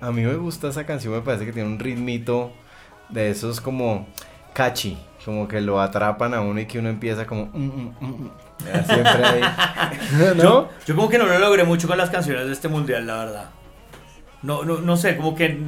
A 0.00 0.10
mí 0.10 0.22
me 0.22 0.34
gusta 0.34 0.68
esa 0.68 0.84
canción, 0.84 1.14
me 1.14 1.20
parece 1.20 1.46
que 1.46 1.52
tiene 1.52 1.68
un 1.68 1.78
ritmito 1.78 2.52
de 3.08 3.30
esos 3.30 3.60
como 3.60 4.08
catchy, 4.54 4.96
como 5.24 5.46
que 5.46 5.60
lo 5.60 5.80
atrapan 5.80 6.32
a 6.32 6.40
uno 6.40 6.60
y 6.60 6.66
que 6.66 6.78
uno 6.78 6.88
empieza 6.88 7.26
como... 7.26 7.46
mm, 7.46 7.58
mm, 7.58 7.94
mm. 8.00 8.30
Ya 8.64 8.84
Siempre 8.84 9.24
ahí. 9.24 9.42
¿No? 10.18 10.42
Yo, 10.42 10.68
yo 10.86 10.96
como 10.96 11.08
que 11.08 11.18
no 11.18 11.26
lo 11.26 11.38
logré 11.38 11.64
mucho 11.64 11.86
con 11.86 11.98
las 11.98 12.08
canciones 12.08 12.46
de 12.46 12.52
este 12.52 12.68
mundial, 12.68 13.06
la 13.06 13.16
verdad. 13.16 13.50
No, 14.42 14.62
no, 14.64 14.78
no 14.78 14.96
sé, 14.96 15.16
como 15.16 15.34
que 15.34 15.58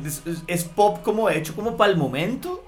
es, 0.47 0.65
pop 0.65 1.03
como 1.03 1.31
hecho 1.31 1.55
como 1.57 1.77
para 1.77 1.91
el 1.91 1.97
momento 1.97 2.63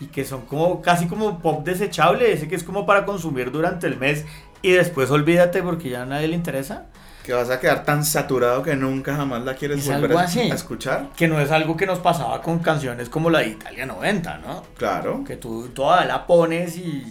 y 0.00 0.06
que 0.06 0.24
son 0.24 0.46
como 0.46 0.82
casi 0.82 1.06
como 1.06 1.38
pop 1.40 1.64
desechable, 1.64 2.32
ese 2.32 2.48
que 2.48 2.56
es 2.56 2.64
como 2.64 2.86
para 2.86 3.04
consumir 3.04 3.52
durante 3.52 3.86
el 3.86 3.96
mes 3.96 4.24
y 4.62 4.72
después 4.72 5.10
olvídate 5.10 5.62
porque 5.62 5.90
ya 5.90 6.02
a 6.02 6.06
nadie 6.06 6.28
le 6.28 6.34
interesa. 6.34 6.86
Que 7.28 7.34
vas 7.34 7.50
a 7.50 7.60
quedar 7.60 7.84
tan 7.84 8.06
saturado 8.06 8.62
que 8.62 8.74
nunca 8.74 9.14
jamás 9.14 9.44
la 9.44 9.52
quieres 9.54 9.80
Es 9.80 9.86
volver 9.86 10.04
algo 10.12 10.18
a, 10.18 10.22
así. 10.22 10.40
a 10.50 10.54
escuchar. 10.54 11.10
Que 11.14 11.28
no 11.28 11.38
es 11.38 11.50
algo 11.50 11.76
que 11.76 11.84
nos 11.84 11.98
pasaba 11.98 12.40
con 12.40 12.60
canciones 12.60 13.10
como 13.10 13.28
la 13.28 13.40
de 13.40 13.48
Italia 13.48 13.84
90, 13.84 14.38
¿no? 14.38 14.62
Claro. 14.78 15.24
Que 15.26 15.36
tú 15.36 15.68
toda 15.74 16.06
la 16.06 16.26
pones 16.26 16.78
y 16.78 17.04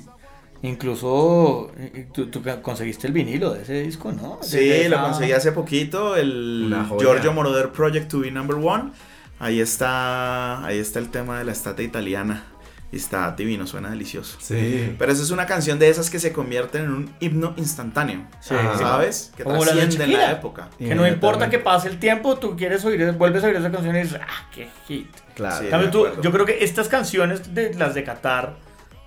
incluso 0.63 1.71
tú, 2.13 2.31
tú 2.31 2.41
conseguiste 2.63 3.05
el 3.05 3.13
vinilo 3.13 3.53
de 3.53 3.61
ese 3.61 3.81
disco, 3.83 4.11
¿no? 4.11 4.39
Sí, 4.41 4.71
esa- 4.71 4.89
lo 4.95 5.01
conseguí 5.03 5.33
hace 5.33 5.51
poquito, 5.51 6.15
el. 6.15 6.75
Giorgio 6.99 7.31
Moroder 7.31 7.71
Project 7.71 8.09
to 8.09 8.21
be 8.21 8.31
number 8.31 8.55
one. 8.55 8.91
Ahí 9.39 9.59
está, 9.59 10.65
ahí 10.65 10.79
está 10.79 10.97
el 10.97 11.09
tema 11.11 11.37
de 11.37 11.43
la 11.45 11.51
estatua 11.51 11.83
italiana. 11.85 12.43
Y 12.89 12.95
está 12.95 13.31
divino, 13.31 13.67
suena 13.67 13.89
delicioso. 13.89 14.37
Sí. 14.39 14.95
Pero 14.97 15.11
esa 15.11 15.21
es 15.21 15.31
una 15.31 15.45
canción 15.45 15.77
de 15.77 15.89
esas 15.89 16.09
que 16.09 16.19
se 16.19 16.31
convierten 16.31 16.85
en 16.85 16.91
un 16.91 17.15
himno 17.19 17.53
instantáneo. 17.57 18.25
Sí. 18.39 18.55
¿Sabes? 18.77 19.33
Que 19.35 19.43
Como 19.43 19.59
trascienden 19.59 20.13
la 20.13 20.31
época. 20.31 20.69
Que 20.77 20.95
no 20.95 21.05
importa 21.05 21.49
que 21.49 21.59
pase 21.59 21.89
el 21.89 21.99
tiempo, 21.99 22.37
tú 22.37 22.55
quieres 22.55 22.85
oír, 22.85 23.11
vuelves 23.13 23.43
a 23.43 23.47
oír 23.47 23.57
esa 23.57 23.69
canción 23.71 23.93
y 23.95 23.99
dices, 24.03 24.21
ah, 24.25 24.49
qué 24.53 24.69
hit. 24.87 25.09
Claro. 25.35 25.57
Sí. 25.63 25.67
Cambio, 25.69 25.91
tú- 25.91 26.07
yo 26.21 26.31
creo 26.31 26.45
que 26.45 26.63
estas 26.63 26.87
canciones, 26.87 27.53
de 27.53 27.73
las 27.73 27.93
de 27.93 28.03
Qatar, 28.05 28.55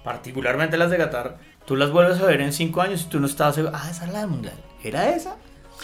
particularmente 0.04 0.76
las 0.76 0.90
de 0.90 0.96
Qatar, 0.98 1.38
tú 1.64 1.76
las 1.76 1.90
vuelves 1.90 2.20
a 2.20 2.26
ver 2.26 2.40
en 2.42 2.52
cinco 2.52 2.82
años 2.82 3.02
y 3.02 3.04
tú 3.08 3.18
no 3.20 3.26
estabas 3.26 3.54
seguro, 3.54 3.74
ah, 3.76 3.88
esa 3.90 4.04
es 4.04 4.12
la 4.12 4.20
del 4.20 4.28
mundial. 4.28 4.54
¿Era 4.82 5.10
esa? 5.14 5.36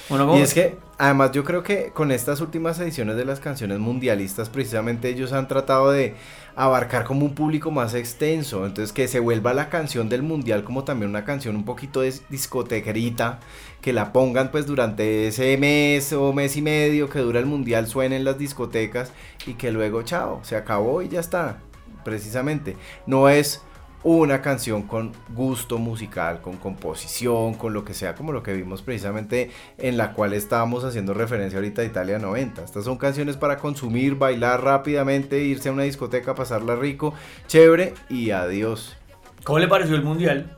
Y 0.09 0.40
es 0.40 0.54
que, 0.54 0.78
además, 0.98 1.32
yo 1.32 1.42
creo 1.42 1.62
que 1.62 1.90
con 1.90 2.12
estas 2.12 2.40
últimas 2.40 2.78
ediciones 2.78 3.16
de 3.16 3.24
las 3.24 3.40
canciones 3.40 3.80
mundialistas, 3.80 4.48
precisamente 4.48 5.09
ellos 5.09 5.32
han 5.32 5.48
tratado 5.48 5.90
de 5.90 6.14
abarcar 6.54 7.04
como 7.04 7.26
un 7.26 7.34
público 7.34 7.70
más 7.72 7.94
extenso. 7.94 8.66
Entonces, 8.66 8.92
que 8.92 9.09
se 9.09 9.18
vuelva 9.18 9.52
la 9.52 9.68
canción 9.68 10.09
del 10.09 10.22
mundial 10.22 10.62
como 10.62 10.84
también 10.84 11.11
una 11.11 11.24
canción 11.24 11.57
un 11.57 11.64
poquito 11.64 12.02
de 12.02 12.14
discotequerita, 12.28 13.40
que 13.80 13.92
la 13.92 14.12
pongan 14.12 14.50
pues 14.50 14.66
durante 14.66 15.26
ese 15.26 15.57
mes 15.59 16.12
o 16.12 16.32
mes 16.32 16.57
y 16.57 16.62
medio 16.62 17.09
que 17.09 17.18
dura 17.18 17.40
el 17.40 17.46
mundial, 17.46 17.88
suene 17.88 18.16
en 18.16 18.24
las 18.24 18.38
discotecas 18.38 19.12
y 19.46 19.54
que 19.54 19.72
luego, 19.72 20.02
chao, 20.02 20.40
se 20.42 20.57
acabó 20.57 21.02
y 21.02 21.09
ya 21.09 21.20
está. 21.20 21.59
Precisamente. 22.04 22.76
No 23.07 23.28
es 23.28 23.62
una 24.07 24.40
canción 24.40 24.82
con 24.82 25.11
gusto 25.30 25.78
musical, 25.78 26.40
con 26.40 26.59
composición, 26.59 27.54
con 27.54 27.72
lo 27.72 27.84
que 27.84 27.92
sea, 27.92 28.14
como 28.14 28.30
lo 28.30 28.40
que 28.40 28.52
vimos 28.52 28.80
precisamente 28.80 29.50
en 29.78 29.96
la 29.96 30.12
cual 30.12 30.32
estábamos 30.32 30.84
haciendo 30.84 31.12
referencia 31.12 31.59
ahorita 31.59 31.82
a 31.82 31.86
Italia 31.86 32.20
90. 32.20 32.62
Estas 32.62 32.84
son 32.84 32.98
canciones 32.98 33.36
para 33.36 33.59
consumir, 33.59 34.14
bailar 34.14 34.62
rápidamente, 34.62 35.42
irse 35.42 35.70
a 35.70 35.72
una 35.72 35.82
discoteca, 35.82 36.36
pasarla 36.36 36.76
rico, 36.76 37.14
chévere 37.48 37.94
y 38.09 38.30
adiós. 38.30 38.96
¿Cómo 39.42 39.59
le 39.59 39.66
pareció 39.66 39.96
el 39.96 40.04
mundial? 40.04 40.57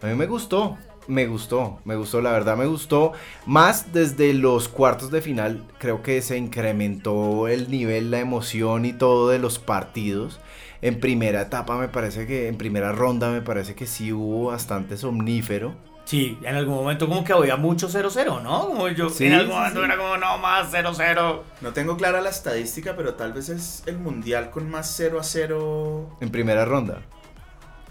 A 0.00 0.06
mí 0.06 0.14
me 0.14 0.24
gustó, 0.24 0.78
me 1.06 1.26
gustó, 1.26 1.80
me 1.84 1.96
gustó, 1.96 2.22
la 2.22 2.32
verdad 2.32 2.56
me 2.56 2.64
gustó. 2.64 3.12
Más 3.44 3.92
desde 3.92 4.32
los 4.32 4.68
cuartos 4.68 5.10
de 5.10 5.20
final, 5.20 5.66
creo 5.76 6.02
que 6.02 6.22
se 6.22 6.38
incrementó 6.38 7.46
el 7.46 7.70
nivel, 7.70 8.10
la 8.10 8.20
emoción 8.20 8.86
y 8.86 8.94
todo 8.94 9.28
de 9.28 9.38
los 9.38 9.58
partidos. 9.58 10.40
En 10.82 10.98
primera 11.00 11.42
etapa 11.42 11.76
me 11.76 11.88
parece 11.88 12.26
que, 12.26 12.48
en 12.48 12.56
primera 12.56 12.92
ronda 12.92 13.30
me 13.30 13.42
parece 13.42 13.74
que 13.74 13.86
sí 13.86 14.12
hubo 14.12 14.46
bastante 14.46 14.96
somnífero. 14.96 15.74
Sí, 16.06 16.38
en 16.42 16.56
algún 16.56 16.74
momento 16.74 17.06
como 17.06 17.22
que 17.22 17.32
había 17.32 17.56
mucho 17.56 17.88
0-0, 17.88 18.42
¿no? 18.42 18.66
Como 18.68 18.88
yo, 18.88 19.10
Sí, 19.10 19.26
en 19.26 19.34
algún 19.34 19.54
momento 19.56 19.80
sí. 19.80 19.84
era 19.84 19.96
como, 19.96 20.16
no 20.16 20.38
más 20.38 20.72
0-0. 20.72 21.42
No 21.60 21.72
tengo 21.72 21.96
clara 21.96 22.20
la 22.20 22.30
estadística, 22.30 22.96
pero 22.96 23.14
tal 23.14 23.32
vez 23.32 23.48
es 23.50 23.82
el 23.86 23.98
mundial 23.98 24.50
con 24.50 24.68
más 24.70 24.92
0 24.96 25.20
a 25.20 25.22
0. 25.22 26.16
En 26.20 26.30
primera 26.30 26.64
ronda. 26.64 27.02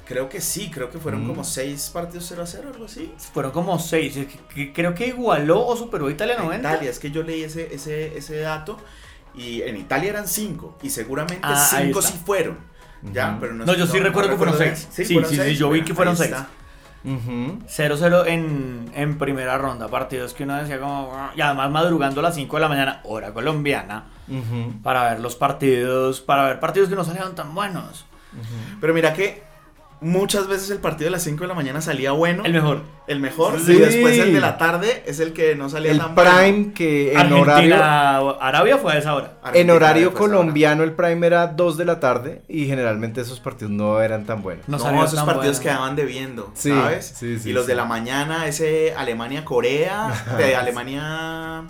Creo 0.05 0.27
que 0.27 0.41
sí, 0.41 0.71
creo 0.73 0.89
que 0.89 0.97
fueron 0.97 1.23
Mm. 1.23 1.27
como 1.27 1.43
6 1.43 1.91
partidos 1.93 2.25
0 2.27 2.41
a 2.41 2.47
0, 2.47 2.69
algo 2.73 2.85
así. 2.85 3.13
Fueron 3.31 3.51
como 3.51 3.77
6. 3.77 4.17
es 4.17 4.27
que- 4.27 4.39
que 4.55 4.73
Creo 4.73 4.95
que 4.95 5.07
igualó 5.07 5.65
o 5.65 5.77
superó 5.77 6.07
a 6.07 6.11
Italia 6.11 6.35
90. 6.39 6.71
Italia, 6.71 6.89
es 6.89 6.97
que 6.99 7.11
yo 7.11 7.21
leí 7.21 7.43
ese, 7.43 7.73
ese, 7.73 8.17
ese 8.17 8.39
dato 8.39 8.77
y 9.35 9.61
en 9.61 9.77
Italia 9.77 10.09
eran 10.09 10.27
5 10.27 10.77
y 10.81 10.89
seguramente 10.89 11.41
Ah, 11.43 11.69
ahí 11.73 11.85
5 11.85 11.99
está. 11.99 12.11
sí 12.11 12.19
fueron. 12.25 12.57
Ya, 13.13 13.37
pero 13.39 13.53
no, 13.53 13.65
No, 13.65 13.73
yo 13.73 13.87
sí 13.87 13.99
recuerdo 13.99 14.31
que 14.31 14.37
fueron 14.37 14.57
seis. 14.57 14.87
Sí, 14.91 15.05
fueron 15.05 15.29
sí, 15.29 15.37
sí, 15.37 15.55
yo 15.55 15.67
vi 15.69 15.79
bueno, 15.79 15.85
que 15.85 15.93
fueron 15.93 16.11
ahí 16.13 16.17
seis. 16.17 16.31
está. 16.31 16.47
Ujú. 17.01 17.59
0-0 17.65 18.27
en, 18.27 18.91
en 18.93 19.17
primera 19.17 19.57
ronda. 19.57 19.87
Partidos 19.87 20.33
que 20.33 20.43
uno 20.43 20.57
decía 20.57 20.79
como... 20.81 21.31
Y 21.33 21.39
además 21.39 21.71
madrugando 21.71 22.19
a 22.19 22.23
las 22.23 22.35
5 22.35 22.57
de 22.57 22.61
la 22.61 22.67
mañana, 22.67 22.99
hora 23.05 23.33
colombiana, 23.33 24.03
para 24.83 25.11
ver 25.11 25.21
los 25.21 25.37
partidos, 25.37 26.19
para 26.19 26.43
ver 26.43 26.59
partidos 26.59 26.89
que 26.89 26.95
no 26.95 27.05
salieron 27.05 27.35
tan 27.35 27.55
buenos. 27.55 28.05
Pero 28.81 28.93
mira 28.93 29.13
que 29.13 29.43
muchas 30.01 30.47
veces 30.47 30.69
el 30.69 30.77
partido 30.79 31.05
de 31.07 31.11
las 31.11 31.23
5 31.23 31.41
de 31.43 31.47
la 31.49 31.53
mañana 31.53 31.81
salía 31.81 32.11
bueno, 32.13 32.45
El 32.45 32.53
mejor. 32.53 32.83
el 33.07 33.19
mejor, 33.19 33.59
Sí. 33.59 33.73
y 33.73 33.75
después 33.79 34.17
el 34.17 34.33
de 34.33 34.39
la 34.39 34.57
tarde 34.57 35.03
es 35.05 35.19
el 35.19 35.33
que 35.33 35.55
no 35.55 35.69
salía 35.69 35.91
El 35.91 35.99
tan 35.99 36.15
bueno. 36.15 36.31
prime 36.31 36.73
que 36.73 37.13
en 37.13 37.33
horario... 37.33 37.75
Arabia 38.39 38.77
fue 38.77 38.93
a 38.93 38.97
esa 38.97 39.13
hora. 39.15 39.37
En 39.53 39.69
horario 39.69 40.13
colombiano 40.13 40.83
el 40.83 40.93
prime 40.93 41.27
era 41.27 41.47
2 41.47 41.77
de 41.77 41.85
la 41.85 41.99
tarde 41.99 42.43
y 42.47 42.65
generalmente 42.65 43.21
esos 43.21 43.39
partidos 43.39 43.71
no 43.71 43.99
eran 44.01 44.25
tan 44.25 44.41
buenos. 44.41 44.67
No, 44.69 44.77
No, 44.77 45.03
esos 45.03 45.15
tan 45.15 45.25
partidos 45.25 45.57
buenos. 45.57 45.59
quedaban 45.59 45.95
debiendo, 45.95 46.51
Sí, 46.53 46.69
¿sabes? 46.69 47.13
sí, 47.17 47.37
sí, 47.39 47.49
y 47.49 47.53
los 47.53 47.65
sí. 47.65 47.69
de 47.71 47.75
la 47.75 47.85
mañana, 47.85 48.47
ese 48.47 48.93
Alemania-Corea, 48.95 50.13
de 50.37 50.55
Alemania... 50.55 51.63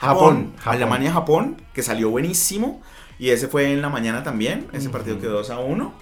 Japón, 0.00 0.52
Japón. 0.58 0.74
Alemania-Japón, 0.74 1.62
que 1.72 1.82
salió 1.82 2.10
buenísimo. 2.10 2.82
Y 3.20 3.30
ese 3.30 3.46
fue 3.46 3.72
en 3.72 3.80
la 3.82 3.88
mañana 3.88 4.24
también. 4.24 4.66
Ese 4.72 4.88
partido 4.88 5.20
quedó 5.20 5.34
2 5.34 5.50
a 5.50 5.60
1. 5.60 5.94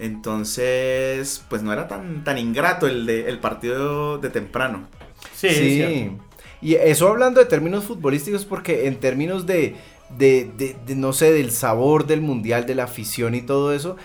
Entonces, 0.00 1.44
pues 1.48 1.62
no 1.62 1.72
era 1.72 1.88
tan, 1.88 2.24
tan 2.24 2.38
ingrato 2.38 2.86
el, 2.86 3.06
de, 3.06 3.28
el 3.28 3.38
partido 3.38 4.18
de 4.18 4.30
temprano. 4.30 4.86
Sí, 5.34 5.46
es 5.48 5.56
cierto. 5.58 6.24
Y 6.60 6.74
eso 6.74 7.08
hablando 7.08 7.40
de 7.40 7.46
términos 7.46 7.84
futbolísticos, 7.84 8.44
porque 8.44 8.86
en 8.86 8.96
términos 8.96 9.46
de, 9.46 9.76
de, 10.16 10.50
de- 10.56 10.76
de, 10.86 10.94
no 10.96 11.12
sé, 11.12 11.32
del 11.32 11.50
sabor 11.52 12.06
del 12.06 12.20
mundial, 12.20 12.66
de 12.66 12.74
la 12.74 12.84
afición 12.84 13.34
y 13.34 13.42
todo 13.42 13.72
eso, 13.72 13.96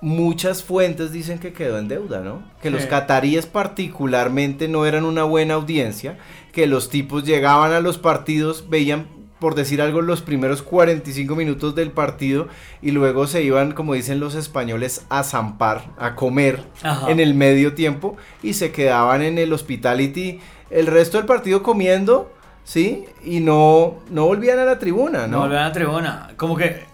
muchas 0.00 0.62
fuentes 0.62 1.10
dicen 1.10 1.38
que 1.38 1.52
quedó 1.52 1.78
en 1.78 1.88
deuda, 1.88 2.20
¿no? 2.20 2.42
Que 2.62 2.70
los 2.70 2.82
Sí. 2.82 2.88
cataríes 2.88 3.46
particularmente 3.46 4.68
no 4.68 4.86
eran 4.86 5.04
una 5.04 5.24
buena 5.24 5.54
audiencia, 5.54 6.18
que 6.52 6.66
los 6.66 6.90
tipos 6.90 7.24
llegaban 7.24 7.72
a 7.72 7.80
los 7.80 7.98
partidos, 7.98 8.68
veían 8.68 9.08
por 9.38 9.54
decir 9.54 9.82
algo, 9.82 10.00
los 10.00 10.22
primeros 10.22 10.62
45 10.62 11.36
minutos 11.36 11.74
del 11.74 11.90
partido 11.90 12.48
y 12.80 12.90
luego 12.92 13.26
se 13.26 13.42
iban, 13.42 13.72
como 13.72 13.94
dicen 13.94 14.18
los 14.20 14.34
españoles, 14.34 15.04
a 15.10 15.22
zampar, 15.22 15.90
a 15.98 16.14
comer 16.14 16.64
Ajá. 16.82 17.10
en 17.10 17.20
el 17.20 17.34
medio 17.34 17.74
tiempo 17.74 18.16
y 18.42 18.54
se 18.54 18.72
quedaban 18.72 19.22
en 19.22 19.38
el 19.38 19.52
hospitality 19.52 20.40
el 20.70 20.86
resto 20.86 21.18
del 21.18 21.26
partido 21.26 21.62
comiendo, 21.62 22.32
¿sí? 22.64 23.04
Y 23.24 23.40
no, 23.40 23.98
no 24.10 24.24
volvían 24.26 24.58
a 24.58 24.64
la 24.64 24.78
tribuna, 24.78 25.26
No 25.26 25.28
¿no? 25.28 25.38
volvieron 25.40 25.64
a 25.64 25.68
la 25.68 25.72
tribuna. 25.74 26.30
Como 26.36 26.56
que 26.56 26.84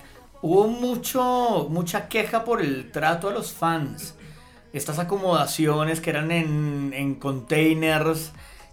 hubo 0.42 0.66
mucho, 0.68 1.68
mucha 1.70 2.08
queja 2.08 2.44
por 2.44 2.60
el 2.60 2.90
trato 2.90 3.28
a 3.28 3.32
los 3.32 3.52
fans. 3.52 4.14
Estas 4.72 4.98
acomodaciones 4.98 6.00
que 6.00 6.10
eran 6.10 6.30
en, 6.32 6.92
en 6.94 7.14
containers, 7.14 8.32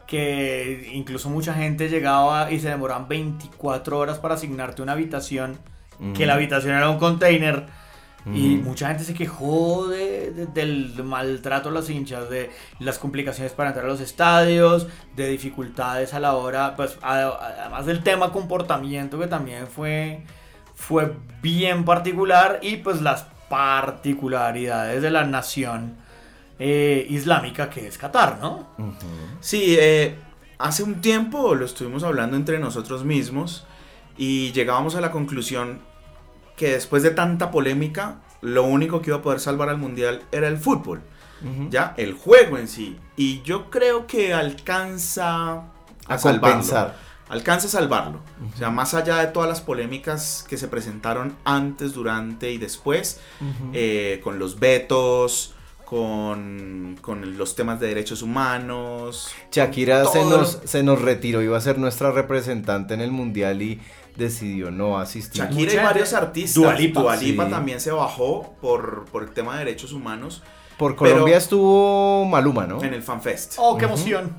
que 0.10 0.90
incluso 0.94 1.30
mucha 1.30 1.54
gente 1.54 1.88
llegaba 1.88 2.52
y 2.52 2.60
se 2.60 2.70
demoraban 2.70 3.08
24 3.08 3.98
horas 4.00 4.18
para 4.18 4.34
asignarte 4.34 4.82
una 4.82 4.94
habitación, 4.94 5.60
que 6.16 6.26
la 6.26 6.34
habitación 6.34 6.74
era 6.76 6.90
un 6.90 6.98
container. 6.98 7.66
Y 8.36 8.58
mucha 8.58 8.90
gente 8.90 9.04
se 9.06 9.14
quejó 9.14 9.88
de, 9.88 10.32
de- 10.32 10.46
del 10.48 11.04
maltrato 11.04 11.70
a 11.70 11.72
los 11.72 11.90
hinchas, 11.90 12.30
de 12.30 12.52
las 12.80 13.00
complicaciones 13.00 13.54
para 13.54 13.70
entrar 13.70 13.86
a 13.86 13.90
los 13.90 14.02
estadios, 14.02 14.88
de 15.16 15.30
dificultades 15.30 16.14
a 16.14 16.20
la 16.20 16.34
hora, 16.36 16.76
pues 16.76 16.98
además 17.02 17.86
del 17.86 18.04
tema 18.04 18.32
comportamiento 18.32 19.18
que 19.20 19.28
también 19.28 19.68
fue, 19.68 20.24
fue 20.76 21.14
bien 21.42 21.86
particular 21.86 22.60
y 22.62 22.78
pues 22.78 23.02
las 23.02 23.26
particularidades 23.50 25.02
de 25.02 25.12
la 25.12 25.24
nación 25.26 25.96
eh, 26.60 27.08
islámica 27.10 27.70
que 27.70 27.88
es 27.88 27.98
Qatar, 27.98 28.40
¿no? 28.42 28.68
Sí, 29.40 29.78
eh, 29.80 30.16
hace 30.58 30.84
un 30.84 31.02
tiempo 31.02 31.56
lo 31.56 31.66
estuvimos 31.66 32.04
hablando 32.04 32.36
entre 32.36 32.60
nosotros 32.60 33.04
mismos 33.06 33.66
y 34.18 34.52
llegábamos 34.52 34.96
a 34.96 35.02
la 35.02 35.12
conclusión 35.12 35.80
que 36.58 36.72
después 36.74 37.02
de 37.04 37.12
tanta 37.12 37.50
polémica, 37.52 38.18
lo 38.42 38.64
único 38.64 39.02
que 39.02 39.12
iba 39.12 39.18
a 39.20 39.22
poder 39.22 39.40
salvar 39.40 39.70
al 39.70 39.78
mundial 39.78 40.24
era 40.32 40.48
el 40.50 40.58
fútbol, 40.58 41.02
ya, 41.70 41.94
el 41.96 42.14
juego 42.14 42.58
en 42.58 42.68
sí. 42.68 42.98
Y 43.16 43.42
yo 43.44 43.70
creo 43.70 44.06
que 44.08 44.34
alcanza 44.34 45.54
a, 45.54 45.64
A 46.10 46.18
salvarlo. 46.18 46.42
compensar. 46.42 46.98
Alcanza 47.30 47.68
a 47.68 47.70
salvarlo. 47.70 48.20
O 48.54 48.58
sea, 48.58 48.70
más 48.72 48.94
allá 48.94 49.18
de 49.18 49.28
todas 49.28 49.48
las 49.48 49.62
polémicas 49.62 50.46
que 50.50 50.58
se 50.58 50.68
presentaron 50.68 51.36
antes, 51.46 51.94
durante 51.94 52.52
y 52.52 52.58
después, 52.58 53.22
eh, 53.72 54.20
con 54.22 54.38
los 54.38 54.60
vetos, 54.60 55.54
con, 55.90 56.98
con 57.02 57.36
los 57.36 57.56
temas 57.56 57.80
de 57.80 57.88
derechos 57.88 58.22
humanos. 58.22 59.32
Shakira 59.52 60.06
se 60.06 60.24
nos, 60.24 60.60
se 60.64 60.84
nos 60.84 61.02
retiró, 61.02 61.42
iba 61.42 61.58
a 61.58 61.62
ser 61.62 61.80
nuestra 61.80 62.12
representante 62.12 62.94
en 62.94 63.02
el 63.02 63.10
mundial 63.12 63.64
y 63.64 63.82
decidió 64.16 64.70
no 64.70 65.00
asistir. 65.00 65.42
Shakira 65.42 65.74
y 65.74 65.78
varios 65.78 66.14
artistas. 66.14 66.54
Dua 66.54 66.76
Lipa, 66.76 67.02
Dua 67.02 67.16
Lipa 67.16 67.46
sí. 67.46 67.52
también 67.52 67.80
se 67.80 67.90
bajó 67.92 68.56
por, 68.62 69.06
por 69.06 69.24
el 69.24 69.32
tema 69.32 69.54
de 69.58 69.66
derechos 69.66 69.92
humanos 69.92 70.44
Por 70.78 70.96
Pero- 70.96 71.12
Colombia 71.14 71.38
estuvo 71.38 72.24
Maluma, 72.26 72.68
¿no? 72.68 72.84
en 72.84 72.94
el 72.94 73.02
FanFest. 73.02 73.56
¡Oh, 73.58 73.76
qué 73.76 73.86
emoción! 73.86 74.32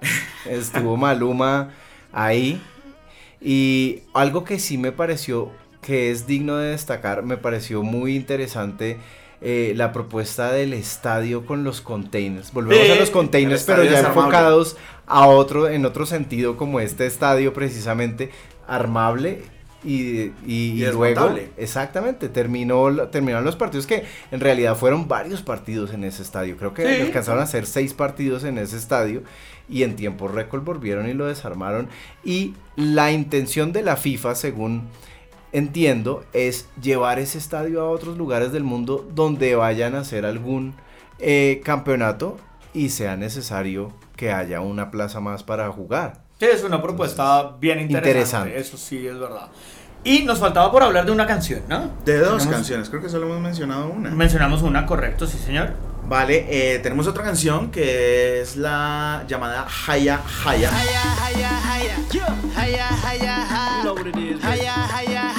Estuvo 0.46 0.96
Maluma 0.96 1.70
ahí. 2.12 2.60
Y 3.40 4.00
algo 4.12 4.42
que 4.42 4.58
sí 4.58 4.76
me 4.76 4.90
pareció 4.90 5.52
que 5.82 6.10
es 6.10 6.26
digno 6.26 6.56
de 6.56 6.70
destacar, 6.70 7.22
me 7.22 7.36
pareció 7.36 7.84
muy 7.84 8.16
interesante 8.16 8.98
eh, 9.42 9.72
la 9.76 9.92
propuesta 9.92 10.52
del 10.52 10.72
estadio 10.72 11.44
con 11.46 11.64
los 11.64 11.80
containers. 11.80 12.52
Volvemos 12.52 12.86
Sí, 12.86 12.92
a 12.92 12.96
los 12.96 13.10
containers, 13.10 13.64
pero 13.64 13.82
ya 13.84 14.00
enfocados 14.00 14.76
a 15.06 15.26
otro, 15.26 15.68
en 15.68 15.84
otro 15.84 16.06
sentido, 16.06 16.56
como 16.56 16.78
este 16.80 17.06
estadio 17.06 17.52
precisamente 17.52 18.30
armable. 18.68 19.42
Y, 19.84 19.96
y- 19.96 20.32
y 20.46 20.84
Y 20.84 20.92
luego, 20.92 21.34
exactamente, 21.56 22.28
terminó, 22.28 23.08
terminaron 23.08 23.44
los 23.44 23.56
partidos 23.56 23.84
que 23.88 24.04
en 24.30 24.38
realidad 24.38 24.76
fueron 24.76 25.08
varios 25.08 25.42
partidos 25.42 25.92
en 25.92 26.04
ese 26.04 26.22
estadio. 26.22 26.56
Creo 26.56 26.72
que 26.72 26.86
Sí. 26.96 27.00
alcanzaron 27.02 27.40
a 27.40 27.44
hacer 27.44 27.66
seis 27.66 27.92
partidos 27.92 28.44
en 28.44 28.58
ese 28.58 28.76
estadio 28.76 29.24
y 29.68 29.82
en 29.82 29.96
tiempo 29.96 30.28
récord 30.28 30.62
volvieron 30.62 31.08
y 31.08 31.14
lo 31.14 31.26
desarmaron. 31.26 31.88
Y 32.22 32.54
la 32.76 33.10
intención 33.10 33.72
de 33.72 33.82
la 33.82 33.96
FIFA, 33.96 34.36
según 34.36 34.82
entiendo, 35.52 36.24
es 36.32 36.66
llevar 36.80 37.18
ese 37.18 37.38
estadio 37.38 37.82
a 37.82 37.90
otros 37.90 38.16
lugares 38.16 38.52
del 38.52 38.64
mundo 38.64 39.06
donde 39.14 39.54
vayan 39.54 39.94
a 39.94 40.00
hacer 40.00 40.24
algún 40.26 40.74
eh, 41.18 41.60
campeonato 41.64 42.38
y 42.74 42.88
sea 42.88 43.16
necesario 43.16 43.92
que 44.16 44.32
haya 44.32 44.60
una 44.60 44.90
plaza 44.90 45.20
más 45.20 45.42
para 45.42 45.70
jugar. 45.70 46.22
Sí, 46.40 46.46
es 46.52 46.64
una 46.64 46.80
propuesta 46.82 47.56
bien 47.60 47.78
interesante, 47.80 48.08
interesante. 48.10 48.58
Eso 48.58 48.76
sí 48.76 49.06
es 49.06 49.18
verdad. 49.18 49.48
Y 50.04 50.22
nos 50.24 50.38
faltaba 50.40 50.72
por 50.72 50.82
hablar 50.82 51.06
de 51.06 51.12
una 51.12 51.26
canción, 51.26 51.62
¿no? 51.68 51.90
De 52.04 52.18
dos 52.18 52.42
Tenemos- 52.42 52.46
canciones, 52.48 52.88
creo 52.90 53.00
que 53.02 53.08
solo 53.08 53.26
hemos 53.26 53.40
mencionado 53.40 53.88
una. 53.88 54.10
Mencionamos 54.10 54.62
una, 54.62 54.84
correcto, 54.86 55.26
sí, 55.26 55.38
señor. 55.38 55.74
Vale, 56.12 56.44
eh, 56.50 56.78
tenemos 56.80 57.06
otra 57.06 57.24
canción 57.24 57.70
que 57.70 58.42
es 58.42 58.56
la 58.56 59.24
llamada 59.26 59.66
Haya 59.86 60.20
Haya. 60.44 60.70
Higher, 60.70 60.98
higher, 61.24 61.48
higher. 61.64 61.96
Higher, 62.54 62.82
higher, 63.02 63.46
higher. 63.48 63.82
know 63.82 63.94
what 63.94 64.06
it 64.06 64.16
is. 64.18 64.38
Higher, 64.42 64.68
higher, 64.68 65.32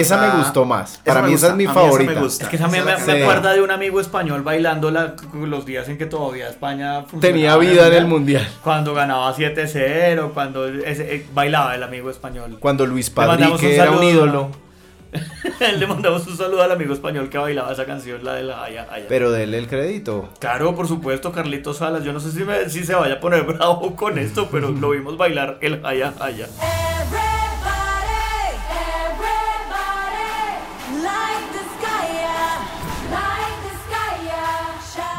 Esa 0.00 0.16
me 0.18 0.38
gustó 0.38 0.64
más. 0.64 1.00
Para 1.04 1.22
mí 1.22 1.34
esa 1.34 1.48
es 1.48 1.54
mi 1.54 1.64
a 1.64 1.68
mí 1.68 1.72
esa 1.72 1.80
me 1.80 1.86
favorita. 1.88 2.20
gusta. 2.20 2.44
Es 2.44 2.50
que 2.50 2.56
esa 2.56 2.68
me, 2.68 2.78
Esa 2.78 2.84
me- 2.86 2.96
que- 2.96 3.12
me 3.12 3.22
acuerda 3.22 3.52
de 3.52 3.60
un 3.62 3.70
amigo 3.70 4.00
español 4.00 4.42
bailando 4.42 4.90
la- 4.90 5.14
los 5.34 5.66
días 5.66 5.88
en 5.88 5.98
que 5.98 6.06
todavía 6.06 6.48
España 6.48 7.02
funcionaba 7.02 7.20
Tenía 7.20 7.56
vida 7.56 7.86
en 7.88 7.94
el 7.94 8.06
mundial. 8.06 8.48
Cuando 8.62 8.94
ganaba 8.94 9.32
7-0, 9.34 10.32
cuando 10.34 10.66
ese- 10.66 11.14
eh, 11.16 11.26
bailaba 11.34 11.74
el 11.74 11.82
amigo 11.82 12.10
español. 12.10 12.56
Cuando 12.60 12.86
Luis 12.86 13.12
mandamos 13.16 13.60
Padrique 13.60 13.76
un 13.76 13.82
era 13.82 13.90
un 13.92 14.04
ídolo. 14.04 14.66
Le 15.78 15.86
mandamos 15.86 16.26
un 16.26 16.36
saludo 16.36 16.62
al 16.62 16.72
amigo 16.72 16.92
español 16.92 17.30
que 17.30 17.38
bailaba 17.38 17.72
esa 17.72 17.86
canción, 17.86 18.22
la 18.22 18.34
de 18.34 18.42
la 18.42 18.62
Haya 18.64 18.86
Haya. 18.90 19.06
Pero 19.08 19.30
déle 19.30 19.56
el 19.58 19.66
crédito. 19.66 20.28
Claro, 20.40 20.74
por 20.74 20.86
supuesto, 20.88 21.32
Carlitos 21.32 21.78
Salas. 21.78 22.04
Yo 22.04 22.12
no 22.12 22.20
sé 22.20 22.32
si, 22.32 22.40
me- 22.44 22.68
si 22.68 22.84
se 22.84 22.94
vaya 22.94 23.14
a 23.14 23.20
poner 23.20 23.42
bravo 23.46 23.96
con 23.96 24.18
esto, 24.18 24.48
pero 24.50 24.70
lo 24.72 24.90
vimos 24.90 25.16
bailar 25.16 25.56
el 25.62 25.80
Haya 25.86 26.12
Haya. 26.20 26.48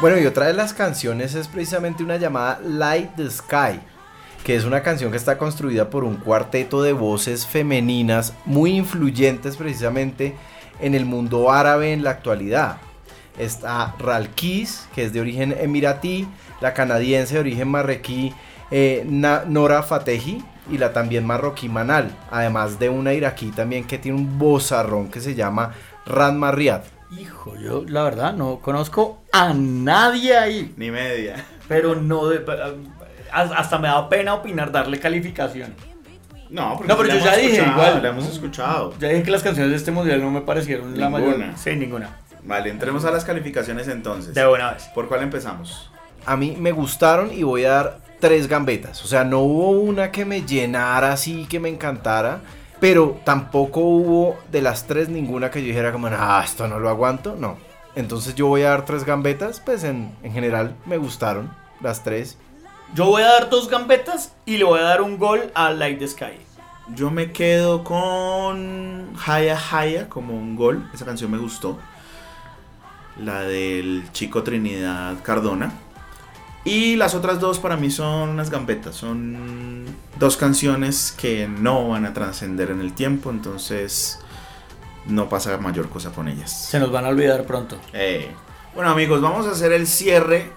Bueno, 0.00 0.16
y 0.16 0.26
otra 0.26 0.46
de 0.46 0.52
las 0.52 0.74
canciones 0.74 1.34
es 1.34 1.48
precisamente 1.48 2.04
una 2.04 2.18
llamada 2.18 2.60
Light 2.64 3.16
the 3.16 3.28
Sky, 3.28 3.80
que 4.44 4.54
es 4.54 4.64
una 4.64 4.80
canción 4.80 5.10
que 5.10 5.16
está 5.16 5.36
construida 5.36 5.90
por 5.90 6.04
un 6.04 6.18
cuarteto 6.18 6.84
de 6.84 6.92
voces 6.92 7.44
femeninas 7.44 8.32
muy 8.44 8.76
influyentes 8.76 9.56
precisamente 9.56 10.36
en 10.78 10.94
el 10.94 11.04
mundo 11.04 11.50
árabe 11.50 11.92
en 11.92 12.04
la 12.04 12.10
actualidad. 12.10 12.76
Está 13.40 13.96
Ralkis, 13.98 14.86
que 14.94 15.02
es 15.02 15.12
de 15.12 15.20
origen 15.20 15.52
emiratí, 15.58 16.28
la 16.60 16.74
canadiense 16.74 17.34
de 17.34 17.40
origen 17.40 17.66
marroquí 17.66 18.32
eh, 18.70 19.04
Nora 19.04 19.82
Fatehi 19.82 20.44
y 20.70 20.78
la 20.78 20.92
también 20.92 21.26
marroquí 21.26 21.68
Manal, 21.68 22.16
además 22.30 22.78
de 22.78 22.88
una 22.88 23.14
iraquí 23.14 23.50
también 23.50 23.82
que 23.82 23.98
tiene 23.98 24.16
un 24.16 24.38
bozarrón 24.38 25.10
que 25.10 25.20
se 25.20 25.34
llama 25.34 25.72
Ran 26.06 26.38
Marriad. 26.38 26.82
Hijo, 27.10 27.56
yo 27.56 27.84
la 27.88 28.02
verdad 28.02 28.34
no 28.34 28.58
conozco 28.58 29.22
a 29.32 29.52
nadie 29.54 30.36
ahí. 30.36 30.74
Ni 30.76 30.90
media. 30.90 31.42
Pero 31.66 31.94
no, 31.94 32.26
de- 32.28 32.44
hasta 33.32 33.78
me 33.78 33.88
da 33.88 34.08
pena 34.08 34.34
opinar, 34.34 34.70
darle 34.72 34.98
calificación. 35.00 35.74
No, 36.50 36.74
porque 36.76 36.88
No, 36.88 36.96
pero 36.96 37.08
la 37.08 37.14
yo 37.14 37.20
hemos 37.20 37.30
ya 37.30 37.36
dije, 37.36 37.66
igual. 37.66 38.02
La 38.02 38.08
hemos 38.10 38.26
escuchado. 38.26 38.94
Ya 38.98 39.08
dije 39.08 39.22
que 39.22 39.30
las 39.30 39.42
canciones 39.42 39.70
de 39.70 39.76
este 39.76 39.90
mundial 39.90 40.20
no 40.22 40.30
me 40.30 40.40
parecieron 40.42 40.98
la 40.98 41.08
Ninguna. 41.10 41.36
mayor. 41.36 41.58
Sí, 41.58 41.76
ninguna. 41.76 42.16
Vale, 42.44 42.70
entremos 42.70 43.04
a 43.04 43.10
las 43.10 43.24
calificaciones 43.24 43.88
entonces. 43.88 44.34
De 44.34 44.46
buena 44.46 44.72
vez. 44.72 44.84
¿Por 44.94 45.08
cuál 45.08 45.22
empezamos? 45.22 45.90
a 46.26 46.36
mí 46.36 46.56
me 46.58 46.72
gustaron 46.72 47.32
y 47.32 47.42
voy 47.42 47.64
a 47.64 47.70
dar 47.70 47.98
tres 48.20 48.48
gambetas. 48.48 49.02
O 49.02 49.06
sea, 49.08 49.24
no 49.24 49.38
hubo 49.40 49.70
una 49.70 50.10
que 50.10 50.26
me 50.26 50.42
llenara 50.42 51.12
así, 51.12 51.46
que 51.48 51.58
me 51.58 51.70
encantara. 51.70 52.40
Pero 52.80 53.20
tampoco 53.24 53.80
hubo 53.80 54.38
de 54.50 54.62
las 54.62 54.86
tres 54.86 55.08
ninguna 55.08 55.50
que 55.50 55.60
yo 55.60 55.68
dijera 55.68 55.92
como, 55.92 56.08
ah, 56.08 56.42
esto 56.44 56.68
no 56.68 56.78
lo 56.78 56.88
aguanto. 56.88 57.34
No. 57.36 57.56
Entonces 57.96 58.34
yo 58.34 58.46
voy 58.46 58.62
a 58.62 58.70
dar 58.70 58.84
tres 58.84 59.04
gambetas. 59.04 59.60
Pues 59.60 59.84
en, 59.84 60.14
en 60.22 60.32
general 60.32 60.76
me 60.86 60.96
gustaron 60.96 61.50
las 61.80 62.04
tres. 62.04 62.38
Yo 62.94 63.06
voy 63.06 63.22
a 63.22 63.26
dar 63.26 63.50
dos 63.50 63.68
gambetas 63.68 64.32
y 64.46 64.56
le 64.56 64.64
voy 64.64 64.80
a 64.80 64.84
dar 64.84 65.02
un 65.02 65.18
gol 65.18 65.50
a 65.54 65.70
Light 65.70 65.98
the 65.98 66.08
Sky. 66.08 66.38
Yo 66.94 67.10
me 67.10 67.32
quedo 67.32 67.84
con 67.84 69.12
Haya 69.26 69.58
Haya 69.70 70.08
como 70.08 70.34
un 70.34 70.56
gol. 70.56 70.88
Esa 70.94 71.04
canción 71.04 71.30
me 71.30 71.38
gustó. 71.38 71.78
La 73.18 73.42
del 73.42 74.04
chico 74.12 74.42
Trinidad 74.42 75.16
Cardona. 75.22 75.72
Y 76.68 76.96
las 76.96 77.14
otras 77.14 77.40
dos 77.40 77.58
para 77.58 77.76
mí 77.76 77.90
son 77.90 78.28
unas 78.30 78.50
gambetas. 78.50 78.94
Son 78.96 79.84
dos 80.18 80.36
canciones 80.36 81.14
que 81.18 81.48
no 81.48 81.88
van 81.88 82.04
a 82.04 82.12
trascender 82.12 82.70
en 82.70 82.80
el 82.80 82.92
tiempo. 82.92 83.30
Entonces 83.30 84.18
no 85.06 85.28
pasa 85.28 85.56
mayor 85.58 85.88
cosa 85.88 86.10
con 86.10 86.28
ellas. 86.28 86.68
Se 86.70 86.78
nos 86.78 86.90
van 86.92 87.04
a 87.04 87.08
olvidar 87.08 87.44
pronto. 87.44 87.78
Eh, 87.92 88.30
Bueno 88.74 88.90
amigos, 88.90 89.20
vamos 89.20 89.46
a 89.46 89.52
hacer 89.52 89.72
el 89.72 89.86
cierre 89.86 90.50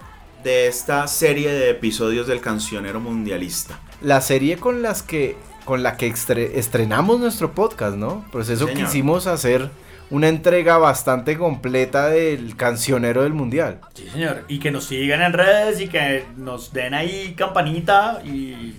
de 0.44 0.66
esta 0.66 1.06
serie 1.08 1.50
de 1.50 1.70
episodios 1.70 2.26
del 2.26 2.40
cancionero 2.40 3.00
mundialista. 3.00 3.78
La 4.00 4.20
serie 4.20 4.58
con 4.58 4.82
las 4.82 5.02
que 5.02 5.36
con 5.64 5.84
la 5.84 5.96
que 5.96 6.12
estre- 6.12 6.50
estrenamos 6.56 7.20
nuestro 7.20 7.52
podcast, 7.54 7.96
¿no? 7.96 8.24
Por 8.32 8.40
eso 8.42 8.56
Señor. 8.66 8.74
quisimos 8.74 9.28
hacer 9.28 9.70
una 10.12 10.28
entrega 10.28 10.76
bastante 10.76 11.38
completa 11.38 12.08
del 12.08 12.54
cancionero 12.54 13.22
del 13.22 13.32
mundial. 13.32 13.80
Sí, 13.94 14.08
señor. 14.12 14.44
Y 14.46 14.58
que 14.58 14.70
nos 14.70 14.84
sigan 14.84 15.22
en 15.22 15.32
redes 15.32 15.80
y 15.80 15.88
que 15.88 16.24
nos 16.36 16.72
den 16.72 16.92
ahí 16.94 17.34
campanita 17.34 18.20
y, 18.24 18.74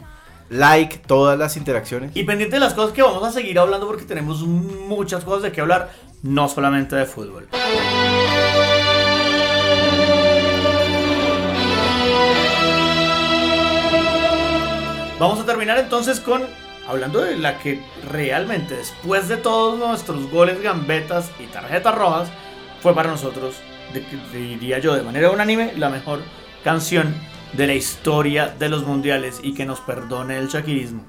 Like, 0.49 0.97
todas 1.07 1.37
las 1.39 1.57
interacciones. 1.57 2.11
y 2.15 2.23
pendiente 2.23 2.57
de 2.57 2.59
las 2.59 2.75
cosas 2.75 2.93
que 2.93 3.01
vamos 3.01 3.23
a 3.27 3.31
seguir 3.31 3.57
hablando 3.57 3.87
porque 3.87 4.05
tenemos 4.05 4.41
muchas 4.43 5.23
cosas 5.23 5.41
de 5.43 5.51
qué 5.51 5.61
hablar, 5.61 5.89
no 6.21 6.47
solamente 6.47 6.95
de 6.95 7.05
fútbol. 7.05 7.47
Vamos 15.19 15.39
a 15.39 15.45
terminar 15.45 15.77
entonces 15.79 16.19
con 16.19 16.43
hablando 16.87 17.21
de 17.21 17.37
la 17.37 17.59
que 17.59 17.81
realmente 18.09 18.75
después 18.75 19.27
de 19.27 19.37
todos 19.37 19.79
nuestros 19.79 20.29
goles, 20.29 20.61
gambetas 20.61 21.31
y 21.39 21.45
tarjetas 21.47 21.95
rojas 21.95 22.29
fue 22.81 22.93
para 22.93 23.09
nosotros, 23.09 23.55
diría 24.31 24.79
yo 24.79 24.93
de 24.95 25.03
manera 25.03 25.31
unánime, 25.31 25.73
la 25.77 25.89
mejor 25.89 26.21
canción 26.63 27.13
de 27.53 27.67
la 27.67 27.73
historia 27.73 28.53
de 28.57 28.69
los 28.69 28.85
mundiales 28.85 29.39
y 29.43 29.53
que 29.53 29.65
nos 29.65 29.79
perdone 29.79 30.37
el 30.37 30.47
shakirismo. 30.47 31.05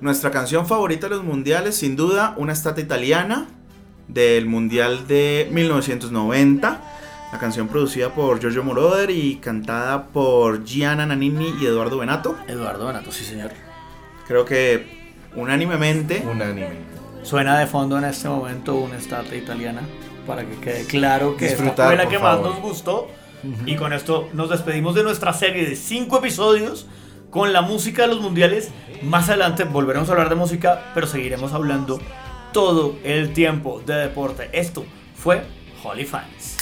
Nuestra 0.00 0.30
canción 0.30 0.66
favorita 0.66 1.08
de 1.08 1.16
los 1.16 1.24
mundiales, 1.24 1.76
sin 1.76 1.96
duda, 1.96 2.34
una 2.36 2.52
estata 2.52 2.80
italiana 2.80 3.48
del 4.08 4.46
mundial 4.46 5.06
de 5.06 5.48
1990. 5.50 6.80
La 7.32 7.38
canción 7.38 7.66
producida 7.66 8.14
por 8.14 8.38
Giorgio 8.38 8.62
Moroder 8.62 9.10
y 9.10 9.36
cantada 9.36 10.08
por 10.08 10.64
Gianna 10.64 11.06
Nannini 11.06 11.54
y 11.60 11.66
Eduardo 11.66 11.98
Benato. 11.98 12.36
Eduardo 12.46 12.86
Benato, 12.86 13.10
sí 13.10 13.24
señor. 13.24 13.50
Creo 14.28 14.44
que 14.44 15.05
unánimemente 15.36 16.24
Unánime. 16.30 16.96
Suena 17.22 17.58
de 17.58 17.66
fondo 17.66 17.98
en 17.98 18.04
este 18.04 18.28
momento 18.28 18.76
una 18.76 18.96
estatua 18.96 19.36
italiana 19.36 19.82
para 20.26 20.44
que 20.44 20.56
quede 20.56 20.86
claro 20.86 21.36
que 21.36 21.46
esta 21.46 21.86
fue 21.86 21.96
la 21.96 22.08
que 22.08 22.18
más 22.18 22.40
nos 22.40 22.60
gustó. 22.60 23.08
Y 23.64 23.76
con 23.76 23.92
esto 23.92 24.28
nos 24.32 24.50
despedimos 24.50 24.94
de 24.94 25.04
nuestra 25.04 25.32
serie 25.32 25.68
de 25.68 25.76
cinco 25.76 26.18
episodios 26.18 26.86
con 27.30 27.52
la 27.52 27.62
música 27.62 28.02
de 28.02 28.08
los 28.08 28.20
mundiales. 28.20 28.70
Más 29.02 29.28
adelante 29.28 29.64
volveremos 29.64 30.08
a 30.08 30.12
hablar 30.12 30.28
de 30.28 30.36
música, 30.36 30.90
pero 30.94 31.06
seguiremos 31.06 31.52
hablando 31.52 32.00
todo 32.52 32.96
el 33.04 33.32
tiempo 33.32 33.82
de 33.84 33.94
deporte. 33.94 34.48
Esto 34.52 34.84
fue 35.14 35.42
Holy 35.84 36.04
Fans. 36.04 36.56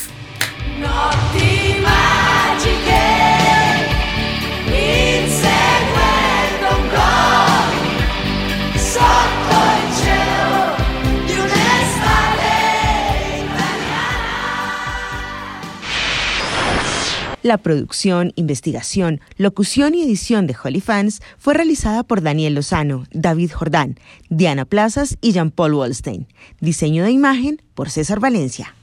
La 17.45 17.59
producción, 17.59 18.33
investigación, 18.37 19.21
locución 19.37 19.95
y 19.95 20.03
edición 20.03 20.47
de 20.47 20.57
Holy 20.65 20.81
Fans 20.81 21.21
fue 21.37 21.53
realizada 21.53 22.03
por 22.03 22.23
Daniel 22.23 22.55
Lozano, 22.55 23.05
David 23.13 23.51
Jordán, 23.53 23.99
Diana 24.31 24.65
Plazas 24.65 25.19
y 25.21 25.33
Jean-Paul 25.33 25.75
Wallstein. 25.75 26.27
Diseño 26.61 27.05
de 27.05 27.11
imagen 27.11 27.61
por 27.75 27.91
César 27.91 28.19
Valencia. 28.19 28.75